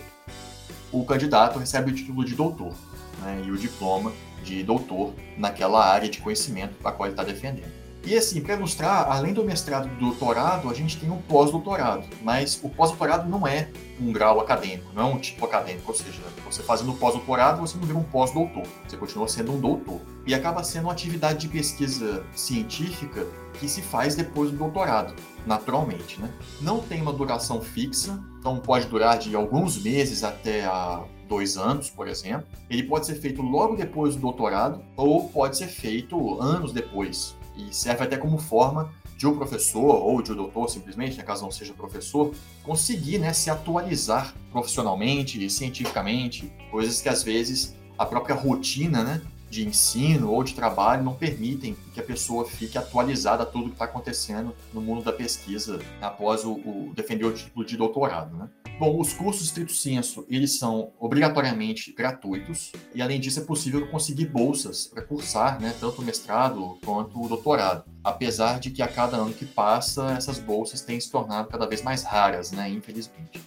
o 0.92 1.04
candidato 1.06 1.60
recebe 1.60 1.92
o 1.92 1.96
título 1.96 2.24
de 2.24 2.36
doutor 2.36 2.74
né, 3.22 3.44
e 3.46 3.52
o 3.52 3.58
diploma 3.58 4.12
de 4.44 4.64
doutor 4.64 5.14
naquela 5.38 5.86
área 5.86 6.10
de 6.10 6.20
conhecimento 6.20 6.76
a 6.84 6.92
qual 6.92 7.08
ele 7.08 7.14
está 7.14 7.24
defendendo. 7.24 7.78
E 8.08 8.16
assim, 8.16 8.40
para 8.40 8.56
ilustrar, 8.56 9.12
além 9.12 9.34
do 9.34 9.44
mestrado 9.44 9.88
e 9.88 9.90
do 9.90 10.00
doutorado, 10.00 10.70
a 10.70 10.74
gente 10.74 10.98
tem 10.98 11.12
um 11.12 11.22
pós-doutorado. 11.24 12.08
Mas 12.22 12.58
o 12.64 12.70
pós-doutorado 12.70 13.30
não 13.30 13.46
é 13.46 13.70
um 14.00 14.14
grau 14.14 14.40
acadêmico, 14.40 14.90
não 14.94 15.12
é 15.12 15.14
um 15.14 15.20
tipo 15.20 15.44
acadêmico. 15.46 15.92
Ou 15.92 15.98
seja, 15.98 16.22
você 16.46 16.64
fazendo 16.64 16.94
pós-doutorado, 16.94 17.60
você 17.60 17.78
não 17.78 17.86
vira 17.86 18.00
um 18.00 18.04
pós-doutor. 18.04 18.64
Você 18.88 18.96
continua 18.96 19.28
sendo 19.28 19.52
um 19.52 19.60
doutor. 19.60 20.00
E 20.26 20.34
acaba 20.34 20.64
sendo 20.64 20.84
uma 20.84 20.94
atividade 20.94 21.40
de 21.40 21.48
pesquisa 21.50 22.24
científica 22.34 23.28
que 23.60 23.68
se 23.68 23.82
faz 23.82 24.16
depois 24.16 24.52
do 24.52 24.58
doutorado, 24.58 25.14
naturalmente. 25.46 26.22
Né? 26.22 26.30
Não 26.62 26.80
tem 26.80 27.02
uma 27.02 27.12
duração 27.12 27.60
fixa, 27.60 28.18
então 28.40 28.58
pode 28.58 28.86
durar 28.88 29.18
de 29.18 29.36
alguns 29.36 29.78
meses 29.78 30.24
até 30.24 30.64
a 30.64 31.04
dois 31.28 31.58
anos, 31.58 31.90
por 31.90 32.08
exemplo. 32.08 32.48
Ele 32.70 32.84
pode 32.84 33.06
ser 33.06 33.16
feito 33.16 33.42
logo 33.42 33.76
depois 33.76 34.16
do 34.16 34.22
doutorado 34.22 34.84
ou 34.96 35.30
pode 35.30 35.58
ser 35.58 35.68
feito 35.68 36.42
anos 36.42 36.72
depois. 36.72 37.36
E 37.56 37.74
serve 37.74 38.04
até 38.04 38.18
como 38.18 38.38
forma 38.38 38.92
de 39.18 39.26
um 39.26 39.36
professor 39.36 39.96
ou 39.96 40.22
de 40.22 40.32
um 40.32 40.36
doutor, 40.36 40.70
simplesmente, 40.70 41.18
né, 41.18 41.24
caso 41.24 41.44
não 41.44 41.52
seja 41.52 41.74
professor, 41.74 42.34
conseguir 42.64 43.18
né, 43.18 43.34
se 43.34 43.50
atualizar 43.50 44.36
profissionalmente, 44.52 45.50
cientificamente, 45.50 46.52
coisas 46.70 47.02
que 47.02 47.10
às 47.10 47.24
vezes 47.24 47.76
a 47.98 48.06
própria 48.06 48.36
rotina 48.36 49.04
né, 49.04 49.22
de 49.50 49.68
ensino 49.68 50.32
ou 50.32 50.44
de 50.44 50.54
trabalho 50.54 51.04
não 51.04 51.16
permitem 51.16 51.76
que 51.94 52.00
a 52.00 52.04
pessoa 52.04 52.46
fique 52.46 52.78
atualizada 52.78 53.44
a 53.44 53.46
tudo 53.46 53.66
que 53.66 53.74
está 53.76 53.86
acontecendo 53.86 54.54
no 54.74 54.82
mundo 54.82 55.04
da 55.04 55.12
pesquisa 55.12 55.80
após 56.02 56.44
o, 56.44 56.54
o, 56.54 56.92
defender 56.96 57.26
o 57.26 57.32
título 57.32 57.66
de 57.66 57.78
doutorado. 57.78 58.36
Né? 58.36 58.50
Bom, 58.80 59.00
os 59.00 59.14
cursos 59.14 59.46
estrito 59.46 59.72
senso, 59.72 60.26
eles 60.30 60.60
são 60.60 60.92
obrigatoriamente 61.00 61.92
gratuitos 61.92 62.72
e 62.94 63.02
além 63.02 63.20
disso 63.20 63.40
é 63.40 63.44
possível 63.44 63.88
conseguir 63.88 64.26
bolsas 64.26 64.88
para 64.88 65.02
cursar, 65.02 65.60
né, 65.60 65.74
tanto 65.80 66.02
o 66.02 66.06
mestrado 66.06 66.78
quanto 66.86 67.20
o 67.20 67.28
doutorado. 67.28 67.86
Apesar 68.04 68.60
de 68.60 68.70
que 68.70 68.82
a 68.82 68.88
cada 68.88 69.18
ano 69.18 69.34
que 69.34 69.46
passa, 69.46 70.12
essas 70.12 70.40
bolsas 70.40 70.82
têm 70.82 71.00
se 71.00 71.12
tornado 71.12 71.48
cada 71.48 71.66
vez 71.66 71.82
mais 71.82 72.04
raras, 72.04 72.52
né, 72.52 72.70
infelizmente 72.70 73.42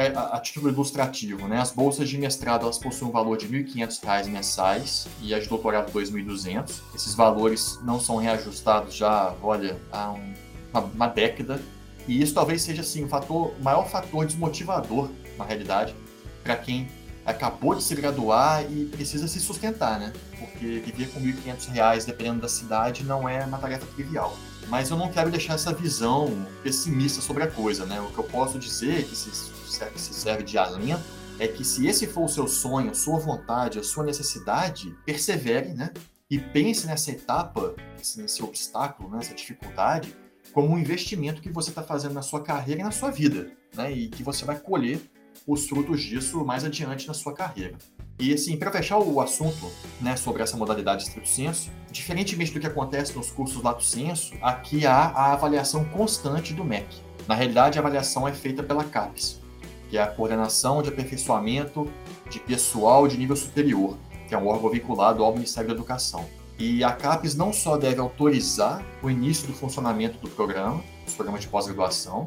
a, 0.00 0.36
a, 0.36 0.40
título 0.40 0.68
ilustrativo, 0.68 1.46
né? 1.46 1.60
As 1.60 1.70
bolsas 1.70 2.08
de 2.08 2.18
mestrado 2.18 2.62
elas 2.62 2.78
possuem 2.78 3.10
um 3.10 3.12
valor 3.12 3.36
de 3.36 3.46
R$ 3.46 3.64
1.500 3.64 4.26
mensais 4.26 5.08
e 5.20 5.34
as 5.34 5.44
de 5.44 5.48
doutorado 5.48 5.92
R$ 5.92 6.04
2.200. 6.04 6.80
Esses 6.94 7.14
valores 7.14 7.78
não 7.82 8.00
são 8.00 8.16
reajustados 8.16 8.94
já, 8.94 9.34
olha, 9.42 9.80
há 9.92 10.12
um, 10.12 10.34
uma, 10.72 10.80
uma, 10.80 11.06
década. 11.06 11.60
E 12.06 12.20
isso 12.22 12.34
talvez 12.34 12.62
seja 12.62 12.82
assim 12.82 13.04
o 13.04 13.08
fator, 13.08 13.54
maior 13.60 13.88
fator 13.88 14.24
desmotivador, 14.24 15.10
na 15.36 15.44
realidade, 15.44 15.94
para 16.42 16.56
quem 16.56 16.88
acabou 17.24 17.74
de 17.74 17.82
se 17.82 17.94
graduar 17.94 18.64
e 18.70 18.84
precisa 18.84 19.26
se 19.26 19.40
sustentar, 19.40 19.98
né? 19.98 20.12
Porque 20.38 20.78
viver 20.78 21.08
com 21.08 21.18
R$ 21.18 21.32
1.500, 21.32 22.06
dependendo 22.06 22.40
da 22.40 22.48
cidade, 22.48 23.02
não 23.02 23.28
é 23.28 23.44
uma 23.44 23.58
tarefa 23.58 23.84
trivial. 23.94 24.36
Mas 24.68 24.90
eu 24.90 24.96
não 24.96 25.10
quero 25.10 25.30
deixar 25.30 25.54
essa 25.54 25.72
visão 25.72 26.46
pessimista 26.62 27.20
sobre 27.20 27.42
a 27.42 27.46
coisa, 27.48 27.84
né? 27.84 28.00
O 28.00 28.06
que 28.06 28.18
eu 28.18 28.24
posso 28.24 28.58
dizer 28.58 29.00
é 29.00 29.02
que 29.02 29.16
se 29.16 29.30
serve, 29.30 29.55
se 29.66 30.14
serve 30.14 30.42
de 30.42 30.58
alento, 30.58 31.02
é 31.38 31.46
que 31.46 31.64
se 31.64 31.86
esse 31.86 32.06
for 32.06 32.24
o 32.24 32.28
seu 32.28 32.48
sonho, 32.48 32.90
a 32.90 32.94
sua 32.94 33.18
vontade, 33.18 33.78
a 33.78 33.82
sua 33.82 34.04
necessidade, 34.04 34.94
persevere, 35.04 35.74
né? 35.74 35.92
E 36.30 36.38
pense 36.38 36.86
nessa 36.86 37.10
etapa, 37.10 37.76
nesse 38.16 38.42
obstáculo, 38.42 39.10
nessa 39.10 39.34
dificuldade, 39.34 40.16
como 40.52 40.68
um 40.68 40.78
investimento 40.78 41.42
que 41.42 41.50
você 41.50 41.70
está 41.70 41.82
fazendo 41.82 42.14
na 42.14 42.22
sua 42.22 42.42
carreira 42.42 42.80
e 42.80 42.84
na 42.84 42.90
sua 42.90 43.10
vida, 43.10 43.52
né? 43.74 43.92
E 43.92 44.08
que 44.08 44.22
você 44.22 44.44
vai 44.44 44.58
colher 44.58 45.00
os 45.46 45.68
frutos 45.68 46.02
disso 46.02 46.44
mais 46.44 46.64
adiante 46.64 47.06
na 47.06 47.14
sua 47.14 47.34
carreira. 47.34 47.76
E 48.18 48.32
assim, 48.32 48.56
para 48.56 48.72
fechar 48.72 48.98
o 48.98 49.20
assunto 49.20 49.70
né, 50.00 50.16
sobre 50.16 50.42
essa 50.42 50.56
modalidade 50.56 51.02
de 51.02 51.08
estrito 51.08 51.28
senso, 51.28 51.70
diferentemente 51.90 52.52
do 52.52 52.58
que 52.58 52.66
acontece 52.66 53.14
nos 53.14 53.30
cursos 53.30 53.62
lato 53.62 53.84
senso, 53.84 54.34
aqui 54.40 54.86
há 54.86 55.08
a 55.08 55.32
avaliação 55.34 55.84
constante 55.84 56.54
do 56.54 56.64
MEC. 56.64 56.86
Na 57.28 57.34
realidade, 57.34 57.78
a 57.78 57.82
avaliação 57.82 58.26
é 58.26 58.32
feita 58.32 58.62
pela 58.62 58.84
CAPES, 58.84 59.40
que 59.88 59.98
é 59.98 60.02
a 60.02 60.06
Coordenação 60.06 60.82
de 60.82 60.88
Aperfeiçoamento 60.88 61.90
de 62.28 62.40
Pessoal 62.40 63.06
de 63.06 63.16
Nível 63.16 63.36
Superior, 63.36 63.96
que 64.28 64.34
é 64.34 64.38
um 64.38 64.46
órgão 64.48 64.70
vinculado 64.70 65.24
ao 65.24 65.32
Ministério 65.32 65.68
da 65.68 65.74
Educação. 65.74 66.24
E 66.58 66.82
a 66.82 66.92
CAPES 66.92 67.34
não 67.34 67.52
só 67.52 67.76
deve 67.76 68.00
autorizar 68.00 68.84
o 69.02 69.10
início 69.10 69.46
do 69.46 69.52
funcionamento 69.52 70.18
do 70.18 70.28
programa, 70.28 70.82
dos 71.04 71.14
programas 71.14 71.42
de 71.42 71.48
pós-graduação, 71.48 72.26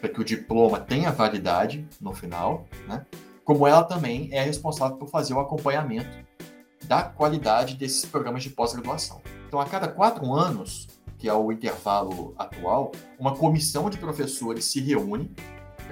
para 0.00 0.10
que 0.10 0.20
o 0.20 0.24
diploma 0.24 0.78
tenha 0.78 1.10
validade 1.10 1.86
no 2.00 2.12
final, 2.12 2.66
né? 2.86 3.04
como 3.44 3.66
ela 3.66 3.82
também 3.82 4.28
é 4.30 4.42
responsável 4.42 4.96
por 4.96 5.08
fazer 5.08 5.34
o 5.34 5.40
acompanhamento 5.40 6.10
da 6.84 7.02
qualidade 7.02 7.76
desses 7.76 8.04
programas 8.04 8.42
de 8.42 8.50
pós-graduação. 8.50 9.20
Então, 9.46 9.60
a 9.60 9.64
cada 9.64 9.88
quatro 9.88 10.32
anos, 10.32 10.88
que 11.18 11.28
é 11.28 11.34
o 11.34 11.50
intervalo 11.50 12.34
atual, 12.36 12.92
uma 13.18 13.34
comissão 13.34 13.88
de 13.88 13.96
professores 13.96 14.64
se 14.64 14.80
reúne 14.80 15.30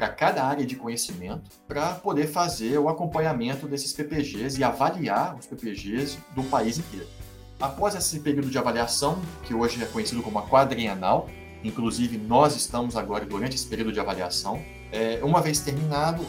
para 0.00 0.08
cada 0.08 0.42
área 0.42 0.64
de 0.64 0.76
conhecimento 0.76 1.50
para 1.68 1.92
poder 1.92 2.26
fazer 2.26 2.78
o 2.78 2.88
acompanhamento 2.88 3.68
desses 3.68 3.92
PPGs 3.92 4.58
e 4.58 4.64
avaliar 4.64 5.36
os 5.38 5.44
PPGs 5.44 6.16
do 6.34 6.42
país 6.44 6.78
inteiro. 6.78 7.06
Após 7.60 7.94
esse 7.94 8.18
período 8.20 8.48
de 8.48 8.56
avaliação, 8.56 9.20
que 9.44 9.52
hoje 9.52 9.82
é 9.82 9.84
conhecido 9.84 10.22
como 10.22 10.38
a 10.38 10.48
quadrienal, 10.48 11.28
inclusive 11.62 12.16
nós 12.16 12.56
estamos 12.56 12.96
agora 12.96 13.26
durante 13.26 13.56
esse 13.56 13.66
período 13.66 13.92
de 13.92 14.00
avaliação, 14.00 14.62
é, 14.90 15.20
uma 15.22 15.42
vez 15.42 15.60
terminado, 15.60 16.24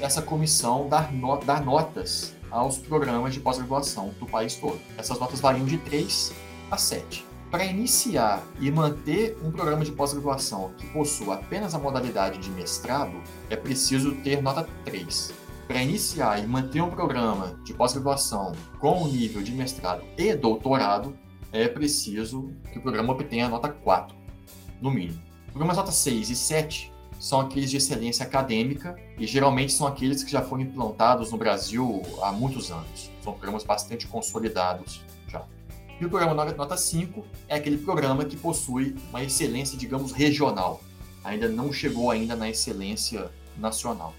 essa 0.00 0.22
comissão 0.22 0.88
dar, 0.88 1.12
no, 1.12 1.38
notas 1.62 2.34
aos 2.50 2.78
programas 2.78 3.34
de 3.34 3.40
pós-graduação 3.40 4.14
do 4.18 4.24
país 4.24 4.54
todo. 4.54 4.80
Essas 4.96 5.20
notas 5.20 5.40
variam 5.40 5.66
de 5.66 5.76
3 5.76 6.32
a 6.70 6.78
7. 6.78 7.29
Para 7.50 7.64
iniciar 7.64 8.46
e 8.60 8.70
manter 8.70 9.36
um 9.42 9.50
programa 9.50 9.84
de 9.84 9.90
pós-graduação 9.90 10.72
que 10.78 10.86
possua 10.86 11.34
apenas 11.34 11.74
a 11.74 11.80
modalidade 11.80 12.38
de 12.38 12.48
mestrado, 12.48 13.20
é 13.48 13.56
preciso 13.56 14.14
ter 14.22 14.40
nota 14.40 14.68
3. 14.84 15.32
Para 15.66 15.82
iniciar 15.82 16.38
e 16.38 16.46
manter 16.46 16.80
um 16.80 16.90
programa 16.90 17.58
de 17.64 17.74
pós-graduação 17.74 18.52
com 18.78 19.02
o 19.02 19.08
nível 19.08 19.42
de 19.42 19.50
mestrado 19.50 20.04
e 20.16 20.32
doutorado, 20.36 21.18
é 21.50 21.66
preciso 21.66 22.52
que 22.72 22.78
o 22.78 22.82
programa 22.82 23.12
obtenha 23.14 23.48
nota 23.48 23.68
4, 23.68 24.16
no 24.80 24.92
mínimo. 24.92 25.20
Programas 25.48 25.76
nota 25.76 25.90
6 25.90 26.30
e 26.30 26.36
7 26.36 26.92
são 27.18 27.40
aqueles 27.40 27.68
de 27.68 27.78
excelência 27.78 28.24
acadêmica 28.24 28.96
e 29.18 29.26
geralmente 29.26 29.72
são 29.72 29.88
aqueles 29.88 30.22
que 30.22 30.30
já 30.30 30.40
foram 30.40 30.62
implantados 30.62 31.32
no 31.32 31.36
Brasil 31.36 32.00
há 32.22 32.30
muitos 32.30 32.70
anos. 32.70 33.10
São 33.24 33.32
programas 33.32 33.64
bastante 33.64 34.06
consolidados. 34.06 35.02
E 36.00 36.06
o 36.06 36.08
programa 36.08 36.32
Nota 36.32 36.78
5 36.78 37.26
é 37.46 37.56
aquele 37.56 37.76
programa 37.76 38.24
que 38.24 38.34
possui 38.34 38.96
uma 39.10 39.22
excelência, 39.22 39.76
digamos, 39.76 40.12
regional. 40.12 40.80
Ainda 41.22 41.46
não 41.46 41.70
chegou 41.70 42.10
ainda 42.10 42.34
na 42.34 42.48
excelência 42.48 43.30
nacional. 43.58 44.14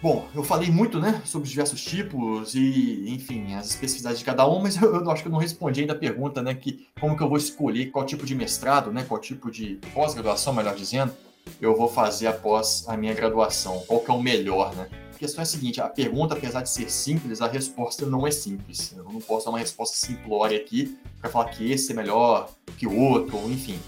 Bom, 0.00 0.28
eu 0.32 0.44
falei 0.44 0.70
muito, 0.70 1.00
né, 1.00 1.20
sobre 1.24 1.46
os 1.46 1.50
diversos 1.50 1.82
tipos 1.82 2.54
e, 2.54 3.06
enfim, 3.08 3.54
as 3.54 3.70
especificidades 3.70 4.20
de 4.20 4.24
cada 4.24 4.46
um, 4.48 4.60
mas 4.60 4.76
eu, 4.80 4.94
eu, 4.94 5.10
acho 5.10 5.22
que 5.22 5.28
eu 5.28 5.32
não 5.32 5.40
respondi 5.40 5.80
ainda 5.80 5.94
a 5.94 5.98
pergunta, 5.98 6.40
né, 6.40 6.54
que 6.54 6.86
como 7.00 7.16
que 7.16 7.22
eu 7.22 7.28
vou 7.28 7.38
escolher 7.38 7.86
qual 7.86 8.06
tipo 8.06 8.24
de 8.24 8.34
mestrado, 8.34 8.92
né, 8.92 9.04
qual 9.08 9.20
tipo 9.20 9.50
de 9.50 9.80
pós-graduação, 9.92 10.52
melhor 10.52 10.76
dizendo, 10.76 11.12
eu 11.60 11.76
vou 11.76 11.88
fazer 11.88 12.28
após 12.28 12.84
a 12.86 12.96
minha 12.96 13.12
graduação? 13.12 13.82
Qual 13.88 13.98
que 14.00 14.10
é 14.10 14.14
o 14.14 14.22
melhor, 14.22 14.74
né? 14.76 14.88
A 15.12 15.18
questão 15.18 15.40
é 15.40 15.42
a 15.42 15.46
seguinte, 15.46 15.80
a 15.80 15.88
pergunta, 15.88 16.34
apesar 16.34 16.62
de 16.62 16.70
ser 16.70 16.90
simples, 16.90 17.40
a 17.40 17.46
resposta 17.46 18.04
não 18.06 18.26
é 18.26 18.30
simples. 18.30 18.94
Eu 18.96 19.04
não 19.04 19.20
posso 19.20 19.46
dar 19.46 19.52
uma 19.52 19.58
resposta 19.58 19.96
simplória 19.96 20.56
aqui 20.56 20.96
para 21.24 21.30
falar 21.30 21.46
que 21.46 21.72
esse 21.72 21.90
é 21.90 21.94
melhor 21.94 22.50
que 22.76 22.86
o 22.86 22.94
outro, 22.94 23.38
enfim. 23.50 23.78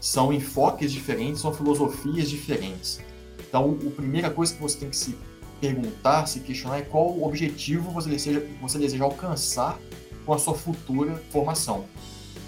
São 0.00 0.32
enfoques 0.32 0.92
diferentes, 0.92 1.40
são 1.40 1.52
filosofias 1.52 2.30
diferentes. 2.30 3.00
Então, 3.40 3.76
a 3.84 3.90
primeira 3.90 4.30
coisa 4.30 4.54
que 4.54 4.62
você 4.62 4.78
tem 4.78 4.90
que 4.90 4.96
se 4.96 5.18
perguntar, 5.60 6.26
se 6.26 6.38
questionar 6.38 6.78
é 6.78 6.82
qual 6.82 7.10
o 7.10 7.26
objetivo 7.26 7.90
você 7.90 8.08
deseja, 8.08 8.40
você 8.60 8.78
deseja 8.78 9.02
alcançar 9.02 9.76
com 10.24 10.32
a 10.32 10.38
sua 10.38 10.54
futura 10.54 11.20
formação. 11.32 11.86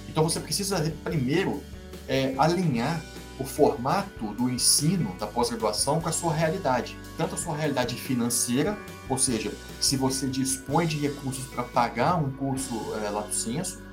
Então, 0.08 0.22
você 0.22 0.38
precisa 0.38 0.94
primeiro 1.02 1.60
é, 2.06 2.32
alinhar 2.38 3.02
o 3.40 3.44
formato 3.44 4.34
do 4.34 4.48
ensino 4.48 5.16
da 5.18 5.26
pós-graduação 5.26 6.00
com 6.00 6.08
a 6.08 6.12
sua 6.12 6.32
realidade. 6.32 6.96
Tanto 7.16 7.34
a 7.34 7.38
sua 7.38 7.56
realidade 7.56 7.96
financeira, 7.96 8.78
ou 9.08 9.18
seja, 9.18 9.52
se 9.80 9.96
você 9.96 10.28
dispõe 10.28 10.86
de 10.86 10.96
recursos 10.96 11.44
para 11.46 11.64
pagar 11.64 12.22
um 12.22 12.30
curso 12.30 12.94
é, 13.04 13.10
lato 13.10 13.34
senso, 13.34 13.87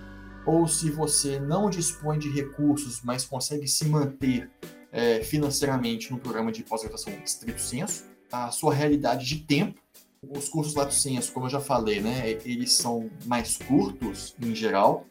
ou 0.45 0.67
se 0.67 0.89
você 0.91 1.39
não 1.39 1.69
dispõe 1.69 2.19
de 2.19 2.29
recursos, 2.29 3.01
mas 3.03 3.25
consegue 3.25 3.67
se 3.67 3.85
manter 3.85 4.49
é, 4.91 5.21
financeiramente 5.23 6.11
no 6.11 6.19
programa 6.19 6.51
de 6.51 6.63
pós-graduação 6.63 7.13
estrito 7.23 7.61
senso, 7.61 8.05
a 8.31 8.51
sua 8.51 8.73
realidade 8.73 9.25
de 9.25 9.39
tempo. 9.39 9.79
Os 10.21 10.49
cursos 10.49 10.73
lato 10.73 10.93
senso, 10.93 11.31
como 11.31 11.45
eu 11.45 11.49
já 11.49 11.59
falei, 11.59 12.01
né, 12.01 12.31
eles 12.45 12.73
são 12.73 13.09
mais 13.25 13.57
curtos 13.57 14.35
em 14.41 14.55
geral, 14.55 15.05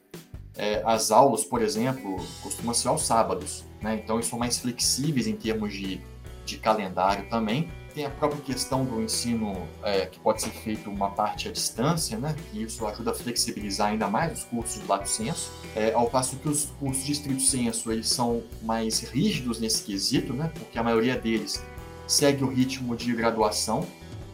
é, 0.57 0.83
as 0.85 1.11
aulas, 1.11 1.45
por 1.45 1.63
exemplo, 1.63 2.17
costumam 2.43 2.73
ser 2.75 2.89
aos 2.89 3.05
sábados, 3.05 3.65
né? 3.83 4.01
então 4.03 4.17
eles 4.17 4.27
são 4.27 4.39
mais 4.39 4.59
flexíveis 4.59 5.27
em 5.27 5.35
termos 5.35 5.73
de, 5.73 6.01
de 6.45 6.59
calendário 6.59 7.29
também. 7.29 7.71
Tem 7.95 8.05
a 8.05 8.11
própria 8.11 8.43
questão 8.43 8.85
do 8.85 9.01
ensino 9.01 9.69
é, 9.85 10.07
que 10.07 10.19
pode 10.19 10.43
ser 10.43 10.51
feito 10.51 10.91
uma 10.91 11.11
parte 11.11 11.49
à 11.49 11.53
distância, 11.53 12.19
né? 12.19 12.35
que 12.51 12.61
isso 12.61 12.85
ajuda 12.89 13.13
a 13.13 13.15
flexibilizar 13.15 13.93
ainda 13.93 14.09
mais 14.09 14.33
os 14.41 14.45
cursos 14.45 14.83
de 14.83 14.89
lato 14.89 15.09
senso, 15.09 15.53
é, 15.77 15.93
ao 15.93 16.11
passo 16.11 16.37
que 16.39 16.49
os 16.49 16.65
cursos 16.81 17.05
de 17.05 17.13
estrito 17.13 17.41
senso 17.41 17.93
eles 17.93 18.09
são 18.09 18.43
mais 18.63 18.99
rígidos 18.99 19.61
nesse 19.61 19.85
quesito, 19.85 20.33
né? 20.33 20.51
porque 20.59 20.77
a 20.77 20.83
maioria 20.83 21.17
deles 21.17 21.63
segue 22.05 22.43
o 22.43 22.49
ritmo 22.49 22.97
de 22.97 23.15
graduação, 23.15 23.87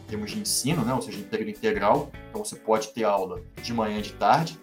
em 0.05 0.09
termos 0.09 0.31
de 0.31 0.39
ensino, 0.39 0.83
né? 0.83 0.95
ou 0.95 1.01
seja, 1.03 1.19
em 1.19 1.23
período 1.23 1.51
integral, 1.51 2.11
então 2.31 2.43
você 2.43 2.55
pode 2.55 2.87
ter 2.87 3.03
aula 3.03 3.43
de 3.61 3.73
manhã 3.75 3.99
e 3.99 4.01
de 4.01 4.13
tarde, 4.13 4.59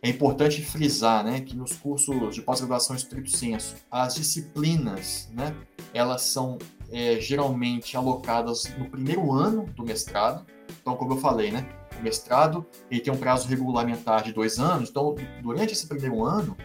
é 0.00 0.08
importante 0.08 0.62
frisar 0.62 1.24
né, 1.24 1.40
que 1.40 1.56
nos 1.56 1.72
cursos 1.72 2.34
de 2.34 2.40
pós-graduação 2.40 2.94
estrito 2.94 3.30
senso, 3.30 3.74
as 3.90 4.14
disciplinas, 4.14 5.28
né, 5.32 5.52
elas 5.92 6.22
são 6.22 6.58
é, 6.90 7.20
geralmente 7.20 7.96
alocadas 7.96 8.64
no 8.78 8.88
primeiro 8.88 9.32
ano 9.32 9.66
do 9.74 9.84
mestrado. 9.84 10.44
Então, 10.80 10.96
como 10.96 11.14
eu 11.14 11.18
falei, 11.18 11.50
né, 11.50 11.68
o 11.98 12.02
mestrado 12.02 12.66
ele 12.90 13.00
tem 13.00 13.12
um 13.12 13.16
prazo 13.16 13.48
regulamentar 13.48 14.22
de 14.22 14.32
dois 14.32 14.58
anos. 14.58 14.90
Então, 14.90 15.14
durante 15.42 15.72
esse 15.72 15.86
primeiro 15.86 16.24
ano, 16.24 16.56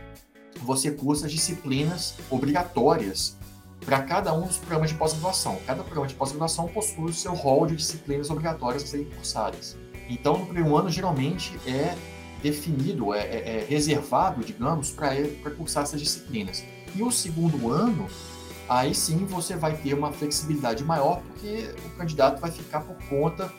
você 0.62 0.92
cursa 0.92 1.26
as 1.26 1.32
disciplinas 1.32 2.16
obrigatórias 2.30 3.38
para 3.84 4.02
cada 4.02 4.34
um 4.34 4.48
dos 4.48 4.58
programas 4.58 4.92
de 4.92 4.98
pós-graduação. 4.98 5.58
Cada 5.66 5.84
programa 5.84 6.08
de 6.08 6.16
pós-graduação 6.16 6.68
possui 6.68 7.06
o 7.06 7.14
seu 7.14 7.34
rol 7.34 7.66
de 7.66 7.76
disciplinas 7.76 8.30
obrigatórias 8.30 8.84
a 8.84 8.88
serem 8.88 9.06
cursadas. 9.06 9.78
Então, 10.10 10.38
no 10.38 10.46
primeiro 10.46 10.76
ano, 10.76 10.90
geralmente, 10.90 11.58
é 11.68 11.96
definido, 12.42 13.14
é, 13.14 13.20
é, 13.20 13.58
é 13.58 13.66
reservado, 13.68 14.44
digamos, 14.44 14.92
para 14.92 15.16
cursar 15.58 15.84
essas 15.84 16.00
disciplinas. 16.00 16.64
E 16.96 17.02
o 17.02 17.12
segundo 17.12 17.72
ano, 17.72 18.08
aí 18.67 18.93
sim 18.93 19.26
você 19.26 19.56
vai 19.56 19.76
ter 19.76 19.93
uma 19.93 20.12
flexibilidade 20.12 20.84
maior, 20.84 21.21
porque 21.21 21.73
o 21.86 21.97
candidato 21.97 22.39
vai 22.39 22.52
ficar 22.52 22.82
por 22.82 22.95
conta, 23.08 23.52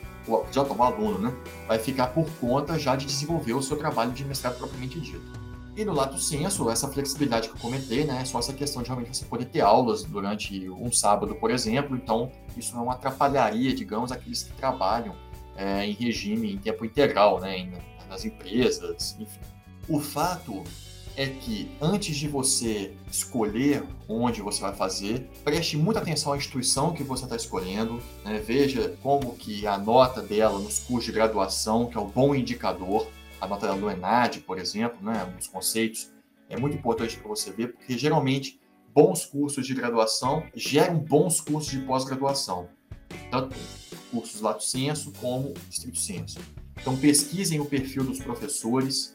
já 0.51 0.63
o 0.63 0.83
aluno, 0.83 1.19
né? 1.19 1.33
Vai 1.67 1.77
ficar 1.77 2.07
por 2.07 2.29
conta 2.39 2.77
já 2.79 2.95
de 2.95 3.05
desenvolver 3.05 3.53
o 3.53 3.61
seu 3.61 3.77
trabalho 3.77 4.11
de 4.11 4.25
mestrado 4.25 4.57
propriamente 4.57 4.99
dito. 4.99 5.45
E 5.75 5.83
no 5.83 5.93
lato 5.93 6.17
senso, 6.17 6.69
essa 6.69 6.87
flexibilidade 6.87 7.49
que 7.49 7.55
eu 7.55 7.59
comentei, 7.59 8.05
né, 8.05 8.21
é 8.21 8.25
só 8.25 8.39
essa 8.39 8.53
questão 8.53 8.81
de 8.81 8.87
realmente 8.87 9.15
você 9.15 9.25
poder 9.25 9.45
ter 9.45 9.59
aulas 9.59 10.03
durante 10.03 10.69
um 10.69 10.89
sábado, 10.89 11.35
por 11.35 11.51
exemplo, 11.51 11.97
então 11.97 12.31
isso 12.55 12.73
não 12.73 12.89
atrapalharia, 12.89 13.75
digamos, 13.75 14.09
aqueles 14.09 14.43
que 14.43 14.53
trabalham 14.53 15.13
é, 15.57 15.85
em 15.85 15.91
regime 15.91 16.53
em 16.53 16.57
tempo 16.57 16.85
integral, 16.85 17.41
né, 17.41 17.69
nas 18.07 18.23
empresas, 18.23 19.17
enfim. 19.19 19.39
O 19.89 19.99
fato 19.99 20.63
é 21.17 21.27
que 21.27 21.71
antes 21.81 22.15
de 22.17 22.27
você 22.27 22.93
escolher 23.09 23.83
onde 24.07 24.41
você 24.41 24.61
vai 24.61 24.75
fazer, 24.75 25.29
preste 25.43 25.77
muita 25.77 25.99
atenção 25.99 26.33
à 26.33 26.37
instituição 26.37 26.93
que 26.93 27.03
você 27.03 27.23
está 27.23 27.35
escolhendo, 27.35 28.01
né? 28.23 28.39
veja 28.39 28.97
como 29.01 29.35
que 29.35 29.65
a 29.65 29.77
nota 29.77 30.21
dela 30.21 30.59
nos 30.59 30.79
cursos 30.79 31.05
de 31.05 31.11
graduação, 31.11 31.85
que 31.87 31.97
é 31.97 32.01
um 32.01 32.09
bom 32.09 32.35
indicador, 32.35 33.07
a 33.39 33.47
nota 33.47 33.73
do 33.73 33.89
ENAD, 33.89 34.41
por 34.41 34.57
exemplo, 34.59 34.97
né? 35.01 35.33
os 35.39 35.47
conceitos, 35.47 36.11
é 36.49 36.57
muito 36.57 36.77
importante 36.77 37.17
para 37.17 37.27
você 37.27 37.51
ver, 37.51 37.73
porque 37.73 37.97
geralmente 37.97 38.59
bons 38.93 39.25
cursos 39.25 39.65
de 39.65 39.73
graduação 39.73 40.43
geram 40.55 40.97
bons 40.97 41.41
cursos 41.41 41.71
de 41.71 41.79
pós-graduação. 41.79 42.69
tanto 43.31 43.55
cursos 44.11 44.41
lato 44.41 44.63
senso 44.63 45.11
como 45.19 45.53
estrito 45.69 45.99
senso. 45.99 46.39
Então 46.79 46.95
pesquisem 46.95 47.59
o 47.59 47.65
perfil 47.65 48.03
dos 48.03 48.19
professores, 48.19 49.14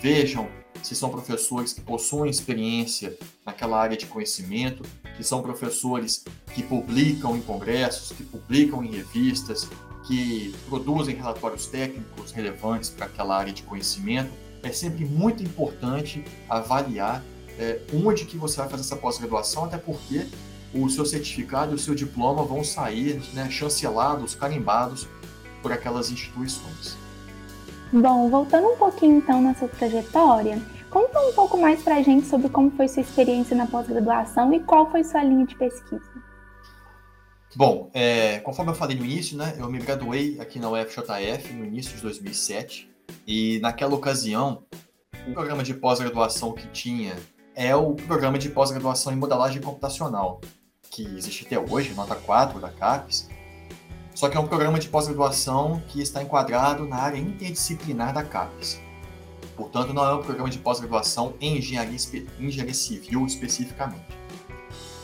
vejam 0.00 0.48
se 0.82 0.94
são 0.94 1.10
professores 1.10 1.72
que 1.72 1.80
possuem 1.80 2.30
experiência 2.30 3.16
naquela 3.44 3.80
área 3.80 3.96
de 3.96 4.06
conhecimento, 4.06 4.82
que 5.16 5.24
são 5.24 5.42
professores 5.42 6.24
que 6.54 6.62
publicam 6.62 7.36
em 7.36 7.40
congressos, 7.40 8.16
que 8.16 8.22
publicam 8.22 8.84
em 8.84 8.90
revistas, 8.90 9.68
que 10.06 10.54
produzem 10.68 11.16
relatórios 11.16 11.66
técnicos 11.66 12.30
relevantes 12.30 12.90
para 12.90 13.06
aquela 13.06 13.36
área 13.36 13.52
de 13.52 13.62
conhecimento. 13.62 14.30
É 14.62 14.70
sempre 14.70 15.04
muito 15.04 15.42
importante 15.42 16.24
avaliar 16.48 17.22
é, 17.58 17.80
onde 17.92 18.24
que 18.24 18.36
você 18.36 18.58
vai 18.58 18.68
fazer 18.68 18.82
essa 18.82 18.96
pós-graduação, 18.96 19.64
até 19.64 19.78
porque 19.78 20.26
o 20.74 20.88
seu 20.88 21.04
certificado 21.06 21.72
e 21.72 21.74
o 21.74 21.78
seu 21.78 21.94
diploma 21.94 22.44
vão 22.44 22.62
sair 22.62 23.20
né, 23.32 23.48
chancelados, 23.50 24.34
carimbados 24.34 25.08
por 25.62 25.72
aquelas 25.72 26.10
instituições. 26.10 26.96
Bom, 27.92 28.28
voltando 28.28 28.68
um 28.68 28.76
pouquinho 28.76 29.18
então 29.18 29.40
na 29.40 29.54
sua 29.54 29.68
trajetória, 29.68 30.60
conta 30.90 31.20
um 31.20 31.32
pouco 31.32 31.56
mais 31.56 31.82
para 31.82 31.96
a 31.96 32.02
gente 32.02 32.26
sobre 32.26 32.48
como 32.48 32.70
foi 32.72 32.88
sua 32.88 33.02
experiência 33.02 33.56
na 33.56 33.66
pós-graduação 33.66 34.52
e 34.52 34.60
qual 34.60 34.90
foi 34.90 35.04
sua 35.04 35.22
linha 35.22 35.46
de 35.46 35.54
pesquisa. 35.54 36.02
Bom, 37.54 37.88
é, 37.94 38.40
conforme 38.40 38.72
eu 38.72 38.74
falei 38.74 38.96
no 38.96 39.04
início, 39.04 39.38
né, 39.38 39.56
eu 39.58 39.70
me 39.70 39.78
graduei 39.78 40.38
aqui 40.40 40.58
na 40.58 40.68
UFJF 40.68 41.52
no 41.54 41.64
início 41.64 41.96
de 41.96 42.02
2007 42.02 42.90
e 43.26 43.58
naquela 43.60 43.94
ocasião 43.94 44.64
o 45.26 45.32
programa 45.32 45.62
de 45.62 45.72
pós-graduação 45.72 46.52
que 46.52 46.66
tinha 46.68 47.16
é 47.54 47.74
o 47.74 47.94
programa 47.94 48.38
de 48.38 48.50
pós-graduação 48.50 49.12
em 49.12 49.16
modelagem 49.16 49.62
computacional, 49.62 50.40
que 50.90 51.02
existe 51.16 51.46
até 51.46 51.58
hoje, 51.58 51.94
nota 51.94 52.14
4 52.14 52.60
da 52.60 52.68
CAPES, 52.68 53.28
só 54.16 54.30
que 54.30 54.36
é 54.38 54.40
um 54.40 54.46
programa 54.46 54.78
de 54.78 54.88
pós-graduação 54.88 55.82
que 55.88 56.00
está 56.00 56.22
enquadrado 56.22 56.86
na 56.86 56.96
área 56.96 57.18
interdisciplinar 57.18 58.14
da 58.14 58.22
CAPES. 58.22 58.80
Portanto, 59.54 59.92
não 59.92 60.02
é 60.02 60.14
um 60.14 60.22
programa 60.22 60.48
de 60.48 60.58
pós-graduação 60.58 61.34
em 61.38 61.58
engenharia, 61.58 61.98
engenharia, 62.40 62.72
civil 62.72 63.26
especificamente. 63.26 64.06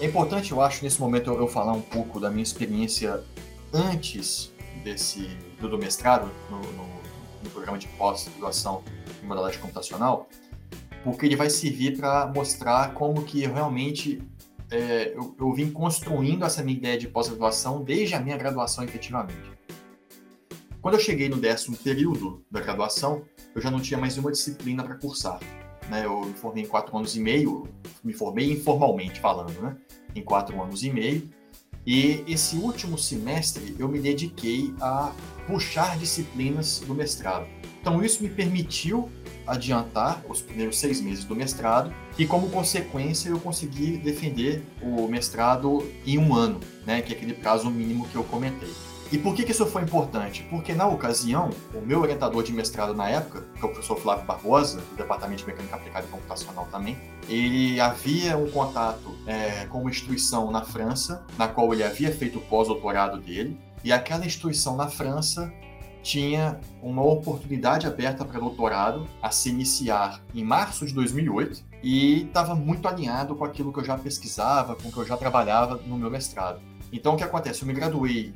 É 0.00 0.06
importante, 0.06 0.52
eu 0.52 0.62
acho, 0.62 0.82
nesse 0.82 0.98
momento 0.98 1.30
eu, 1.30 1.46
falar 1.46 1.74
um 1.74 1.82
pouco 1.82 2.18
da 2.18 2.30
minha 2.30 2.42
experiência 2.42 3.22
antes 3.70 4.50
desse 4.82 5.28
do, 5.60 5.68
do 5.68 5.76
mestrado 5.76 6.30
no, 6.50 6.60
no, 6.72 6.88
no 7.44 7.50
programa 7.50 7.76
de 7.78 7.88
pós-graduação 7.88 8.82
em 9.22 9.26
modelagem 9.26 9.60
computacional, 9.60 10.26
porque 11.04 11.26
ele 11.26 11.36
vai 11.36 11.50
servir 11.50 11.98
para 11.98 12.28
mostrar 12.28 12.94
como 12.94 13.22
que 13.24 13.46
realmente 13.46 14.22
é, 14.72 15.12
eu, 15.14 15.36
eu, 15.38 15.52
vim 15.52 15.70
construindo 15.70 16.44
essa 16.44 16.62
minha 16.62 16.76
ideia 16.76 16.98
de 16.98 17.06
pós-graduação 17.06 17.84
desde 17.84 18.14
a 18.14 18.20
minha 18.20 18.36
graduação 18.36 18.82
efetivamente. 18.82 19.52
Quando 20.80 20.94
eu 20.94 21.00
cheguei 21.00 21.28
no 21.28 21.36
décimo 21.36 21.76
período 21.76 22.42
da 22.50 22.60
graduação, 22.60 23.22
eu 23.54 23.60
já 23.60 23.70
não 23.70 23.80
tinha 23.80 24.00
mais 24.00 24.14
nenhuma 24.14 24.32
disciplina 24.32 24.82
para 24.82 24.96
cursar. 24.96 25.38
Né? 25.88 26.06
Eu 26.06 26.22
me 26.22 26.32
formei 26.32 26.64
em 26.64 26.66
quatro 26.66 26.96
anos 26.96 27.14
e 27.14 27.20
meio, 27.20 27.68
me 28.02 28.12
formei 28.12 28.50
informalmente 28.50 29.20
falando, 29.20 29.60
né? 29.60 29.76
em 30.16 30.22
quatro 30.22 30.60
anos 30.60 30.82
e 30.82 30.90
meio, 30.90 31.28
e 31.86 32.24
esse 32.26 32.56
último 32.56 32.96
semestre 32.96 33.76
eu 33.78 33.88
me 33.88 33.98
dediquei 33.98 34.72
a 34.80 35.12
puxar 35.46 35.98
disciplinas 35.98 36.80
do 36.80 36.94
mestrado. 36.94 37.46
Então 37.80 38.02
isso 38.02 38.22
me 38.22 38.30
permitiu 38.30 39.10
adiantar 39.52 40.22
os 40.28 40.40
primeiros 40.40 40.78
seis 40.78 41.00
meses 41.00 41.24
do 41.24 41.36
mestrado 41.36 41.92
e, 42.18 42.26
como 42.26 42.50
consequência, 42.50 43.28
eu 43.28 43.38
consegui 43.38 43.96
defender 43.96 44.62
o 44.82 45.06
mestrado 45.08 45.86
em 46.06 46.18
um 46.18 46.34
ano, 46.34 46.60
né, 46.86 47.02
que 47.02 47.12
é 47.12 47.16
aquele 47.16 47.34
prazo 47.34 47.70
mínimo 47.70 48.06
que 48.08 48.16
eu 48.16 48.24
comentei. 48.24 48.70
E 49.12 49.18
por 49.18 49.34
que, 49.34 49.44
que 49.44 49.52
isso 49.52 49.66
foi 49.66 49.82
importante? 49.82 50.42
Porque, 50.48 50.72
na 50.72 50.86
ocasião, 50.86 51.50
o 51.74 51.82
meu 51.82 52.00
orientador 52.00 52.42
de 52.42 52.50
mestrado 52.50 52.94
na 52.94 53.10
época, 53.10 53.44
que 53.54 53.62
é 53.62 53.66
o 53.66 53.68
professor 53.68 53.94
Flávio 53.98 54.24
Barbosa, 54.24 54.80
do 54.80 54.96
Departamento 54.96 55.42
de 55.42 55.46
Mecânica 55.48 55.76
Aplicada 55.76 56.06
e 56.06 56.10
Computacional 56.10 56.66
também, 56.72 56.96
ele 57.28 57.78
havia 57.78 58.38
um 58.38 58.50
contato 58.50 59.14
é, 59.26 59.66
com 59.66 59.82
uma 59.82 59.90
instituição 59.90 60.50
na 60.50 60.62
França, 60.62 61.26
na 61.36 61.46
qual 61.46 61.74
ele 61.74 61.84
havia 61.84 62.10
feito 62.10 62.38
o 62.38 62.40
pós-doutorado 62.40 63.20
dele, 63.20 63.60
e 63.84 63.92
aquela 63.92 64.24
instituição 64.24 64.76
na 64.76 64.88
França 64.88 65.52
tinha 66.02 66.60
uma 66.82 67.02
oportunidade 67.02 67.86
aberta 67.86 68.24
para 68.24 68.40
doutorado 68.40 69.06
a 69.22 69.30
se 69.30 69.48
iniciar 69.48 70.20
em 70.34 70.42
março 70.42 70.84
de 70.84 70.92
2008 70.92 71.64
e 71.82 72.22
estava 72.24 72.54
muito 72.54 72.88
alinhado 72.88 73.34
com 73.36 73.44
aquilo 73.44 73.72
que 73.72 73.78
eu 73.78 73.84
já 73.84 73.96
pesquisava, 73.96 74.74
com 74.74 74.88
o 74.88 74.92
que 74.92 74.98
eu 74.98 75.06
já 75.06 75.16
trabalhava 75.16 75.76
no 75.86 75.96
meu 75.96 76.10
mestrado. 76.10 76.60
Então, 76.92 77.14
o 77.14 77.16
que 77.16 77.24
acontece? 77.24 77.62
Eu 77.62 77.68
me 77.68 77.72
graduei, 77.72 78.34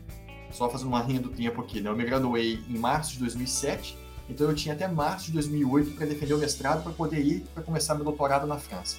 só 0.51 0.71
fazendo 0.71 0.89
uma 0.89 1.03
linha 1.03 1.21
do 1.21 1.29
tempo 1.29 1.61
aqui, 1.61 1.81
né? 1.81 1.91
eu 1.91 1.97
me 1.97 2.05
graduei 2.05 2.65
em 2.69 2.79
março 2.79 3.13
de 3.13 3.19
2007, 3.19 3.99
então 4.29 4.49
eu 4.49 4.55
tinha 4.55 4.75
até 4.75 4.89
março 4.89 5.27
de 5.27 5.33
2008 5.33 5.97
para 5.97 6.07
defender 6.07 6.35
o 6.35 6.39
mestrado 6.39 6.83
para 6.83 6.93
poder 6.93 7.21
ir 7.21 7.41
para 7.53 7.63
começar 7.63 7.95
meu 7.95 8.05
doutorado 8.05 8.47
na 8.47 8.59
França. 8.59 8.97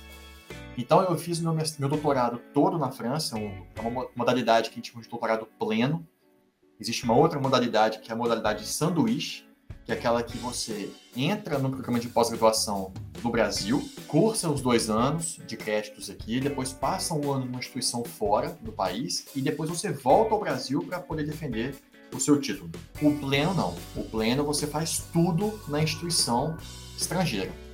Então 0.78 1.02
eu 1.02 1.18
fiz 1.18 1.40
meu, 1.40 1.54
meu 1.54 1.90
doutorado 1.90 2.40
todo 2.54 2.78
na 2.78 2.92
França, 2.92 3.36
uma 3.80 4.08
modalidade 4.16 4.70
que 4.70 4.76
a 4.76 4.78
gente 4.78 4.92
chama 4.92 5.04
de 5.04 5.10
doutorado 5.10 5.48
pleno, 5.58 6.08
Existe 6.80 7.04
uma 7.04 7.16
outra 7.16 7.40
modalidade, 7.40 8.00
que 8.00 8.12
é 8.12 8.14
a 8.14 8.18
modalidade 8.18 8.66
sanduíche, 8.66 9.48
que 9.84 9.92
é 9.92 9.96
aquela 9.96 10.22
que 10.22 10.38
você 10.38 10.92
entra 11.16 11.58
no 11.58 11.70
programa 11.70 12.00
de 12.00 12.10
pós-graduação 12.10 12.92
no 13.24 13.32
Brasil, 13.32 13.84
cursa 14.08 14.50
os 14.50 14.62
dois 14.62 14.90
anos 14.90 15.40
de 15.48 15.56
créditos 15.56 16.10
aqui, 16.10 16.40
depois 16.40 16.74
passa 16.74 17.14
um 17.14 17.32
ano 17.32 17.46
numa 17.46 17.60
instituição 17.60 18.04
fora 18.04 18.58
do 18.62 18.72
país 18.72 19.28
e 19.36 19.42
depois 19.42 19.70
você 19.70 19.92
volta 19.92 20.34
ao 20.34 20.40
Brasil 20.40 20.84
para 20.84 21.00
poder 21.00 21.26
defender 21.26 21.76
o 22.14 22.20
seu 22.20 22.40
título. 22.40 22.70
O 23.02 23.12
pleno 23.18 23.54
não. 23.54 23.76
O 23.96 24.04
pleno 24.04 24.44
você 24.44 24.68
faz 24.68 25.06
tudo 25.12 25.60
na 25.68 25.82
instituição 25.82 26.58
estrangeira 26.98 27.67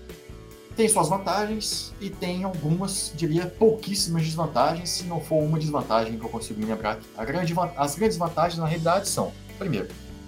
tem 0.76 0.88
suas 0.90 1.08
vantagens 1.08 1.94
e 2.02 2.10
tem 2.10 2.44
algumas, 2.44 3.14
diria, 3.16 3.46
pouquíssimas 3.46 4.24
desvantagens, 4.24 4.90
se 4.90 5.04
não 5.04 5.22
for 5.22 5.42
uma 5.44 5.60
desvantagem 5.60 6.18
que 6.18 6.26
eu 6.26 6.30
consigo 6.30 6.60
me 6.60 6.66
lembrar. 6.66 7.00
Grande, 7.26 7.54
as 7.78 7.96
grandes 7.96 8.18
vantagens, 8.18 8.60
na 8.60 8.66
realidade, 8.66 9.08
são, 9.08 9.32
primeiro, 9.58 9.88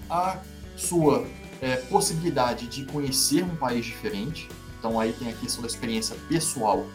a 0.10 0.38
sua 0.76 1.26
é, 1.62 1.78
possibilidade 1.78 2.68
de 2.68 2.86
conhecer 2.86 3.44
um 3.44 3.56
país 3.56 3.86
diferente. 3.86 4.48
Então, 4.78 5.00
aí 5.00 5.14
tem 5.14 5.30
a 5.30 5.34
questão 5.34 5.62
da 5.62 5.68
experiência 5.68 6.16
pessoal, 6.30 6.86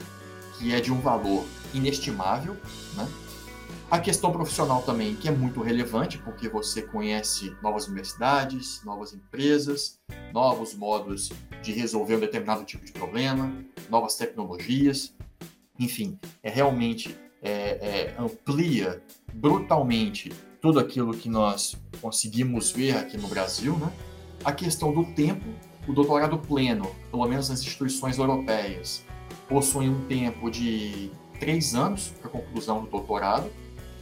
que 0.58 0.72
é 0.72 0.80
de 0.80 0.92
um 0.92 1.00
valor 1.00 1.44
inestimável, 1.74 2.56
né? 2.94 3.08
A 3.90 3.98
questão 3.98 4.31
profissional 4.31 4.83
também, 4.83 5.16
que 5.16 5.26
é 5.26 5.33
muito 5.33 5.61
relevante, 5.61 6.16
porque 6.18 6.48
você 6.48 6.81
conhece 6.81 7.53
novas 7.61 7.88
universidades, 7.88 8.81
novas 8.85 9.12
empresas, 9.12 9.98
novos 10.33 10.72
modos 10.74 11.33
de 11.61 11.72
resolver 11.72 12.14
um 12.14 12.20
determinado 12.20 12.64
tipo 12.64 12.85
de 12.85 12.92
problema, 12.92 13.53
novas 13.90 14.14
tecnologias. 14.14 15.12
Enfim, 15.76 16.16
é 16.40 16.48
realmente 16.48 17.18
é, 17.42 17.50
é, 17.50 18.16
amplia 18.16 19.03
brutalmente 19.35 20.31
tudo 20.61 20.79
aquilo 20.79 21.12
que 21.12 21.29
nós 21.29 21.74
conseguimos 22.00 22.70
ver 22.70 22.96
aqui 22.96 23.18
no 23.18 23.26
Brasil. 23.26 23.76
Né? 23.76 23.92
A 24.44 24.53
questão 24.53 24.92
do 24.92 25.05
tempo, 25.14 25.44
o 25.88 25.92
doutorado 25.92 26.38
pleno, 26.38 26.88
pelo 27.11 27.26
menos 27.26 27.48
nas 27.48 27.61
instituições 27.61 28.18
europeias, 28.18 29.05
possui 29.48 29.88
um 29.88 30.07
tempo 30.07 30.48
de 30.48 31.11
três 31.40 31.74
anos 31.74 32.12
para 32.20 32.31
conclusão 32.31 32.85
do 32.85 32.88
doutorado 32.88 33.50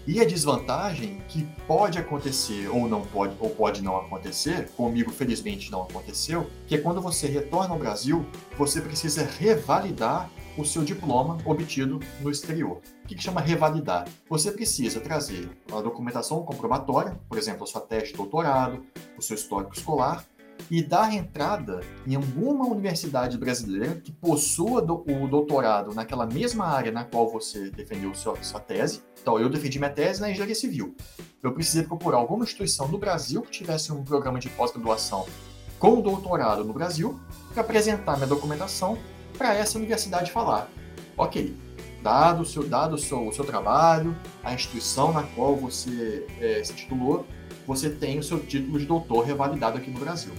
e 0.08 0.22
a 0.22 0.24
desvantagem 0.24 1.20
que 1.28 1.44
pode 1.66 1.98
acontecer 1.98 2.66
ou 2.68 2.88
não 2.88 3.02
pode 3.02 3.36
ou 3.38 3.50
pode 3.50 3.82
não 3.82 3.94
acontecer, 3.98 4.70
comigo 4.70 5.12
felizmente 5.12 5.70
não 5.70 5.82
aconteceu, 5.82 6.48
que 6.66 6.74
é 6.74 6.78
quando 6.78 6.98
você 7.02 7.26
retorna 7.26 7.74
ao 7.74 7.78
Brasil, 7.78 8.24
você 8.56 8.80
precisa 8.80 9.22
revalidar 9.38 10.30
o 10.56 10.64
seu 10.64 10.82
diploma 10.82 11.36
obtido 11.44 12.00
no 12.22 12.30
exterior. 12.30 12.80
O 13.04 13.06
que, 13.06 13.16
que 13.16 13.22
chama 13.22 13.42
revalidar? 13.42 14.08
Você 14.30 14.50
precisa 14.50 14.98
trazer 14.98 15.46
a 15.70 15.82
documentação 15.82 16.42
comprobatória, 16.42 17.20
por 17.28 17.36
exemplo, 17.36 17.64
a 17.64 17.66
sua 17.66 17.82
tese 17.82 18.06
de 18.06 18.14
doutorado, 18.14 18.82
o 19.18 19.20
seu 19.20 19.36
histórico 19.36 19.74
escolar, 19.74 20.24
e 20.70 20.82
dar 20.82 21.14
entrada 21.14 21.80
em 22.06 22.14
alguma 22.14 22.66
universidade 22.66 23.38
brasileira 23.38 23.96
que 23.96 24.12
possua 24.12 24.82
do, 24.82 25.04
o 25.06 25.28
doutorado 25.28 25.94
naquela 25.94 26.26
mesma 26.26 26.66
área 26.66 26.92
na 26.92 27.04
qual 27.04 27.30
você 27.30 27.70
defendeu 27.70 28.14
sua, 28.14 28.36
sua 28.42 28.60
tese. 28.60 29.02
Então, 29.20 29.38
eu 29.38 29.48
defendi 29.48 29.78
minha 29.78 29.90
tese 29.90 30.20
na 30.20 30.30
engenharia 30.30 30.54
civil. 30.54 30.94
Eu 31.42 31.52
precisei 31.52 31.84
procurar 31.84 32.18
alguma 32.18 32.44
instituição 32.44 32.88
do 32.88 32.98
Brasil 32.98 33.42
que 33.42 33.50
tivesse 33.50 33.92
um 33.92 34.04
programa 34.04 34.38
de 34.38 34.48
pós-graduação 34.50 35.26
com 35.78 36.00
doutorado 36.00 36.64
no 36.64 36.72
Brasil 36.72 37.18
para 37.52 37.62
apresentar 37.62 38.16
minha 38.16 38.26
documentação 38.26 38.98
para 39.36 39.54
essa 39.54 39.78
universidade 39.78 40.32
falar. 40.32 40.68
Ok, 41.16 41.56
dado 42.02 42.42
o 42.42 42.46
seu, 42.46 42.68
dado 42.68 42.98
seu, 42.98 43.26
o 43.26 43.32
seu 43.32 43.44
trabalho, 43.44 44.16
a 44.42 44.52
instituição 44.52 45.12
na 45.12 45.22
qual 45.22 45.56
você 45.56 46.26
é, 46.40 46.62
se 46.64 46.72
titulou, 46.72 47.26
você 47.68 47.90
tem 47.90 48.18
o 48.18 48.22
seu 48.22 48.40
título 48.40 48.78
de 48.78 48.86
doutor 48.86 49.26
revalidado 49.26 49.76
aqui 49.76 49.90
no 49.90 50.00
Brasil. 50.00 50.32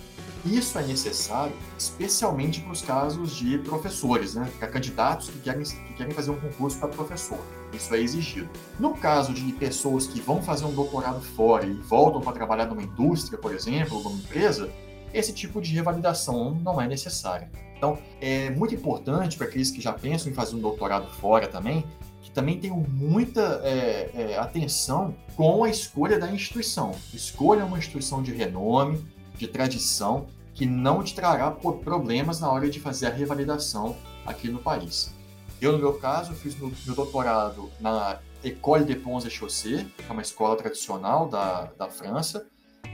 Isso 0.44 0.80
é 0.80 0.84
necessário, 0.84 1.54
especialmente 1.78 2.60
para 2.60 2.72
os 2.72 2.82
casos 2.82 3.36
de 3.36 3.60
professores, 3.60 4.34
né? 4.34 4.50
Para 4.58 4.68
candidatos 4.68 5.30
que 5.30 5.38
querem, 5.39 5.63
que 5.63 5.94
querem 5.94 6.12
fazer 6.12 6.32
um 6.32 6.39
concurso 6.39 6.80
para 6.80 6.88
professor. 6.88 7.38
Isso 7.72 7.94
é 7.94 8.00
exigido. 8.00 8.50
No 8.80 8.96
caso 8.96 9.32
de 9.32 9.52
pessoas 9.54 10.08
que 10.08 10.20
vão 10.20 10.42
fazer 10.42 10.65
um 10.65 10.74
doutorado 10.74 11.22
fora 11.22 11.68
e 11.68 11.74
voltam 11.74 12.20
para 12.20 12.32
trabalhar 12.32 12.65
numa 12.65 12.82
indústria, 12.82 13.38
por 13.38 13.54
exemplo, 13.54 13.98
ou 13.98 14.04
numa 14.06 14.18
empresa, 14.18 14.68
esse 15.13 15.32
tipo 15.32 15.62
de 15.62 15.72
revalidação 15.72 16.56
não 16.63 16.82
é 16.82 16.88
necessária. 16.88 17.52
Então, 17.78 18.00
é 18.20 18.50
muito 18.50 18.74
importante 18.74 19.38
para 19.38 19.46
aqueles 19.46 19.70
que 19.70 19.80
já 19.80 19.94
pensam 19.94 20.32
em 20.32 20.34
fazer 20.34 20.56
um 20.56 20.60
doutorado 20.60 21.08
fora 21.12 21.48
também, 21.48 21.86
que 22.22 22.32
também 22.32 22.60
tenham 22.60 22.78
muita 22.78 23.62
é, 23.64 24.12
é, 24.14 24.38
atenção 24.38 25.16
com 25.36 25.64
a 25.64 25.70
escolha 25.70 26.20
da 26.20 26.30
instituição. 26.32 26.92
Escolha 27.14 27.66
uma 27.66 27.78
instituição 27.78 28.22
de 28.22 28.34
renome, 28.34 29.06
de 29.36 29.48
tradição, 29.48 30.28
que 30.54 30.66
não 30.66 31.02
te 31.02 31.16
trará 31.16 31.50
problemas 31.52 32.42
na 32.42 32.52
hora 32.52 32.70
de 32.70 32.80
fazer 32.80 33.08
a 33.08 33.10
revalidação 33.10 33.96
aqui 34.26 34.50
no 34.50 34.60
país. 34.60 35.14
Eu, 35.62 35.74
no 35.74 35.80
meu 35.80 35.94
caso, 35.94 36.34
fiz 36.34 36.56
meu, 36.58 36.72
meu 36.86 36.96
doutorado 36.96 37.70
na 37.80 38.20
École 38.44 38.86
des 38.86 38.96
Ponts 38.96 39.26
et 39.26 39.30
Chaussées, 39.30 39.86
que 39.98 40.06
é 40.10 40.12
uma 40.12 40.22
escola 40.22 40.56
tradicional 40.56 41.28
da, 41.28 41.66
da 41.78 41.90
França, 41.90 42.46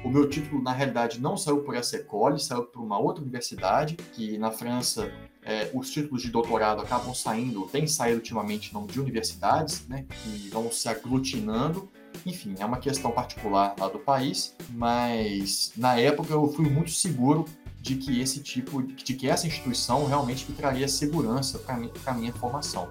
o 0.04 0.10
meu 0.10 0.30
título, 0.30 0.62
na 0.62 0.72
realidade, 0.72 1.20
não 1.20 1.36
saiu 1.36 1.64
por 1.64 1.76
essa 1.76 1.96
école, 1.96 2.40
saiu 2.40 2.64
por 2.64 2.82
uma 2.82 3.00
outra 3.00 3.24
universidade, 3.24 3.96
que 3.96 4.38
na 4.38 4.52
França 4.52 5.12
é, 5.46 5.70
os 5.74 5.92
títulos 5.92 6.24
de 6.24 6.32
doutorado 6.32 6.82
acabam 6.82 7.14
saindo, 7.14 7.68
tem 7.68 7.86
saído 7.86 8.18
ultimamente 8.18 8.74
nome 8.74 8.88
de 8.88 9.00
universidades, 9.00 9.88
né, 9.88 10.04
que 10.10 10.50
vão 10.50 10.72
se 10.72 10.90
aglutinando. 10.90 11.88
Enfim, 12.26 12.56
é 12.58 12.66
uma 12.66 12.78
questão 12.78 13.12
particular 13.12 13.76
lá 13.80 13.88
do 13.88 14.00
país, 14.00 14.56
mas 14.72 15.72
na 15.78 16.00
época 16.00 16.34
eu 16.34 16.52
fui 16.52 16.68
muito 16.68 16.90
seguro 16.92 17.46
de 17.80 17.96
que 17.96 18.20
esse 18.20 18.40
tipo, 18.40 18.82
de 18.82 19.14
que 19.14 19.30
essa 19.30 19.46
instituição 19.46 20.08
realmente 20.08 20.50
me 20.50 20.58
traria 20.58 20.88
segurança 20.88 21.60
para 21.60 21.76
a 22.08 22.14
minha 22.14 22.34
formação. 22.34 22.90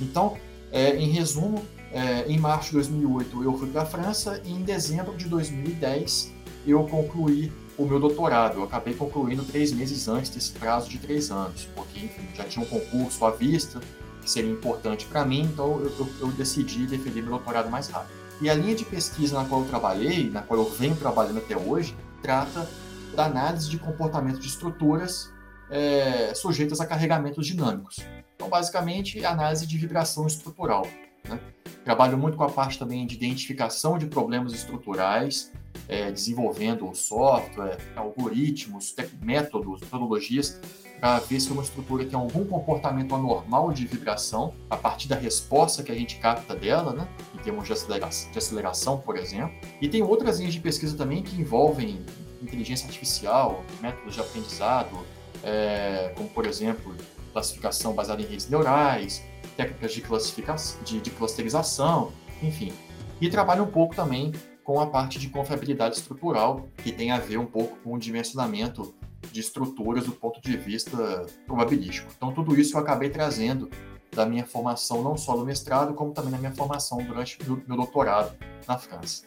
Então, 0.00 0.38
é, 0.70 0.96
em 0.96 1.10
resumo, 1.10 1.64
é, 1.90 2.24
em 2.28 2.38
março 2.38 2.68
de 2.68 2.74
2008 2.74 3.42
eu 3.42 3.58
fui 3.58 3.68
para 3.68 3.82
a 3.82 3.86
França 3.86 4.40
e 4.44 4.52
em 4.52 4.62
dezembro 4.62 5.16
de 5.16 5.26
2010 5.28 6.32
eu 6.64 6.86
concluí 6.86 7.52
o 7.76 7.84
meu 7.84 7.98
doutorado. 7.98 8.58
Eu 8.58 8.64
acabei 8.64 8.94
concluindo 8.94 9.44
três 9.44 9.72
meses 9.72 10.08
antes 10.08 10.30
desse 10.30 10.52
prazo 10.52 10.88
de 10.88 10.98
três 10.98 11.30
anos, 11.30 11.68
porque 11.74 12.00
enfim, 12.00 12.28
já 12.34 12.44
tinha 12.44 12.64
um 12.64 12.68
concurso 12.68 13.24
à 13.24 13.30
vista 13.30 13.80
que 14.20 14.30
seria 14.30 14.50
importante 14.50 15.04
para 15.06 15.24
mim, 15.24 15.42
então 15.42 15.80
eu, 15.80 15.92
eu, 15.98 16.08
eu, 16.20 16.28
decidi 16.28 16.86
defender 16.86 17.22
meu 17.22 17.30
doutorado 17.30 17.68
mais 17.68 17.88
rápido. 17.88 18.12
E 18.40 18.48
a 18.48 18.54
linha 18.54 18.74
de 18.74 18.84
pesquisa 18.84 19.36
na 19.40 19.48
qual 19.48 19.62
eu 19.62 19.68
trabalhei, 19.68 20.30
na 20.30 20.42
qual 20.42 20.60
eu 20.60 20.70
venho 20.70 20.94
trabalhando 20.94 21.38
até 21.38 21.56
hoje, 21.56 21.96
trata 22.22 22.68
da 23.14 23.26
análise 23.26 23.68
de 23.68 23.78
comportamento 23.78 24.38
de 24.38 24.46
estruturas 24.46 25.30
é, 25.70 26.32
sujeitas 26.34 26.80
a 26.80 26.86
carregamentos 26.86 27.46
dinâmicos. 27.46 27.98
Então, 28.34 28.48
basicamente, 28.48 29.24
análise 29.24 29.66
de 29.66 29.76
vibração 29.76 30.26
estrutural. 30.26 30.86
Né? 31.28 31.38
Trabalho 31.84 32.16
muito 32.16 32.36
com 32.36 32.44
a 32.44 32.48
parte 32.48 32.78
também 32.78 33.06
de 33.06 33.14
identificação 33.14 33.98
de 33.98 34.06
problemas 34.06 34.52
estruturais, 34.52 35.52
é, 35.88 36.10
desenvolvendo 36.10 36.94
software, 36.94 37.78
algoritmos, 37.96 38.94
métodos, 39.20 39.80
metodologias 39.80 40.60
para 41.02 41.18
ver 41.18 41.40
se 41.40 41.50
uma 41.50 41.64
estrutura 41.64 42.04
tem 42.04 42.16
algum 42.16 42.44
comportamento 42.44 43.12
anormal 43.12 43.72
de 43.72 43.84
vibração 43.84 44.54
a 44.70 44.76
partir 44.76 45.08
da 45.08 45.16
resposta 45.16 45.82
que 45.82 45.90
a 45.90 45.94
gente 45.96 46.16
capta 46.20 46.54
dela, 46.54 46.92
né? 46.92 47.08
em 47.34 47.38
termos 47.38 47.66
de 47.66 47.72
aceleração, 47.72 48.30
de 48.30 48.38
aceleração, 48.38 48.98
por 48.98 49.16
exemplo. 49.16 49.52
E 49.80 49.88
tem 49.88 50.00
outras 50.00 50.38
linhas 50.38 50.54
de 50.54 50.60
pesquisa 50.60 50.96
também 50.96 51.20
que 51.24 51.34
envolvem 51.40 52.06
inteligência 52.40 52.86
artificial, 52.86 53.64
métodos 53.80 54.14
de 54.14 54.20
aprendizado, 54.20 54.96
é, 55.42 56.12
como 56.16 56.28
por 56.28 56.46
exemplo 56.46 56.94
classificação 57.32 57.94
baseada 57.94 58.22
em 58.22 58.26
redes 58.26 58.48
neurais, 58.48 59.24
técnicas 59.56 59.92
de, 59.92 60.00
classificação, 60.00 60.82
de, 60.82 61.00
de 61.00 61.10
clusterização, 61.10 62.12
enfim. 62.42 62.72
E 63.20 63.28
trabalha 63.28 63.62
um 63.62 63.70
pouco 63.70 63.94
também 63.94 64.32
com 64.64 64.80
a 64.80 64.86
parte 64.86 65.18
de 65.18 65.28
confiabilidade 65.28 65.96
estrutural, 65.96 66.68
que 66.78 66.92
tem 66.92 67.10
a 67.10 67.18
ver 67.18 67.38
um 67.38 67.46
pouco 67.46 67.76
com 67.78 67.94
o 67.94 67.98
dimensionamento 67.98 68.94
de 69.30 69.40
estruturas 69.40 70.04
do 70.04 70.12
ponto 70.12 70.40
de 70.40 70.56
vista 70.56 71.26
probabilístico. 71.46 72.12
Então, 72.16 72.32
tudo 72.32 72.58
isso 72.58 72.76
eu 72.76 72.80
acabei 72.80 73.10
trazendo 73.10 73.70
da 74.10 74.26
minha 74.26 74.44
formação, 74.44 75.02
não 75.02 75.16
só 75.16 75.36
no 75.36 75.44
mestrado, 75.44 75.94
como 75.94 76.12
também 76.12 76.30
na 76.30 76.38
minha 76.38 76.52
formação 76.52 76.98
durante 76.98 77.38
meu, 77.44 77.62
meu 77.66 77.76
doutorado 77.76 78.36
na 78.68 78.78
França. 78.78 79.24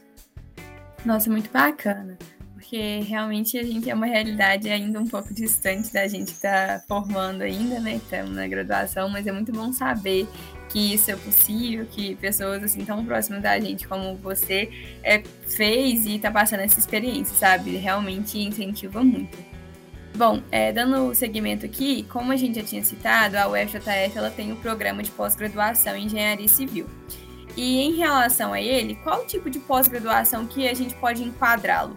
Nossa, 1.04 1.30
muito 1.30 1.52
bacana 1.52 2.18
porque 2.66 3.02
realmente 3.08 3.60
a 3.60 3.64
gente 3.64 3.88
é 3.88 3.94
uma 3.94 4.08
realidade 4.08 4.68
ainda 4.68 5.00
um 5.00 5.06
pouco 5.06 5.32
distante 5.32 5.94
da 5.94 6.08
gente 6.08 6.30
estar 6.30 6.80
tá 6.80 6.84
formando 6.88 7.44
ainda, 7.44 7.80
né? 7.80 7.98
Estamos 7.98 8.32
na 8.32 8.48
graduação, 8.48 9.08
mas 9.08 9.28
é 9.28 9.32
muito 9.32 9.52
bom 9.52 9.72
saber 9.72 10.28
que 10.68 10.96
isso 10.96 11.12
é 11.12 11.16
possível, 11.16 11.86
que 11.86 12.16
pessoas 12.16 12.64
assim 12.64 12.84
tão 12.84 13.06
próximas 13.06 13.44
da 13.44 13.60
gente 13.60 13.88
como 13.88 14.16
você 14.16 14.72
é, 15.04 15.22
fez 15.48 16.08
e 16.08 16.16
está 16.16 16.32
passando 16.32 16.62
essa 16.62 16.80
experiência, 16.80 17.36
sabe? 17.36 17.78
Realmente 17.78 18.40
incentiva 18.40 19.04
muito. 19.04 19.38
Bom, 20.16 20.42
é, 20.52 20.74
dando 20.74 21.14
seguimento 21.14 21.68
aqui, 21.68 22.04
como 22.10 22.32
a 22.32 22.36
gente 22.36 22.60
já 22.60 22.66
tinha 22.66 22.84
citado, 22.84 23.38
a 23.38 23.48
UFJF 23.48 24.18
ela 24.18 24.32
tem 24.32 24.52
o 24.52 24.56
programa 24.56 25.04
de 25.04 25.12
pós-graduação 25.12 25.96
em 25.96 26.06
Engenharia 26.06 26.48
Civil. 26.48 26.88
E 27.56 27.80
em 27.80 27.94
relação 27.96 28.54
a 28.54 28.60
ele, 28.60 28.96
qual 28.96 29.26
tipo 29.26 29.52
de 29.52 29.60
pós-graduação 29.60 30.48
que 30.48 30.68
a 30.68 30.74
gente 30.74 30.96
pode 30.96 31.24
enquadrá-lo? 31.24 31.96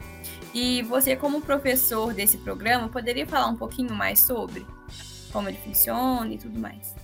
E 0.54 0.82
você, 0.82 1.14
como 1.14 1.40
professor 1.40 2.14
desse 2.14 2.38
programa, 2.38 2.88
poderia 2.88 3.26
falar 3.26 3.48
um 3.48 3.56
pouquinho 3.56 3.94
mais 3.94 4.20
sobre 4.20 4.66
como 5.32 5.48
ele 5.48 5.58
funciona 5.58 6.32
e 6.32 6.38
tudo 6.38 6.58
mais? 6.58 6.94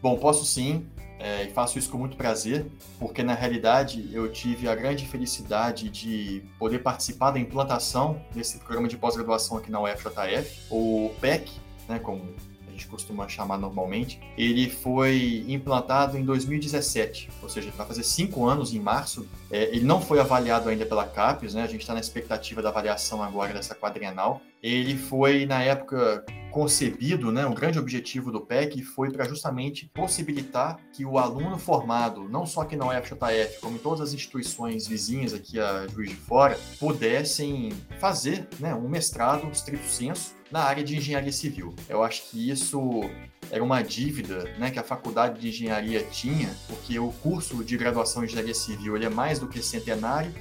Bom, 0.00 0.16
posso 0.16 0.44
sim, 0.44 0.86
é, 1.18 1.44
e 1.44 1.50
faço 1.50 1.78
isso 1.78 1.90
com 1.90 1.98
muito 1.98 2.16
prazer, 2.16 2.66
porque 2.98 3.22
na 3.22 3.34
realidade 3.34 4.08
eu 4.12 4.30
tive 4.30 4.68
a 4.68 4.74
grande 4.74 5.06
felicidade 5.06 5.88
de 5.88 6.42
poder 6.58 6.80
participar 6.80 7.30
da 7.32 7.38
implantação 7.38 8.22
desse 8.34 8.58
programa 8.58 8.86
de 8.86 8.96
pós-graduação 8.96 9.56
aqui 9.56 9.70
na 9.70 9.80
UFJF, 9.80 10.66
o 10.70 11.10
PEC, 11.20 11.50
né, 11.88 11.98
como 11.98 12.34
gente 12.76 12.86
costuma 12.86 13.26
chamar 13.28 13.58
normalmente, 13.58 14.20
ele 14.36 14.68
foi 14.68 15.44
implantado 15.48 16.18
em 16.18 16.24
2017, 16.24 17.30
ou 17.42 17.48
seja, 17.48 17.70
vai 17.76 17.86
fazer 17.86 18.02
cinco 18.02 18.46
anos 18.46 18.74
em 18.74 18.78
março. 18.78 19.26
É, 19.50 19.64
ele 19.64 19.84
não 19.84 20.00
foi 20.00 20.20
avaliado 20.20 20.68
ainda 20.68 20.84
pela 20.84 21.06
CAPES, 21.06 21.54
né? 21.54 21.62
A 21.62 21.66
gente 21.66 21.80
está 21.80 21.94
na 21.94 22.00
expectativa 22.00 22.60
da 22.60 22.68
avaliação 22.68 23.22
agora 23.22 23.52
dessa 23.52 23.74
quadrienal. 23.74 24.40
Ele 24.62 24.96
foi, 24.96 25.46
na 25.46 25.62
época, 25.62 26.24
concebido, 26.56 27.30
né, 27.30 27.44
um 27.44 27.52
grande 27.52 27.78
objetivo 27.78 28.32
do 28.32 28.40
PEC 28.40 28.82
foi 28.82 29.10
para 29.10 29.28
justamente 29.28 29.90
possibilitar 29.92 30.80
que 30.90 31.04
o 31.04 31.18
aluno 31.18 31.58
formado, 31.58 32.26
não 32.30 32.46
só 32.46 32.62
aqui 32.62 32.74
na 32.74 32.86
UFJF, 32.86 33.60
como 33.60 33.76
em 33.76 33.78
todas 33.78 34.00
as 34.00 34.14
instituições 34.14 34.86
vizinhas 34.86 35.34
aqui 35.34 35.60
a 35.60 35.86
Juiz 35.86 36.08
de 36.08 36.16
Fora, 36.16 36.58
pudessem 36.80 37.74
fazer 38.00 38.48
né, 38.58 38.74
um 38.74 38.88
mestrado, 38.88 39.46
estrito 39.52 39.86
senso, 39.86 40.34
na 40.50 40.60
área 40.60 40.82
de 40.82 40.96
engenharia 40.96 41.30
civil. 41.30 41.74
Eu 41.90 42.02
acho 42.02 42.22
que 42.30 42.48
isso 42.48 43.02
era 43.50 43.62
uma 43.62 43.82
dívida 43.82 44.44
né, 44.58 44.70
que 44.70 44.78
a 44.78 44.82
faculdade 44.82 45.38
de 45.38 45.48
engenharia 45.48 46.04
tinha, 46.04 46.48
porque 46.68 46.98
o 46.98 47.12
curso 47.22 47.62
de 47.62 47.76
graduação 47.76 48.22
em 48.22 48.26
engenharia 48.28 48.54
civil 48.54 48.96
ele 48.96 49.04
é 49.04 49.10
mais 49.10 49.38
do 49.38 49.46
que 49.46 49.62
centenário 49.62 50.32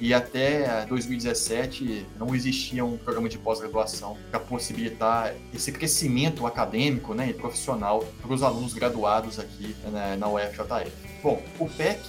e 0.00 0.12
até 0.12 0.84
2017 0.86 2.06
não 2.18 2.34
existia 2.34 2.84
um 2.84 2.96
programa 2.96 3.28
de 3.28 3.38
pós-graduação 3.38 4.16
para 4.30 4.40
possibilitar 4.40 5.34
esse 5.52 5.72
crescimento 5.72 6.46
acadêmico 6.46 7.14
né, 7.14 7.30
e 7.30 7.34
profissional 7.34 8.04
para 8.20 8.32
os 8.32 8.42
alunos 8.42 8.74
graduados 8.74 9.38
aqui 9.38 9.74
né, 9.90 10.16
na 10.16 10.28
UFJF. 10.28 10.92
Bom, 11.22 11.42
o 11.58 11.68
PEC 11.68 12.00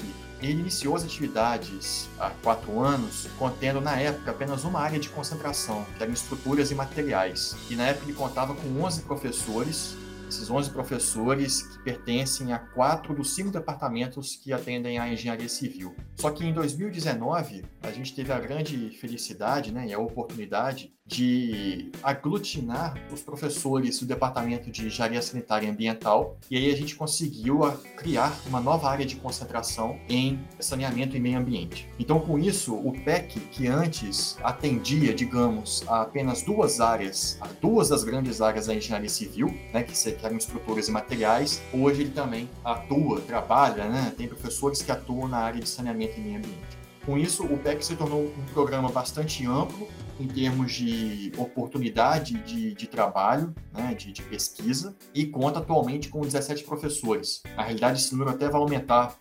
ele 0.41 0.60
iniciou 0.60 0.95
as 0.95 1.04
atividades 1.04 2.10
há 2.19 2.30
quatro 2.30 2.80
anos, 2.80 3.28
contendo 3.38 3.80
na 3.80 4.00
época 4.00 4.32
apenas 4.32 4.63
uma 4.63 4.80
área 4.80 5.00
de 5.00 5.10
concentração, 5.10 5.86
que 5.98 6.04
eram 6.04 6.13
estruturas 6.13 6.71
e 6.71 6.76
materiais. 6.76 7.56
E 7.69 7.76
na 7.76 7.88
época 7.88 8.06
ele 8.06 8.13
contava 8.13 8.54
com 8.54 8.82
11 8.84 9.02
professores 9.04 9.95
esses 10.36 10.50
11 10.50 10.71
professores 10.71 11.62
que 11.62 11.84
pertencem 11.84 12.54
a 12.54 12.60
quatro 12.60 13.15
dos 13.15 13.34
cinco 13.34 13.52
departamentos 13.52 14.36
que 14.36 14.52
atendem 14.54 15.00
à 15.00 15.12
engenharia 15.12 15.50
civil. 15.50 15.95
Só 16.15 16.30
que 16.32 16.45
em 16.45 16.54
2019, 16.54 17.63
a 17.82 17.91
gente 17.91 18.13
teve 18.13 18.32
a 18.32 18.39
grande 18.39 18.89
felicidade 18.98 19.71
né, 19.71 19.88
e 19.88 19.93
a 19.93 20.00
oportunidade 20.00 20.94
de 21.06 21.91
aglutinar 22.02 22.96
os 23.13 23.22
professores 23.22 24.00
do 24.00 24.08
departamento 24.08 24.72
de 24.72 24.88
engenharia 24.88 25.22
sanitária 25.22 25.68
e 25.68 25.70
ambiental, 25.70 26.38
e 26.50 26.58
aí 26.58 26.74
a 26.74 26.76
gente 26.76 26.96
conseguiu 26.96 27.62
criar 27.96 28.36
uma 28.48 28.60
nova 28.60 28.89
área 28.89 29.06
de 29.06 29.15
concentração 29.15 30.00
em 30.10 30.40
saneamento 30.60 31.15
e 31.15 31.19
meio 31.19 31.38
ambiente. 31.38 31.88
Então, 32.00 32.19
com 32.19 32.40
isso, 32.40 32.73
o 32.73 32.92
PEC, 33.04 33.40
que 33.52 33.67
antes 33.67 34.38
atendia, 34.44 35.13
digamos, 35.13 35.84
a 35.88 36.02
apenas 36.02 36.42
duas 36.42 36.79
áreas, 36.79 37.38
a 37.40 37.48
duas 37.62 37.90
das 37.90 38.04
grandes 38.04 38.42
áreas 38.42 38.65
da 38.65 38.73
engenharia 38.73 39.10
civil, 39.10 39.48
né, 39.71 39.84
que 39.84 39.94
eram 40.23 40.38
estruturas 40.38 40.88
e 40.88 40.92
materiais, 40.92 41.62
hoje 41.73 42.02
ele 42.02 42.12
também 42.12 42.50
atua, 42.63 43.21
trabalha, 43.21 43.88
né? 43.88 44.13
tem 44.17 44.27
professores 44.27 44.82
que 44.82 44.92
atuam 44.92 45.27
na 45.27 45.38
área 45.38 45.62
de 45.62 45.69
saneamento 45.69 46.17
e 46.17 46.21
meio 46.21 46.38
ambiente. 46.38 46.86
Com 47.06 47.17
isso, 47.17 47.44
o 47.44 47.58
PEC 47.58 47.86
se 47.86 47.96
tornou 47.96 48.23
um 48.23 48.54
programa 48.54 48.90
bastante 48.90 49.46
amplo 49.46 49.88
em 50.20 50.28
termos 50.28 50.74
de 50.74 51.32
oportunidade 51.38 52.36
de, 52.40 52.74
de 52.74 52.88
trabalho, 52.88 53.54
né, 53.74 53.94
de, 53.94 54.12
de, 54.12 54.22
pesquisa, 54.22 54.96
e 55.13 55.26
conta 55.26 55.60
atualmente 55.60 56.10
com 56.10 56.22
17 56.22 56.63
professores. 56.63 57.44
Na 57.56 57.63
realidade, 57.63 58.00
esse 58.00 58.12
número 58.12 58.32
até 58.32 58.50
vai 58.50 58.62
aumentar, 58.62 59.18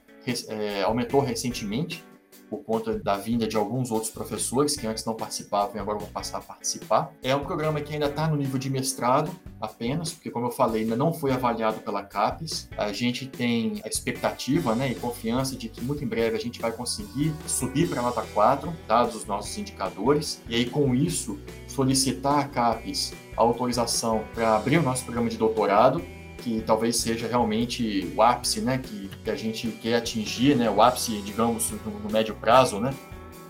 é, 0.48 0.82
aumentou 0.82 1.20
recentemente, 1.20 2.04
por 2.48 2.62
conta 2.64 2.98
da 2.98 3.16
vinda 3.16 3.46
de 3.46 3.56
alguns 3.56 3.90
outros 3.90 4.10
professores 4.10 4.76
que 4.76 4.86
antes 4.86 5.04
não 5.04 5.14
participavam 5.14 5.76
e 5.76 5.78
agora 5.78 5.98
vão 5.98 6.08
passar 6.08 6.38
a 6.38 6.40
participar. 6.40 7.12
É 7.22 7.34
um 7.34 7.44
programa 7.44 7.80
que 7.80 7.92
ainda 7.92 8.06
está 8.06 8.28
no 8.28 8.36
nível 8.36 8.58
de 8.58 8.70
mestrado 8.70 9.30
apenas, 9.60 10.12
porque, 10.12 10.30
como 10.30 10.46
eu 10.46 10.50
falei, 10.50 10.82
ainda 10.82 10.96
não 10.96 11.12
foi 11.12 11.32
avaliado 11.32 11.80
pela 11.80 12.02
CAPES. 12.02 12.68
A 12.76 12.92
gente 12.92 13.26
tem 13.26 13.80
a 13.84 13.88
expectativa 13.88 14.74
né, 14.74 14.90
e 14.90 14.94
confiança 14.94 15.56
de 15.56 15.68
que 15.68 15.80
muito 15.80 16.04
em 16.04 16.06
breve 16.06 16.36
a 16.36 16.40
gente 16.40 16.60
vai 16.60 16.72
conseguir 16.72 17.34
subir 17.46 17.88
para 17.88 18.00
a 18.00 18.02
nota 18.02 18.22
4, 18.34 18.72
dados 18.86 19.14
os 19.14 19.24
nossos 19.24 19.56
indicadores, 19.58 20.42
e 20.48 20.54
aí 20.54 20.68
com 20.68 20.94
isso 20.94 21.38
solicitar 21.66 22.38
a 22.38 22.48
CAPES 22.48 23.12
a 23.36 23.42
autorização 23.42 24.24
para 24.32 24.56
abrir 24.56 24.78
o 24.78 24.82
nosso 24.82 25.04
programa 25.04 25.28
de 25.28 25.36
doutorado 25.36 26.02
que 26.38 26.60
talvez 26.62 26.96
seja 26.96 27.26
realmente 27.26 28.12
o 28.14 28.22
ápice, 28.22 28.60
né, 28.60 28.78
que, 28.78 29.08
que 29.22 29.30
a 29.30 29.36
gente 29.36 29.68
quer 29.68 29.96
atingir, 29.96 30.56
né, 30.56 30.70
o 30.70 30.82
ápice, 30.82 31.20
digamos, 31.22 31.70
no, 31.70 32.00
no 32.00 32.10
médio 32.10 32.34
prazo, 32.34 32.80
né, 32.80 32.94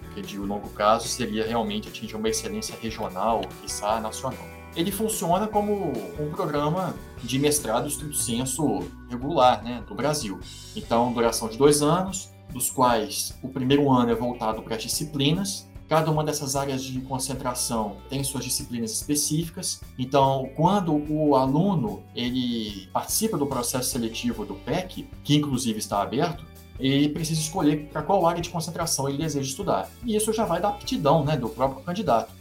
porque 0.00 0.22
de 0.22 0.38
longo 0.38 0.68
prazo 0.68 1.08
seria 1.08 1.46
realmente 1.46 1.88
atingir 1.88 2.14
uma 2.14 2.28
excelência 2.28 2.76
regional, 2.80 3.40
quiçá 3.62 4.00
nacional. 4.00 4.46
Ele 4.76 4.90
funciona 4.90 5.46
como 5.46 5.92
um 6.18 6.30
programa 6.30 6.94
de 7.22 7.38
mestrado 7.38 7.86
estrito 7.86 8.14
senso 8.14 8.82
regular, 9.08 9.62
né, 9.62 9.82
do 9.86 9.94
Brasil. 9.94 10.40
Então, 10.74 11.12
duração 11.12 11.48
de 11.48 11.56
dois 11.56 11.80
anos, 11.82 12.32
dos 12.50 12.70
quais 12.70 13.36
o 13.42 13.48
primeiro 13.48 13.90
ano 13.90 14.10
é 14.10 14.14
voltado 14.14 14.62
para 14.62 14.76
as 14.76 14.82
disciplinas, 14.82 15.68
Cada 15.94 16.10
uma 16.10 16.24
dessas 16.24 16.56
áreas 16.56 16.82
de 16.82 17.00
concentração 17.02 17.98
tem 18.08 18.24
suas 18.24 18.42
disciplinas 18.42 18.90
específicas. 18.90 19.80
Então, 19.96 20.50
quando 20.56 20.92
o 21.08 21.36
aluno 21.36 22.02
ele 22.16 22.88
participa 22.92 23.38
do 23.38 23.46
processo 23.46 23.90
seletivo 23.90 24.44
do 24.44 24.54
PEC, 24.54 25.08
que 25.22 25.36
inclusive 25.36 25.78
está 25.78 26.02
aberto, 26.02 26.44
ele 26.80 27.10
precisa 27.10 27.40
escolher 27.40 27.88
para 27.92 28.02
qual 28.02 28.26
área 28.26 28.42
de 28.42 28.50
concentração 28.50 29.08
ele 29.08 29.18
deseja 29.18 29.48
estudar. 29.48 29.88
E 30.04 30.16
isso 30.16 30.32
já 30.32 30.44
vai 30.44 30.60
da 30.60 30.70
aptidão 30.70 31.24
né, 31.24 31.36
do 31.36 31.48
próprio 31.48 31.84
candidato. 31.84 32.32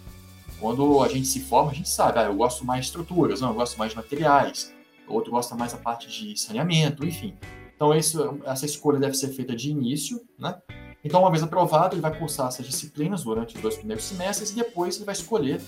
Quando 0.59 1.03
a 1.03 1.07
gente 1.07 1.27
se 1.27 1.39
forma, 1.39 1.69
a 1.69 1.75
gente 1.75 1.89
sabe, 1.89 2.17
ah, 2.17 2.23
eu 2.23 2.35
gosto 2.35 2.65
mais 2.65 2.79
de 2.79 2.85
estruturas, 2.87 3.39
não, 3.39 3.49
eu 3.49 3.53
gosto 3.53 3.77
mais 3.77 3.91
de 3.91 3.97
materiais, 3.97 4.73
outro 5.07 5.29
gosta 5.29 5.53
mais 5.53 5.73
da 5.73 5.77
parte 5.77 6.09
de 6.09 6.35
saneamento, 6.41 7.05
enfim. 7.05 7.35
Então, 7.75 7.93
isso, 7.93 8.39
essa 8.45 8.65
escolha 8.65 8.97
deve 8.97 9.13
ser 9.13 9.27
feita 9.27 9.55
de 9.55 9.69
início, 9.69 10.19
né? 10.39 10.57
Então, 11.03 11.19
uma 11.19 11.29
vez 11.29 11.43
aprovado, 11.43 11.95
ele 11.95 12.01
vai 12.01 12.17
cursar 12.17 12.47
essas 12.47 12.65
disciplinas 12.65 13.23
durante 13.23 13.55
os 13.55 13.61
dois 13.61 13.75
primeiros 13.75 14.05
semestres 14.05 14.51
e 14.51 14.55
depois 14.55 14.95
ele 14.95 15.05
vai 15.05 15.13
escolher, 15.13 15.61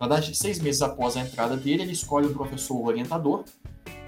na 0.00 0.08
verdade, 0.08 0.34
seis 0.34 0.58
meses 0.58 0.82
após 0.82 1.16
a 1.16 1.20
entrada 1.20 1.56
dele, 1.56 1.82
ele 1.82 1.92
escolhe 1.92 2.26
um 2.26 2.32
professor 2.32 2.84
orientador 2.84 3.44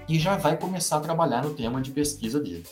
e 0.07 0.19
já 0.19 0.35
vai 0.35 0.57
começar 0.57 0.97
a 0.97 0.99
trabalhar 0.99 1.43
no 1.43 1.53
tema 1.53 1.81
de 1.81 1.91
pesquisa 1.91 2.39
dele. 2.39 2.65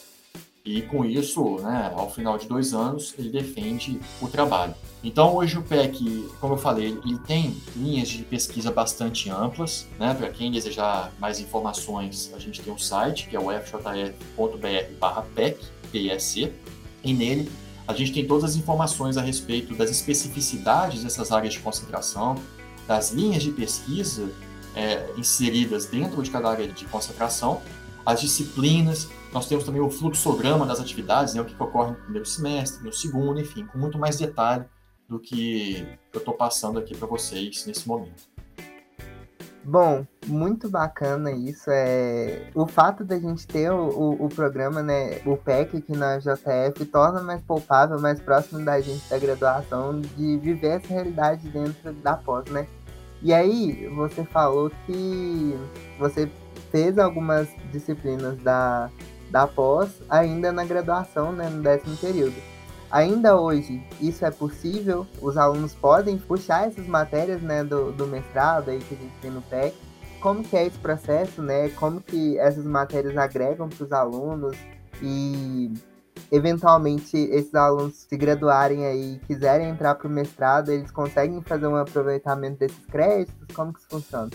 E 0.66 0.82
com 0.84 1.04
isso, 1.04 1.58
né, 1.62 1.92
ao 1.94 2.10
final 2.10 2.38
de 2.38 2.48
dois 2.48 2.74
anos, 2.74 3.14
ele 3.18 3.30
defende 3.30 4.00
o 4.22 4.30
trabalho. 4.30 4.74
Então, 5.04 5.36
hoje 5.36 5.58
o 5.58 5.62
PEC, 5.62 6.30
como 6.40 6.54
eu 6.54 6.58
falei, 6.58 6.98
ele 7.06 7.20
tem 7.20 7.58
linhas 7.76 8.08
de 8.08 8.24
pesquisa 8.24 8.72
bastante 8.72 9.30
amplas. 9.30 9.86
Né? 10.00 10.14
Para 10.14 10.30
quem 10.30 10.50
desejar 10.50 11.12
mais 11.20 11.42
informações, 11.42 12.32
a 12.34 12.40
gente 12.40 12.62
tem 12.62 12.72
um 12.72 12.78
site, 12.78 13.28
que 13.28 13.36
é 13.36 13.40
o 13.40 13.50
fjf.br/pec, 13.50 14.38
PEC, 15.92 16.54
e 17.04 17.14
nele 17.14 17.52
a 17.88 17.94
gente 17.94 18.14
tem 18.14 18.26
todas 18.26 18.52
as 18.52 18.56
informações 18.56 19.18
a 19.18 19.22
respeito 19.22 19.76
das 19.76 19.90
especificidades 19.90 21.04
dessas 21.04 21.32
áreas 21.32 21.54
de 21.54 21.60
concentração, 21.60 22.36
das 22.88 23.12
linhas 23.12 23.44
de 23.44 23.52
pesquisa 23.52 24.30
é, 24.76 25.10
inseridas 25.18 25.86
dentro 25.86 26.22
de 26.22 26.32
cada 26.32 26.50
área 26.50 26.68
de 26.68 26.86
concentração, 26.86 27.62
as 28.06 28.22
disciplinas, 28.22 29.10
nós 29.32 29.48
temos 29.48 29.64
também 29.64 29.82
o 29.82 29.90
fluxograma 29.90 30.66
das 30.66 30.80
atividades, 30.80 31.34
né, 31.34 31.42
o 31.42 31.46
que 31.46 31.56
ocorre 31.62 31.92
no 31.92 31.98
primeiro 31.98 32.26
semestre, 32.26 32.84
no 32.84 32.92
segundo, 32.92 33.40
enfim, 33.40 33.66
com 33.66 33.78
muito 33.78 33.98
mais 33.98 34.18
detalhe 34.18 34.66
do 35.08 35.20
que 35.20 35.86
eu 36.12 36.20
estou 36.20 36.34
passando 36.34 36.80
aqui 36.80 36.96
para 36.96 37.08
vocês 37.08 37.66
nesse 37.66 37.88
momento. 37.88 38.33
Bom, 39.66 40.06
muito 40.28 40.70
bacana 40.70 41.32
isso. 41.32 41.70
É 41.70 42.50
o 42.54 42.68
fato 42.68 43.06
da 43.06 43.18
gente 43.18 43.48
ter 43.48 43.72
o, 43.72 43.88
o, 43.88 44.26
o, 44.26 44.30
programa, 44.30 44.84
né, 44.84 45.22
o 45.26 45.38
PEC 45.38 45.78
aqui 45.78 45.96
na 45.96 46.18
JF 46.18 46.86
torna 46.92 47.22
mais 47.22 47.42
palpável, 47.42 48.00
mais 48.00 48.20
próximo 48.20 48.64
da 48.64 48.82
gente 48.82 49.10
da 49.10 49.18
graduação, 49.18 50.02
de 50.02 50.38
viver 50.38 50.82
essa 50.82 50.88
realidade 50.90 51.48
dentro 51.50 51.94
da 51.94 52.18
pós, 52.18 52.46
né? 52.50 52.68
E 53.22 53.34
aí, 53.34 53.88
você 53.96 54.26
falou 54.26 54.70
que 54.86 55.58
você 55.98 56.30
fez 56.70 56.98
algumas 56.98 57.48
disciplinas 57.72 58.38
da, 58.40 58.90
da 59.32 59.48
pós 59.48 60.02
ainda 60.10 60.52
na 60.52 60.66
graduação, 60.66 61.32
né, 61.32 61.48
no 61.50 61.64
décimo 61.64 61.96
período. 61.96 62.36
Ainda 62.94 63.36
hoje, 63.36 63.84
isso 64.00 64.24
é 64.24 64.30
possível? 64.30 65.08
Os 65.20 65.36
alunos 65.36 65.74
podem 65.74 66.16
puxar 66.16 66.68
essas 66.68 66.86
matérias 66.86 67.42
né, 67.42 67.64
do, 67.64 67.92
do 67.92 68.06
mestrado 68.06 68.70
aí 68.70 68.78
que 68.78 68.94
a 68.94 68.98
gente 68.98 69.14
tem 69.20 69.32
no 69.32 69.42
PEC? 69.42 69.74
Como 70.22 70.44
que 70.44 70.56
é 70.56 70.68
esse 70.68 70.78
processo, 70.78 71.42
né? 71.42 71.70
Como 71.70 72.00
que 72.00 72.38
essas 72.38 72.64
matérias 72.64 73.18
agregam 73.18 73.68
para 73.68 73.84
os 73.84 73.92
alunos 73.92 74.56
e 75.02 75.74
eventualmente 76.32 77.18
esses 77.18 77.56
alunos 77.56 78.06
se 78.08 78.16
graduarem 78.16 78.86
aí 78.86 79.20
quiserem 79.26 79.70
entrar 79.70 79.96
para 79.96 80.08
o 80.08 80.12
mestrado, 80.12 80.72
eles 80.72 80.92
conseguem 80.92 81.42
fazer 81.42 81.66
um 81.66 81.76
aproveitamento 81.76 82.60
desses 82.60 82.86
créditos? 82.86 83.56
Como 83.56 83.74
que 83.74 83.80
isso 83.80 83.90
funciona? 83.90 84.30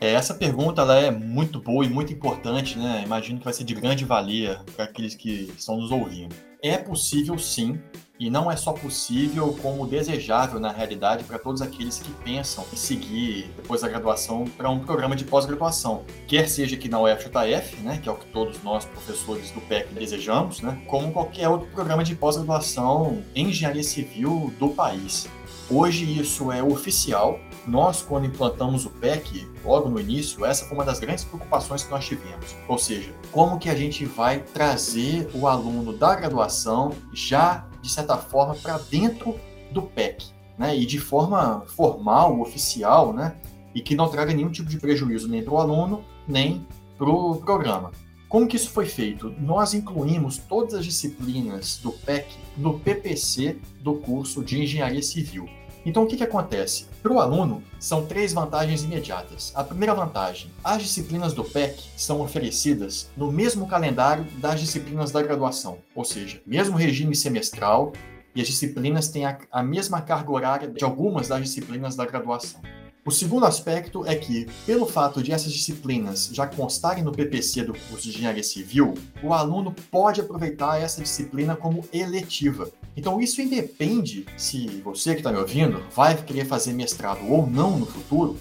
É, 0.00 0.12
essa 0.12 0.32
pergunta 0.32 0.82
ela 0.82 0.94
é 0.94 1.10
muito 1.10 1.60
boa 1.60 1.84
e 1.84 1.88
muito 1.88 2.12
importante, 2.12 2.78
né? 2.78 3.02
Imagino 3.04 3.40
que 3.40 3.44
vai 3.44 3.52
ser 3.52 3.64
de 3.64 3.74
grande 3.74 4.04
valia 4.04 4.60
para 4.76 4.84
aqueles 4.84 5.16
que 5.16 5.52
estão 5.56 5.76
nos 5.76 5.90
ouvindo. 5.90 6.47
É 6.60 6.76
possível 6.76 7.38
sim, 7.38 7.78
e 8.18 8.28
não 8.28 8.50
é 8.50 8.56
só 8.56 8.72
possível, 8.72 9.56
como 9.62 9.86
desejável 9.86 10.58
na 10.58 10.72
realidade 10.72 11.22
para 11.22 11.38
todos 11.38 11.62
aqueles 11.62 12.00
que 12.00 12.10
pensam 12.24 12.64
em 12.72 12.76
seguir 12.76 13.52
depois 13.56 13.82
da 13.82 13.88
graduação 13.88 14.44
para 14.56 14.68
um 14.68 14.80
programa 14.80 15.14
de 15.14 15.24
pós-graduação, 15.24 16.02
quer 16.26 16.48
seja 16.48 16.74
aqui 16.74 16.88
na 16.88 17.00
UFJF, 17.00 17.76
né, 17.82 18.00
que 18.02 18.08
é 18.08 18.12
o 18.12 18.16
que 18.16 18.26
todos 18.26 18.60
nós 18.64 18.84
professores 18.84 19.52
do 19.52 19.60
PEC 19.60 19.94
desejamos, 19.94 20.60
né, 20.60 20.82
como 20.88 21.12
qualquer 21.12 21.48
outro 21.48 21.68
programa 21.68 22.02
de 22.02 22.16
pós-graduação 22.16 23.22
em 23.36 23.50
engenharia 23.50 23.84
civil 23.84 24.52
do 24.58 24.70
país. 24.70 25.28
Hoje 25.70 26.20
isso 26.20 26.50
é 26.50 26.60
oficial. 26.60 27.38
Nós, 27.68 28.00
quando 28.00 28.24
implantamos 28.24 28.86
o 28.86 28.90
PEC, 28.90 29.46
logo 29.62 29.90
no 29.90 30.00
início, 30.00 30.42
essa 30.42 30.64
foi 30.64 30.74
uma 30.74 30.86
das 30.86 30.98
grandes 30.98 31.24
preocupações 31.24 31.84
que 31.84 31.90
nós 31.90 32.06
tivemos. 32.06 32.56
Ou 32.66 32.78
seja, 32.78 33.12
como 33.30 33.58
que 33.58 33.68
a 33.68 33.74
gente 33.74 34.06
vai 34.06 34.40
trazer 34.40 35.28
o 35.34 35.46
aluno 35.46 35.92
da 35.92 36.14
graduação 36.14 36.92
já, 37.12 37.66
de 37.82 37.90
certa 37.90 38.16
forma, 38.16 38.54
para 38.54 38.78
dentro 38.78 39.38
do 39.70 39.82
PEC, 39.82 40.28
né? 40.56 40.74
E 40.74 40.86
de 40.86 40.98
forma 40.98 41.62
formal, 41.66 42.40
oficial, 42.40 43.12
né? 43.12 43.36
E 43.74 43.82
que 43.82 43.94
não 43.94 44.08
traga 44.08 44.32
nenhum 44.32 44.50
tipo 44.50 44.70
de 44.70 44.78
prejuízo 44.78 45.28
nem 45.28 45.42
para 45.42 45.52
o 45.52 45.58
aluno, 45.58 46.02
nem 46.26 46.66
para 46.96 47.10
o 47.10 47.36
programa. 47.36 47.92
Como 48.30 48.48
que 48.48 48.56
isso 48.56 48.70
foi 48.70 48.86
feito? 48.86 49.34
Nós 49.38 49.74
incluímos 49.74 50.38
todas 50.38 50.72
as 50.72 50.86
disciplinas 50.86 51.78
do 51.82 51.92
PEC 51.92 52.34
no 52.56 52.80
PPC 52.80 53.58
do 53.82 53.96
curso 53.96 54.42
de 54.42 54.62
Engenharia 54.62 55.02
Civil. 55.02 55.46
Então, 55.84 56.04
o 56.04 56.06
que, 56.06 56.16
que 56.16 56.24
acontece? 56.24 56.87
Para 57.02 57.12
o 57.12 57.20
aluno, 57.20 57.62
são 57.78 58.04
três 58.06 58.32
vantagens 58.32 58.82
imediatas. 58.82 59.52
A 59.54 59.62
primeira 59.62 59.94
vantagem: 59.94 60.50
as 60.64 60.82
disciplinas 60.82 61.32
do 61.32 61.44
PEC 61.44 61.80
são 61.96 62.20
oferecidas 62.20 63.08
no 63.16 63.30
mesmo 63.30 63.68
calendário 63.68 64.24
das 64.38 64.60
disciplinas 64.60 65.12
da 65.12 65.22
graduação, 65.22 65.78
ou 65.94 66.04
seja, 66.04 66.42
mesmo 66.44 66.76
regime 66.76 67.14
semestral, 67.14 67.92
e 68.34 68.40
as 68.40 68.48
disciplinas 68.48 69.08
têm 69.08 69.24
a, 69.24 69.38
a 69.50 69.62
mesma 69.62 70.00
carga 70.00 70.30
horária 70.32 70.68
de 70.68 70.84
algumas 70.84 71.28
das 71.28 71.42
disciplinas 71.42 71.94
da 71.94 72.04
graduação. 72.04 72.60
O 73.08 73.10
segundo 73.10 73.46
aspecto 73.46 74.04
é 74.04 74.14
que, 74.14 74.46
pelo 74.66 74.84
fato 74.84 75.22
de 75.22 75.32
essas 75.32 75.50
disciplinas 75.50 76.28
já 76.30 76.46
constarem 76.46 77.02
no 77.02 77.10
PPC 77.10 77.64
do 77.64 77.72
curso 77.72 78.02
de 78.02 78.10
Engenharia 78.10 78.42
Civil, 78.42 78.92
o 79.22 79.32
aluno 79.32 79.74
pode 79.90 80.20
aproveitar 80.20 80.78
essa 80.78 81.00
disciplina 81.00 81.56
como 81.56 81.88
eletiva. 81.90 82.70
Então, 82.94 83.18
isso 83.18 83.40
independe 83.40 84.26
se 84.36 84.66
você 84.84 85.12
que 85.12 85.20
está 85.20 85.32
me 85.32 85.38
ouvindo 85.38 85.82
vai 85.90 86.22
querer 86.22 86.44
fazer 86.44 86.74
mestrado 86.74 87.26
ou 87.26 87.46
não 87.46 87.78
no 87.78 87.86
futuro, 87.86 88.36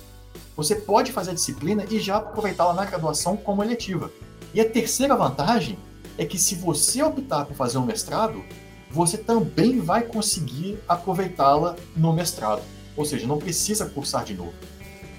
você 0.53 0.75
pode 0.75 1.13
fazer 1.13 1.31
a 1.31 1.35
disciplina 1.35 1.85
e 1.89 1.97
já 1.97 2.17
aproveitá-la 2.17 2.73
na 2.73 2.83
graduação 2.83 3.37
como 3.37 3.63
eletiva. 3.63 4.11
E 4.53 4.59
a 4.59 4.69
terceira 4.69 5.15
vantagem 5.15 5.79
é 6.17 6.25
que, 6.25 6.37
se 6.37 6.55
você 6.55 7.01
optar 7.01 7.45
por 7.45 7.55
fazer 7.55 7.77
um 7.77 7.85
mestrado, 7.85 8.43
você 8.91 9.17
também 9.17 9.79
vai 9.79 10.01
conseguir 10.01 10.77
aproveitá-la 10.89 11.77
no 11.95 12.11
mestrado 12.11 12.61
ou 12.97 13.05
seja, 13.05 13.27
não 13.27 13.37
precisa 13.37 13.85
cursar 13.85 14.25
de 14.25 14.33
novo. 14.33 14.53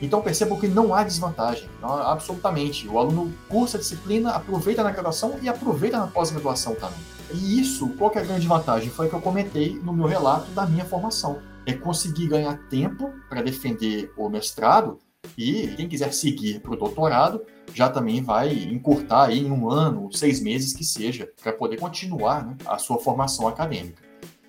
Então 0.02 0.20
percebam 0.20 0.58
que 0.58 0.68
não 0.68 0.94
há 0.94 1.02
desvantagem, 1.02 1.68
não, 1.80 1.90
absolutamente. 1.90 2.86
O 2.86 2.98
aluno 2.98 3.32
cursa 3.48 3.76
a 3.76 3.80
disciplina, 3.80 4.30
aproveita 4.30 4.82
na 4.82 4.90
graduação 4.90 5.38
e 5.42 5.48
aproveita 5.48 5.98
na 5.98 6.06
pós-graduação 6.06 6.74
também. 6.74 6.98
E 7.32 7.60
isso, 7.60 7.88
qual 7.90 8.12
é 8.14 8.18
a 8.18 8.24
grande 8.24 8.46
vantagem? 8.46 8.90
Foi 8.90 9.06
o 9.06 9.08
que 9.08 9.14
eu 9.14 9.20
comentei 9.20 9.74
no 9.82 9.92
meu 9.92 10.06
relato 10.06 10.50
da 10.52 10.66
minha 10.66 10.84
formação. 10.84 11.40
É 11.66 11.72
conseguir 11.72 12.28
ganhar 12.28 12.56
tempo 12.68 13.12
para 13.28 13.42
defender 13.42 14.12
o 14.16 14.28
mestrado 14.28 14.98
e 15.36 15.68
quem 15.76 15.88
quiser 15.88 16.12
seguir 16.12 16.60
para 16.60 16.72
o 16.72 16.76
doutorado 16.76 17.42
já 17.74 17.88
também 17.88 18.22
vai 18.22 18.52
encurtar 18.52 19.26
aí 19.26 19.40
em 19.40 19.50
um 19.50 19.68
ano, 19.68 20.10
seis 20.12 20.40
meses 20.40 20.72
que 20.72 20.84
seja, 20.84 21.28
para 21.42 21.52
poder 21.52 21.78
continuar 21.78 22.46
né, 22.46 22.56
a 22.66 22.78
sua 22.78 22.98
formação 22.98 23.46
acadêmica. 23.46 24.07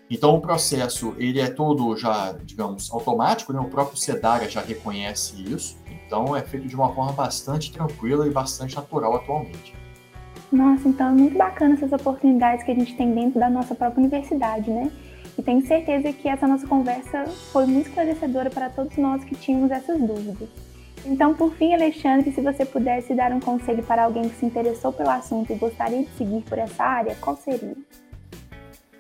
Então 0.10 0.36
o 0.36 0.42
processo 0.42 1.14
ele 1.18 1.40
é 1.40 1.50
todo 1.50 1.96
já, 1.96 2.36
digamos, 2.44 2.92
automático, 2.92 3.54
né? 3.54 3.60
o 3.60 3.66
próprio 3.66 3.96
SEDARA 3.96 4.50
já 4.50 4.62
reconhece 4.62 5.42
isso, 5.42 5.78
então 5.86 6.36
é 6.36 6.42
feito 6.42 6.68
de 6.68 6.76
uma 6.76 6.94
forma 6.94 7.12
bastante 7.12 7.72
tranquila 7.72 8.26
e 8.26 8.32
bastante 8.32 8.76
natural 8.76 9.16
atualmente. 9.16 9.76
Nossa, 10.52 10.88
então 10.88 11.10
é 11.10 11.12
muito 11.12 11.38
bacana 11.38 11.76
essas 11.76 11.92
oportunidades 11.92 12.66
que 12.66 12.72
a 12.72 12.76
gente 12.76 12.96
tem 12.96 13.14
dentro 13.14 13.40
da 13.40 13.50
nossa 13.50 13.76
própria 13.76 14.02
universidade, 14.02 14.72
né? 14.72 14.92
E 15.38 15.44
tenho 15.44 15.66
certeza 15.66 16.12
que 16.12 16.28
essa 16.28 16.48
nossa 16.48 16.66
conversa 16.66 17.26
foi 17.52 17.68
muito 17.68 17.88
esclarecedora 17.88 18.50
para 18.50 18.70
todos 18.70 18.98
nós 18.98 19.24
que 19.24 19.36
tínhamos 19.36 19.70
essas 19.70 20.00
dúvidas. 20.02 20.50
Então, 21.06 21.34
por 21.34 21.54
fim, 21.54 21.74
Alexandre, 21.74 22.32
se 22.32 22.42
você 22.42 22.66
pudesse 22.66 23.14
dar 23.14 23.32
um 23.32 23.40
conselho 23.40 23.84
para 23.84 24.04
alguém 24.04 24.28
que 24.28 24.36
se 24.36 24.46
interessou 24.46 24.92
pelo 24.92 25.10
assunto 25.12 25.54
e 25.54 25.56
gostaria 25.56 26.04
de 26.04 26.10
seguir 26.18 26.42
por 26.42 26.58
essa 26.58 26.84
área, 26.84 27.16
qual 27.22 27.38
seria? 27.38 27.78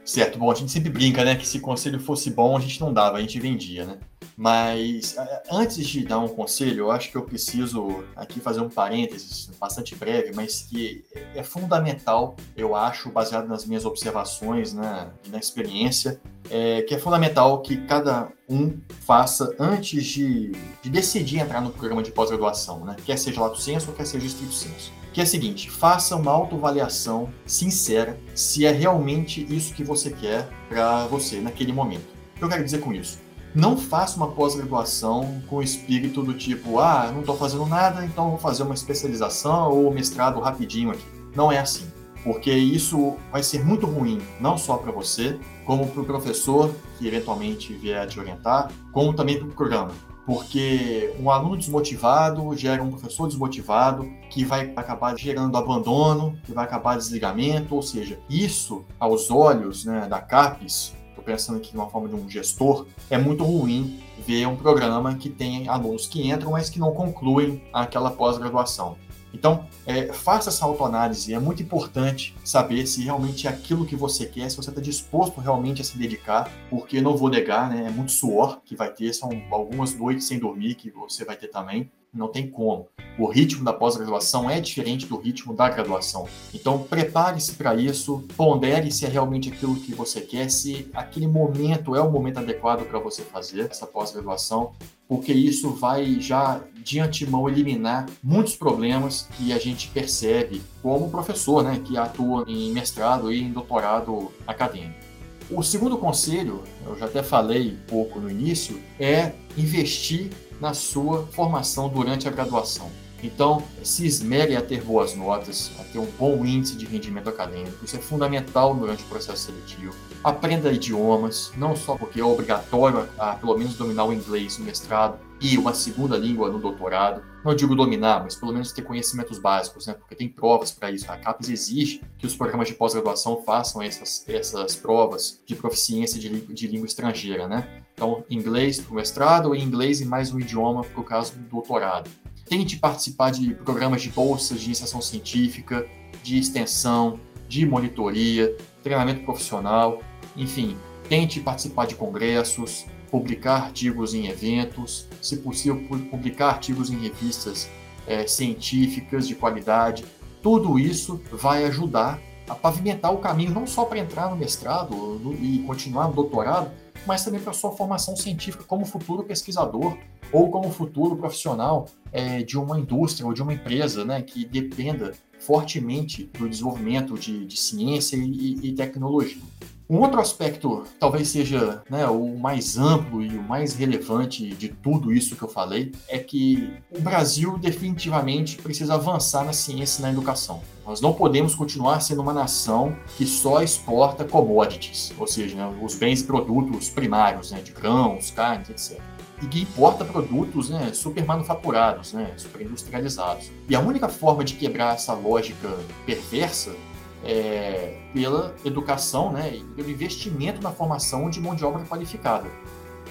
Certo, 0.09 0.39
bom, 0.39 0.49
a 0.49 0.55
gente 0.55 0.71
sempre 0.71 0.89
brinca, 0.89 1.23
né, 1.23 1.35
que 1.35 1.47
se 1.47 1.59
conselho 1.59 1.99
fosse 1.99 2.31
bom, 2.31 2.57
a 2.57 2.59
gente 2.59 2.81
não 2.81 2.91
dava, 2.91 3.17
a 3.17 3.21
gente 3.21 3.39
vendia, 3.39 3.85
né? 3.85 3.99
Mas 4.39 5.17
antes 5.51 5.85
de 5.85 6.05
dar 6.05 6.19
um 6.19 6.29
conselho, 6.29 6.85
eu 6.85 6.91
acho 6.91 7.11
que 7.11 7.17
eu 7.17 7.23
preciso 7.23 8.05
aqui 8.15 8.39
fazer 8.39 8.61
um 8.61 8.69
parênteses 8.69 9.49
bastante 9.59 9.93
breve, 9.97 10.31
mas 10.33 10.61
que 10.61 11.03
é 11.35 11.43
fundamental, 11.43 12.37
eu 12.55 12.73
acho, 12.73 13.11
baseado 13.11 13.49
nas 13.49 13.65
minhas 13.65 13.83
observações 13.83 14.73
né, 14.73 15.09
e 15.25 15.29
na 15.29 15.39
experiência, 15.39 16.21
é, 16.49 16.83
que 16.83 16.95
é 16.95 16.97
fundamental 16.97 17.61
que 17.61 17.85
cada 17.85 18.31
um 18.47 18.79
faça 19.05 19.53
antes 19.59 20.05
de, 20.05 20.53
de 20.81 20.89
decidir 20.89 21.39
entrar 21.39 21.59
no 21.59 21.71
programa 21.71 22.01
de 22.01 22.13
pós-graduação, 22.13 22.85
né? 22.85 22.95
quer 23.05 23.19
seja 23.19 23.41
lato 23.41 23.59
senso 23.59 23.89
ou 23.89 23.93
quer 23.93 24.07
seja 24.07 24.25
estrito 24.25 24.53
senso. 24.53 24.93
Que 25.11 25.19
é 25.19 25.25
o 25.25 25.27
seguinte, 25.27 25.69
faça 25.69 26.15
uma 26.15 26.31
autoavaliação 26.31 27.29
sincera 27.45 28.17
se 28.33 28.65
é 28.65 28.71
realmente 28.71 29.45
isso 29.53 29.73
que 29.73 29.83
você 29.83 30.11
quer 30.11 30.47
para 30.69 31.07
você 31.07 31.41
naquele 31.41 31.73
momento. 31.73 32.07
O 32.35 32.39
que 32.39 32.45
eu 32.45 32.49
quero 32.49 32.63
dizer 32.63 32.79
com 32.79 32.93
isso? 32.93 33.27
Não 33.53 33.77
faça 33.77 34.17
uma 34.17 34.27
pós-graduação 34.27 35.41
com 35.47 35.57
o 35.57 35.63
espírito 35.63 36.21
do 36.21 36.33
tipo, 36.33 36.79
ah, 36.79 37.09
não 37.11 37.21
estou 37.21 37.35
fazendo 37.35 37.65
nada, 37.65 38.05
então 38.05 38.29
vou 38.29 38.39
fazer 38.39 38.63
uma 38.63 38.75
especialização 38.75 39.71
ou 39.71 39.91
mestrado 39.91 40.39
rapidinho 40.39 40.91
aqui. 40.91 41.05
Não 41.35 41.51
é 41.51 41.59
assim, 41.59 41.87
porque 42.23 42.51
isso 42.51 43.15
vai 43.31 43.43
ser 43.43 43.63
muito 43.63 43.85
ruim, 43.85 44.21
não 44.39 44.57
só 44.57 44.77
para 44.77 44.91
você, 44.91 45.39
como 45.65 45.87
para 45.87 46.01
o 46.01 46.05
professor 46.05 46.73
que 46.97 47.07
eventualmente 47.07 47.73
vier 47.73 48.07
te 48.07 48.19
orientar, 48.19 48.71
como 48.91 49.13
também 49.13 49.37
para 49.37 49.47
o 49.47 49.51
programa. 49.51 49.91
Porque 50.25 51.11
um 51.19 51.31
aluno 51.31 51.57
desmotivado 51.57 52.55
gera 52.55 52.83
um 52.83 52.91
professor 52.91 53.27
desmotivado, 53.27 54.07
que 54.29 54.45
vai 54.45 54.71
acabar 54.75 55.17
gerando 55.17 55.57
abandono, 55.57 56.37
que 56.43 56.53
vai 56.53 56.65
acabar 56.65 56.97
desligamento, 56.97 57.73
ou 57.73 57.81
seja, 57.81 58.19
isso, 58.29 58.85
aos 58.99 59.31
olhos 59.31 59.85
né, 59.85 60.05
da 60.07 60.19
CAPES, 60.19 60.93
estou 61.19 61.21
pensando 61.21 61.57
aqui 61.57 61.71
de 61.71 61.77
uma 61.77 61.89
forma 61.89 62.07
de 62.07 62.15
um 62.15 62.29
gestor, 62.29 62.87
é 63.09 63.17
muito 63.17 63.43
ruim 63.43 64.01
ver 64.25 64.45
um 64.47 64.55
programa 64.55 65.15
que 65.15 65.29
tem 65.29 65.67
alunos 65.67 66.07
que 66.07 66.27
entram, 66.27 66.51
mas 66.51 66.69
que 66.69 66.79
não 66.79 66.93
concluem 66.93 67.63
aquela 67.73 68.11
pós-graduação. 68.11 68.97
Então, 69.31 69.67
é, 69.85 70.11
faça 70.11 70.49
essa 70.49 70.65
autoanálise. 70.65 71.33
É 71.33 71.39
muito 71.39 71.61
importante 71.61 72.35
saber 72.43 72.87
se 72.87 73.03
realmente 73.03 73.45
é 73.45 73.49
aquilo 73.49 73.85
que 73.85 73.95
você 73.95 74.25
quer, 74.25 74.49
se 74.49 74.57
você 74.57 74.71
está 74.71 74.81
disposto 74.81 75.39
realmente 75.39 75.81
a 75.81 75.85
se 75.85 75.97
dedicar, 75.97 76.51
porque 76.69 76.99
não 76.99 77.15
vou 77.15 77.29
negar, 77.29 77.69
né, 77.69 77.85
é 77.85 77.91
muito 77.91 78.11
suor 78.11 78.59
que 78.65 78.75
vai 78.75 78.91
ter, 78.91 79.13
são 79.13 79.29
algumas 79.51 79.93
noites 79.93 80.25
sem 80.25 80.39
dormir 80.39 80.73
que 80.75 80.89
você 80.89 81.23
vai 81.23 81.35
ter 81.35 81.49
também 81.49 81.91
não 82.13 82.27
tem 82.27 82.49
como. 82.49 82.87
O 83.17 83.27
ritmo 83.27 83.63
da 83.63 83.73
pós-graduação 83.73 84.49
é 84.49 84.59
diferente 84.59 85.05
do 85.05 85.17
ritmo 85.17 85.53
da 85.53 85.69
graduação. 85.69 86.27
Então, 86.53 86.79
prepare-se 86.79 87.53
para 87.53 87.75
isso, 87.75 88.23
pondere 88.35 88.91
se 88.91 89.05
é 89.05 89.09
realmente 89.09 89.49
aquilo 89.49 89.75
que 89.75 89.93
você 89.93 90.21
quer, 90.21 90.49
se 90.49 90.89
aquele 90.93 91.27
momento 91.27 91.95
é 91.95 92.01
o 92.01 92.09
momento 92.09 92.39
adequado 92.39 92.85
para 92.87 92.99
você 92.99 93.21
fazer 93.21 93.69
essa 93.69 93.85
pós-graduação, 93.85 94.71
porque 95.07 95.33
isso 95.33 95.71
vai 95.71 96.19
já 96.19 96.61
de 96.83 96.99
antemão 96.99 97.49
eliminar 97.49 98.05
muitos 98.23 98.55
problemas 98.55 99.27
que 99.35 99.51
a 99.51 99.59
gente 99.59 99.89
percebe 99.89 100.61
como 100.81 101.09
professor, 101.09 101.63
né, 101.63 101.81
que 101.83 101.97
atua 101.97 102.45
em 102.47 102.71
mestrado 102.71 103.31
e 103.31 103.41
em 103.41 103.51
doutorado 103.51 104.31
acadêmico. 104.47 105.09
O 105.51 105.63
segundo 105.63 105.97
conselho, 105.97 106.63
eu 106.85 106.95
já 106.95 107.07
até 107.07 107.23
falei 107.23 107.71
um 107.71 107.87
pouco 107.87 108.19
no 108.19 108.29
início, 108.29 108.79
é 108.99 109.33
investir 109.57 110.29
na 110.59 110.73
sua 110.73 111.25
formação 111.27 111.89
durante 111.89 112.27
a 112.27 112.31
graduação. 112.31 112.89
Então, 113.21 113.61
se 113.83 114.05
esmere 114.05 114.55
a 114.55 114.61
ter 114.61 114.81
boas 114.81 115.13
notas, 115.13 115.71
a 115.79 115.83
ter 115.83 115.99
um 115.99 116.07
bom 116.17 116.45
índice 116.45 116.75
de 116.75 116.85
rendimento 116.85 117.29
acadêmico. 117.29 117.83
Isso 117.83 117.97
é 117.97 117.99
fundamental 117.99 118.73
durante 118.73 119.03
o 119.03 119.07
processo 119.07 119.47
seletivo. 119.47 119.93
Aprenda 120.23 120.71
idiomas, 120.71 121.51
não 121.57 121.75
só 121.75 121.97
porque 121.97 122.21
é 122.21 122.23
obrigatório 122.23 123.09
a, 123.17 123.31
a 123.31 123.35
pelo 123.35 123.57
menos 123.57 123.75
dominar 123.75 124.05
o 124.05 124.13
inglês 124.13 124.57
no 124.57 124.65
mestrado 124.65 125.19
e 125.41 125.57
uma 125.57 125.73
segunda 125.73 126.17
língua 126.17 126.49
no 126.49 126.59
doutorado. 126.59 127.21
Não 127.43 127.55
digo 127.55 127.75
dominar, 127.75 128.21
mas 128.23 128.35
pelo 128.35 128.51
menos 128.51 128.71
ter 128.73 128.81
conhecimentos 128.81 129.39
básicos, 129.39 129.87
né? 129.87 129.93
Porque 129.93 130.15
tem 130.15 130.27
provas 130.27 130.71
para 130.71 130.91
isso. 130.91 131.09
A 131.09 131.17
CAPES 131.17 131.49
exige 131.49 132.01
que 132.17 132.27
os 132.27 132.35
programas 132.35 132.67
de 132.67 132.73
pós-graduação 132.73 133.41
façam 133.43 133.81
essas, 133.81 134.27
essas 134.27 134.75
provas 134.75 135.41
de 135.45 135.55
proficiência 135.55 136.19
de, 136.19 136.29
de 136.29 136.67
língua 136.67 136.85
estrangeira, 136.85 137.47
né? 137.47 137.83
Então, 137.99 138.23
inglês 138.29 138.79
para 138.79 138.93
o 138.93 138.95
mestrado 138.95 139.53
e 139.53 139.61
inglês 139.61 139.99
e 139.99 140.05
mais 140.05 140.33
um 140.33 140.39
idioma 140.39 140.85
para 140.85 141.01
o 141.01 141.03
caso 141.03 141.33
do 141.33 141.41
doutorado. 141.49 142.09
Tente 142.47 142.77
participar 142.77 143.29
de 143.29 143.53
programas 143.53 144.01
de 144.01 144.09
bolsas 144.09 144.61
de 144.61 144.67
iniciação 144.67 145.01
científica, 145.01 145.85
de 146.23 146.39
extensão, 146.39 147.19
de 147.49 147.65
monitoria, 147.65 148.55
treinamento 148.81 149.25
profissional, 149.25 150.01
enfim, 150.37 150.77
tente 151.09 151.41
participar 151.41 151.87
de 151.87 151.95
congressos, 151.95 152.85
publicar 153.11 153.63
artigos 153.63 154.13
em 154.13 154.27
eventos, 154.27 155.05
se 155.21 155.35
possível, 155.35 155.83
publicar 156.09 156.51
artigos 156.51 156.89
em 156.89 156.97
revistas 156.97 157.69
é, 158.07 158.25
científicas 158.25 159.27
de 159.27 159.35
qualidade. 159.35 160.05
Tudo 160.41 160.79
isso 160.79 161.21
vai 161.33 161.65
ajudar 161.65 162.17
a 162.47 162.55
pavimentar 162.55 163.13
o 163.13 163.17
caminho 163.17 163.51
não 163.51 163.67
só 163.67 163.83
para 163.83 163.99
entrar 163.99 164.29
no 164.29 164.37
mestrado 164.37 164.95
no, 164.95 165.33
e 165.33 165.59
continuar 165.67 166.07
no 166.07 166.13
doutorado, 166.13 166.71
mas 167.05 167.23
também 167.23 167.39
para 167.39 167.53
sua 167.53 167.71
formação 167.71 168.15
científica 168.15 168.63
como 168.63 168.85
futuro 168.85 169.23
pesquisador 169.23 169.97
ou 170.31 170.49
como 170.49 170.69
futuro 170.71 171.15
profissional 171.15 171.87
é, 172.11 172.43
de 172.43 172.57
uma 172.57 172.79
indústria 172.79 173.25
ou 173.25 173.33
de 173.33 173.41
uma 173.41 173.53
empresa 173.53 174.05
né, 174.05 174.21
que 174.21 174.45
dependa 174.45 175.13
fortemente 175.39 176.25
do 176.37 176.47
desenvolvimento 176.47 177.17
de, 177.17 177.45
de 177.45 177.57
ciência 177.57 178.17
e, 178.17 178.55
e, 178.61 178.73
tecnologia. 178.73 179.41
Um 179.89 180.01
outro 180.01 180.21
aspecto, 180.21 180.83
talvez 180.99 181.29
seja 181.29 181.81
né, 181.89 182.05
o 182.05 182.37
mais 182.37 182.77
amplo 182.77 183.23
e 183.23 183.35
o 183.35 183.41
mais 183.41 183.73
relevante 183.73 184.47
de 184.47 184.69
tudo 184.69 185.11
isso 185.11 185.35
que 185.35 185.41
eu 185.41 185.47
falei, 185.47 185.91
é 186.07 186.19
que 186.19 186.71
o 186.91 187.01
Brasil 187.01 187.57
definitivamente 187.57 188.57
precisa 188.57 188.93
avançar 188.93 189.43
na 189.43 189.51
ciência 189.51 189.99
e 189.99 190.03
na 190.03 190.11
educação. 190.11 190.61
Nós 190.85 191.01
não 191.01 191.11
podemos 191.11 191.55
continuar 191.55 192.01
sendo 192.01 192.21
uma 192.21 192.33
nação 192.33 192.95
que 193.17 193.25
só 193.25 193.63
exporta 193.63 194.23
commodities, 194.23 195.11
ou 195.17 195.25
seja, 195.25 195.55
né, 195.55 195.79
os 195.81 195.95
bens 195.95 196.21
e 196.21 196.23
produtos 196.23 196.87
primários, 196.91 197.49
né, 197.49 197.59
de 197.59 197.71
grãos, 197.71 198.29
carnes, 198.29 198.69
etc 198.69 199.01
e 199.41 199.47
que 199.47 199.61
importa 199.61 200.03
produtos 200.03 200.69
né, 200.69 200.91
super 200.93 201.25
manufaturados, 201.25 202.11
né, 202.11 202.33
super 202.35 202.61
industrializados. 202.61 203.49
E 203.69 203.75
a 203.75 203.79
única 203.79 204.09
forma 204.09 204.43
de 204.43 204.55
quebrar 204.55 204.95
essa 204.95 205.13
lógica 205.13 205.77
perversa 206.05 206.75
é 207.23 207.97
pela 208.13 208.55
educação 208.65 209.31
né, 209.31 209.55
e 209.55 209.63
pelo 209.75 209.89
investimento 209.89 210.61
na 210.61 210.71
formação 210.71 211.29
de 211.29 211.39
mão 211.39 211.55
de 211.55 211.63
obra 211.63 211.83
qualificada, 211.85 212.49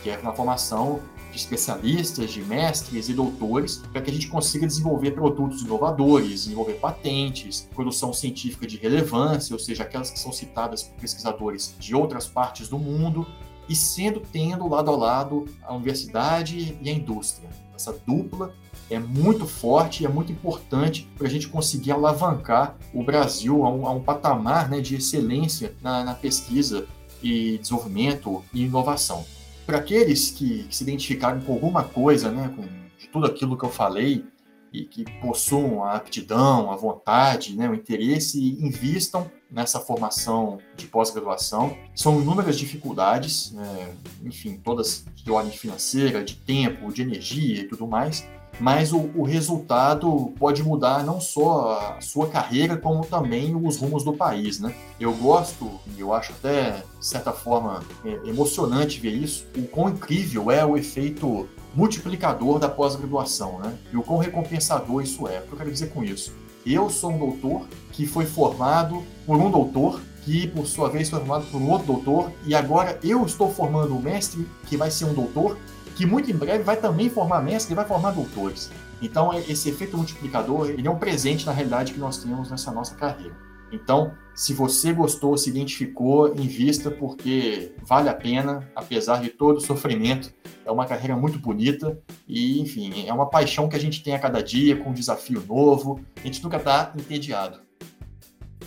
que 0.02 0.10
é 0.10 0.20
na 0.22 0.32
formação 0.32 1.00
de 1.30 1.36
especialistas, 1.36 2.30
de 2.30 2.42
mestres 2.42 3.08
e 3.08 3.14
doutores, 3.14 3.82
para 3.92 4.00
que 4.00 4.10
a 4.10 4.12
gente 4.12 4.28
consiga 4.28 4.66
desenvolver 4.66 5.12
produtos 5.12 5.62
inovadores, 5.62 6.44
desenvolver 6.44 6.74
patentes, 6.74 7.68
produção 7.74 8.12
científica 8.12 8.66
de 8.66 8.76
relevância, 8.76 9.52
ou 9.52 9.58
seja, 9.58 9.82
aquelas 9.82 10.10
que 10.10 10.18
são 10.18 10.32
citadas 10.32 10.82
por 10.82 11.00
pesquisadores 11.00 11.74
de 11.78 11.94
outras 11.94 12.26
partes 12.26 12.68
do 12.68 12.78
mundo, 12.78 13.26
e 13.68 13.76
sendo 13.76 14.20
tendo 14.20 14.68
lado 14.68 14.90
a 14.90 14.96
lado 14.96 15.44
a 15.62 15.74
universidade 15.74 16.78
e 16.80 16.88
a 16.88 16.92
indústria. 16.92 17.48
Essa 17.74 17.92
dupla 18.06 18.54
é 18.90 18.98
muito 18.98 19.46
forte 19.46 20.02
e 20.02 20.06
é 20.06 20.08
muito 20.08 20.32
importante 20.32 21.08
para 21.16 21.26
a 21.26 21.30
gente 21.30 21.48
conseguir 21.48 21.92
alavancar 21.92 22.76
o 22.92 23.02
Brasil 23.02 23.64
a 23.64 23.70
um, 23.70 23.86
a 23.86 23.92
um 23.92 24.00
patamar 24.00 24.68
né, 24.68 24.80
de 24.80 24.96
excelência 24.96 25.74
na, 25.82 26.02
na, 26.02 26.14
pesquisa 26.14 26.86
e 27.22 27.58
desenvolvimento 27.58 28.42
e 28.52 28.64
inovação. 28.64 29.24
Para 29.66 29.78
aqueles 29.78 30.30
que, 30.30 30.66
se 30.70 30.82
identificaram 30.82 31.40
com 31.42 31.52
alguma 31.52 31.84
coisa, 31.84 32.30
né, 32.30 32.52
com 32.56 32.64
tudo 33.12 33.26
aquilo 33.26 33.56
que 33.56 33.64
eu 33.64 33.70
falei, 33.70 34.24
e 34.72 34.84
que 34.84 35.04
possuam 35.20 35.84
a 35.84 35.94
aptidão, 35.94 36.70
a 36.70 36.76
vontade, 36.76 37.56
né, 37.56 37.68
o 37.68 37.74
interesse, 37.74 38.58
invistam 38.60 39.30
nessa 39.50 39.80
formação 39.80 40.58
de 40.76 40.86
pós-graduação. 40.86 41.76
São 41.94 42.20
inúmeras 42.20 42.58
dificuldades, 42.58 43.52
né? 43.52 43.94
enfim, 44.22 44.60
todas 44.62 45.04
de 45.14 45.30
ordem 45.30 45.52
financeira, 45.52 46.22
de 46.22 46.36
tempo, 46.36 46.92
de 46.92 47.02
energia 47.02 47.62
e 47.62 47.64
tudo 47.64 47.86
mais, 47.86 48.26
mas 48.60 48.92
o, 48.92 49.10
o, 49.14 49.22
resultado 49.22 50.32
pode 50.38 50.62
mudar 50.62 51.04
não 51.04 51.20
só 51.20 51.96
a 51.96 52.00
sua 52.00 52.28
carreira, 52.28 52.76
como 52.76 53.04
também 53.04 53.54
os 53.54 53.76
rumos 53.76 54.02
do 54.02 54.12
país, 54.12 54.58
né? 54.58 54.74
Eu 54.98 55.14
gosto, 55.14 55.78
e 55.96 56.00
eu 56.00 56.12
acho 56.12 56.32
até, 56.32 56.82
de 56.98 57.06
certa 57.06 57.32
forma, 57.32 57.82
é, 58.04 58.28
emocionante 58.28 58.98
ver 58.98 59.12
isso, 59.12 59.46
o 59.56 59.62
quão 59.62 59.90
incrível 59.90 60.50
é 60.50 60.64
o 60.64 60.76
efeito 60.76 61.48
multiplicador 61.74 62.58
da 62.58 62.68
pós-graduação, 62.68 63.60
né? 63.60 63.78
E 63.92 63.96
o 63.96 64.02
quão 64.02 64.18
recompensador 64.18 65.02
isso 65.02 65.28
é. 65.28 65.38
O 65.38 65.42
que 65.42 65.52
eu 65.52 65.58
quero 65.58 65.70
dizer 65.70 65.90
com 65.90 66.02
isso? 66.02 66.34
Eu 66.66 66.90
sou 66.90 67.12
um 67.12 67.18
doutor 67.18 67.68
que 67.98 68.06
foi 68.06 68.26
formado 68.26 69.02
por 69.26 69.36
um 69.38 69.50
doutor 69.50 70.00
que, 70.22 70.46
por 70.46 70.68
sua 70.68 70.88
vez, 70.88 71.10
foi 71.10 71.18
formado 71.18 71.46
por 71.50 71.60
um 71.60 71.68
outro 71.68 71.88
doutor, 71.88 72.30
e 72.46 72.54
agora 72.54 72.96
eu 73.02 73.26
estou 73.26 73.52
formando 73.52 73.92
um 73.92 74.00
mestre 74.00 74.46
que 74.66 74.76
vai 74.76 74.88
ser 74.88 75.06
um 75.06 75.12
doutor 75.12 75.58
que 75.96 76.06
muito 76.06 76.30
em 76.30 76.34
breve 76.34 76.62
vai 76.62 76.76
também 76.76 77.10
formar 77.10 77.42
mestres 77.42 77.72
e 77.72 77.74
vai 77.74 77.84
formar 77.84 78.12
doutores. 78.12 78.70
Então, 79.02 79.32
esse 79.34 79.68
efeito 79.68 79.96
multiplicador 79.96 80.70
ele 80.70 80.86
é 80.86 80.90
um 80.90 80.96
presente, 80.96 81.44
na 81.44 81.50
realidade, 81.50 81.92
que 81.92 81.98
nós 81.98 82.18
temos 82.18 82.48
nessa 82.48 82.70
nossa 82.70 82.94
carreira. 82.94 83.34
Então, 83.72 84.12
se 84.32 84.54
você 84.54 84.92
gostou, 84.92 85.36
se 85.36 85.50
identificou, 85.50 86.32
invista, 86.36 86.92
porque 86.92 87.72
vale 87.82 88.08
a 88.08 88.14
pena, 88.14 88.70
apesar 88.76 89.20
de 89.20 89.28
todo 89.30 89.56
o 89.56 89.60
sofrimento. 89.60 90.32
É 90.64 90.70
uma 90.70 90.86
carreira 90.86 91.16
muito 91.16 91.40
bonita 91.40 91.98
e, 92.28 92.60
enfim, 92.60 93.08
é 93.08 93.12
uma 93.12 93.26
paixão 93.26 93.68
que 93.68 93.74
a 93.74 93.80
gente 93.80 94.04
tem 94.04 94.14
a 94.14 94.20
cada 94.20 94.40
dia, 94.40 94.76
com 94.76 94.90
um 94.90 94.94
desafio 94.94 95.42
novo. 95.48 96.00
A 96.16 96.20
gente 96.20 96.40
nunca 96.44 96.58
está 96.58 96.92
entediado. 96.96 97.67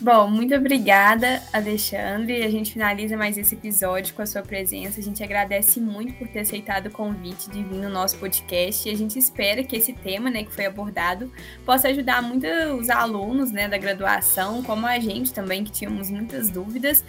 Bom, 0.02 0.32
muito 0.32 0.56
obrigada, 0.56 1.44
Alexandre. 1.54 2.44
A 2.44 2.50
gente 2.50 2.74
finaliza 2.74 3.16
mais 3.16 3.38
esse 3.38 3.54
episódio 3.54 4.16
com 4.16 4.24
a 4.24 4.26
sua 4.26 4.42
presença. 4.42 5.00
A 5.00 5.04
gente 5.04 5.24
agradece 5.24 5.80
muito 5.80 6.14
por 6.16 6.28
ter 6.28 6.40
aceitado 6.40 6.88
o 6.88 6.92
convite 6.92 7.48
de 7.52 7.62
vir 7.62 7.78
no 7.78 7.88
nosso 7.88 8.18
podcast 8.18 8.90
e 8.90 8.92
a 8.92 8.98
gente 8.98 9.20
espera 9.20 9.64
que 9.64 9.76
esse 9.76 9.94
tema, 9.94 10.32
né, 10.32 10.44
que 10.44 10.52
foi 10.52 10.66
abordado, 10.66 11.32
possa 11.64 11.90
ajudar 11.90 12.24
muito 12.24 12.48
os 12.80 12.90
alunos, 12.90 13.52
né, 13.52 13.68
da 13.68 13.78
graduação, 13.78 14.64
como 14.64 14.88
a 14.88 14.98
gente 14.98 15.32
também, 15.32 15.64
que 15.64 15.72
tínhamos 15.72 16.10
muitas 16.10 16.50
dúvidas, 16.50 17.06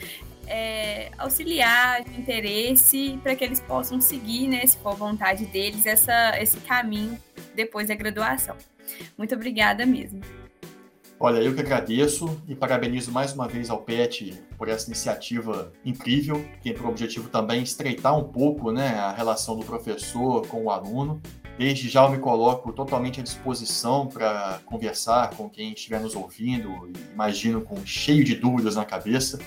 é, 0.46 1.12
auxiliar 1.16 2.04
de 2.04 2.20
interesse 2.20 3.18
para 3.22 3.34
que 3.34 3.42
eles 3.42 3.60
possam 3.60 4.02
seguir, 4.02 4.48
né, 4.48 4.66
se 4.66 4.76
for 4.76 4.94
vontade 4.94 5.46
deles, 5.46 5.86
essa, 5.86 6.38
esse 6.38 6.58
caminho 6.58 7.18
depois 7.56 7.88
da 7.88 7.94
graduação. 7.94 8.54
Muito 9.16 9.34
obrigada 9.34 9.86
mesmo. 9.86 10.20
Olha, 11.24 11.38
eu 11.38 11.54
que 11.54 11.60
agradeço 11.60 12.36
e 12.48 12.54
parabenizo 12.56 13.12
mais 13.12 13.32
uma 13.32 13.46
vez 13.46 13.70
ao 13.70 13.78
PET 13.78 14.42
por 14.58 14.68
essa 14.68 14.88
iniciativa 14.88 15.72
incrível, 15.84 16.44
que 16.54 16.62
tem 16.62 16.74
por 16.74 16.88
objetivo 16.88 17.28
também 17.28 17.62
estreitar 17.62 18.18
um 18.18 18.24
pouco 18.24 18.72
né, 18.72 18.98
a 18.98 19.12
relação 19.12 19.56
do 19.56 19.64
professor 19.64 20.44
com 20.48 20.64
o 20.64 20.70
aluno. 20.72 21.22
Desde 21.56 21.88
já 21.88 22.02
eu 22.02 22.10
me 22.10 22.18
coloco 22.18 22.72
totalmente 22.72 23.20
à 23.20 23.22
disposição 23.22 24.08
para 24.08 24.58
conversar 24.66 25.30
com 25.36 25.48
quem 25.48 25.72
estiver 25.72 26.00
nos 26.00 26.16
ouvindo, 26.16 26.90
imagino 27.12 27.60
com 27.60 27.86
cheio 27.86 28.24
de 28.24 28.34
dúvidas 28.34 28.74
na 28.74 28.84
cabeça. 28.84 29.38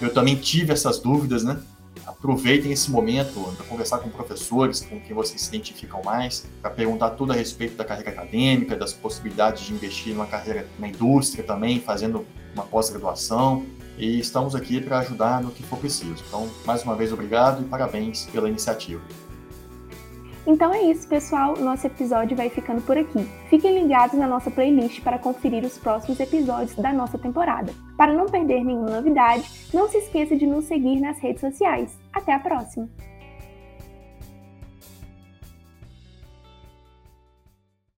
Eu 0.00 0.14
também 0.14 0.36
tive 0.36 0.72
essas 0.72 1.00
dúvidas, 1.00 1.42
né? 1.42 1.60
Aproveitem 2.06 2.72
esse 2.72 2.90
momento 2.90 3.40
para 3.56 3.66
conversar 3.66 3.98
com 3.98 4.08
professores 4.08 4.80
com 4.80 5.00
quem 5.00 5.14
vocês 5.14 5.40
se 5.40 5.48
identificam 5.48 6.02
mais, 6.02 6.46
para 6.60 6.70
perguntar 6.70 7.10
tudo 7.10 7.32
a 7.32 7.34
respeito 7.34 7.76
da 7.76 7.84
carreira 7.84 8.10
acadêmica, 8.10 8.76
das 8.76 8.92
possibilidades 8.92 9.64
de 9.64 9.72
investir 9.72 10.12
numa 10.14 10.26
carreira 10.26 10.66
na 10.78 10.88
indústria 10.88 11.44
também, 11.44 11.80
fazendo 11.80 12.26
uma 12.54 12.64
pós-graduação. 12.64 13.64
E 13.96 14.18
estamos 14.18 14.56
aqui 14.56 14.80
para 14.80 14.98
ajudar 14.98 15.40
no 15.40 15.50
que 15.50 15.62
for 15.62 15.78
preciso. 15.78 16.22
Então, 16.26 16.50
mais 16.64 16.82
uma 16.82 16.96
vez, 16.96 17.12
obrigado 17.12 17.62
e 17.62 17.64
parabéns 17.64 18.26
pela 18.26 18.48
iniciativa. 18.48 19.00
Então 20.46 20.74
é 20.74 20.82
isso, 20.82 21.08
pessoal. 21.08 21.56
Nosso 21.56 21.86
episódio 21.86 22.36
vai 22.36 22.50
ficando 22.50 22.82
por 22.82 22.98
aqui. 22.98 23.24
Fiquem 23.48 23.80
ligados 23.80 24.18
na 24.18 24.26
nossa 24.26 24.50
playlist 24.50 25.00
para 25.02 25.18
conferir 25.18 25.64
os 25.64 25.78
próximos 25.78 26.20
episódios 26.20 26.74
da 26.76 26.92
nossa 26.92 27.16
temporada. 27.16 27.72
Para 27.96 28.12
não 28.12 28.26
perder 28.26 28.62
nenhuma 28.62 28.90
novidade, 28.90 29.68
não 29.72 29.88
se 29.88 29.98
esqueça 29.98 30.36
de 30.36 30.46
nos 30.46 30.66
seguir 30.66 31.00
nas 31.00 31.18
redes 31.18 31.40
sociais. 31.40 31.98
Até 32.12 32.34
a 32.34 32.38
próxima! 32.38 32.88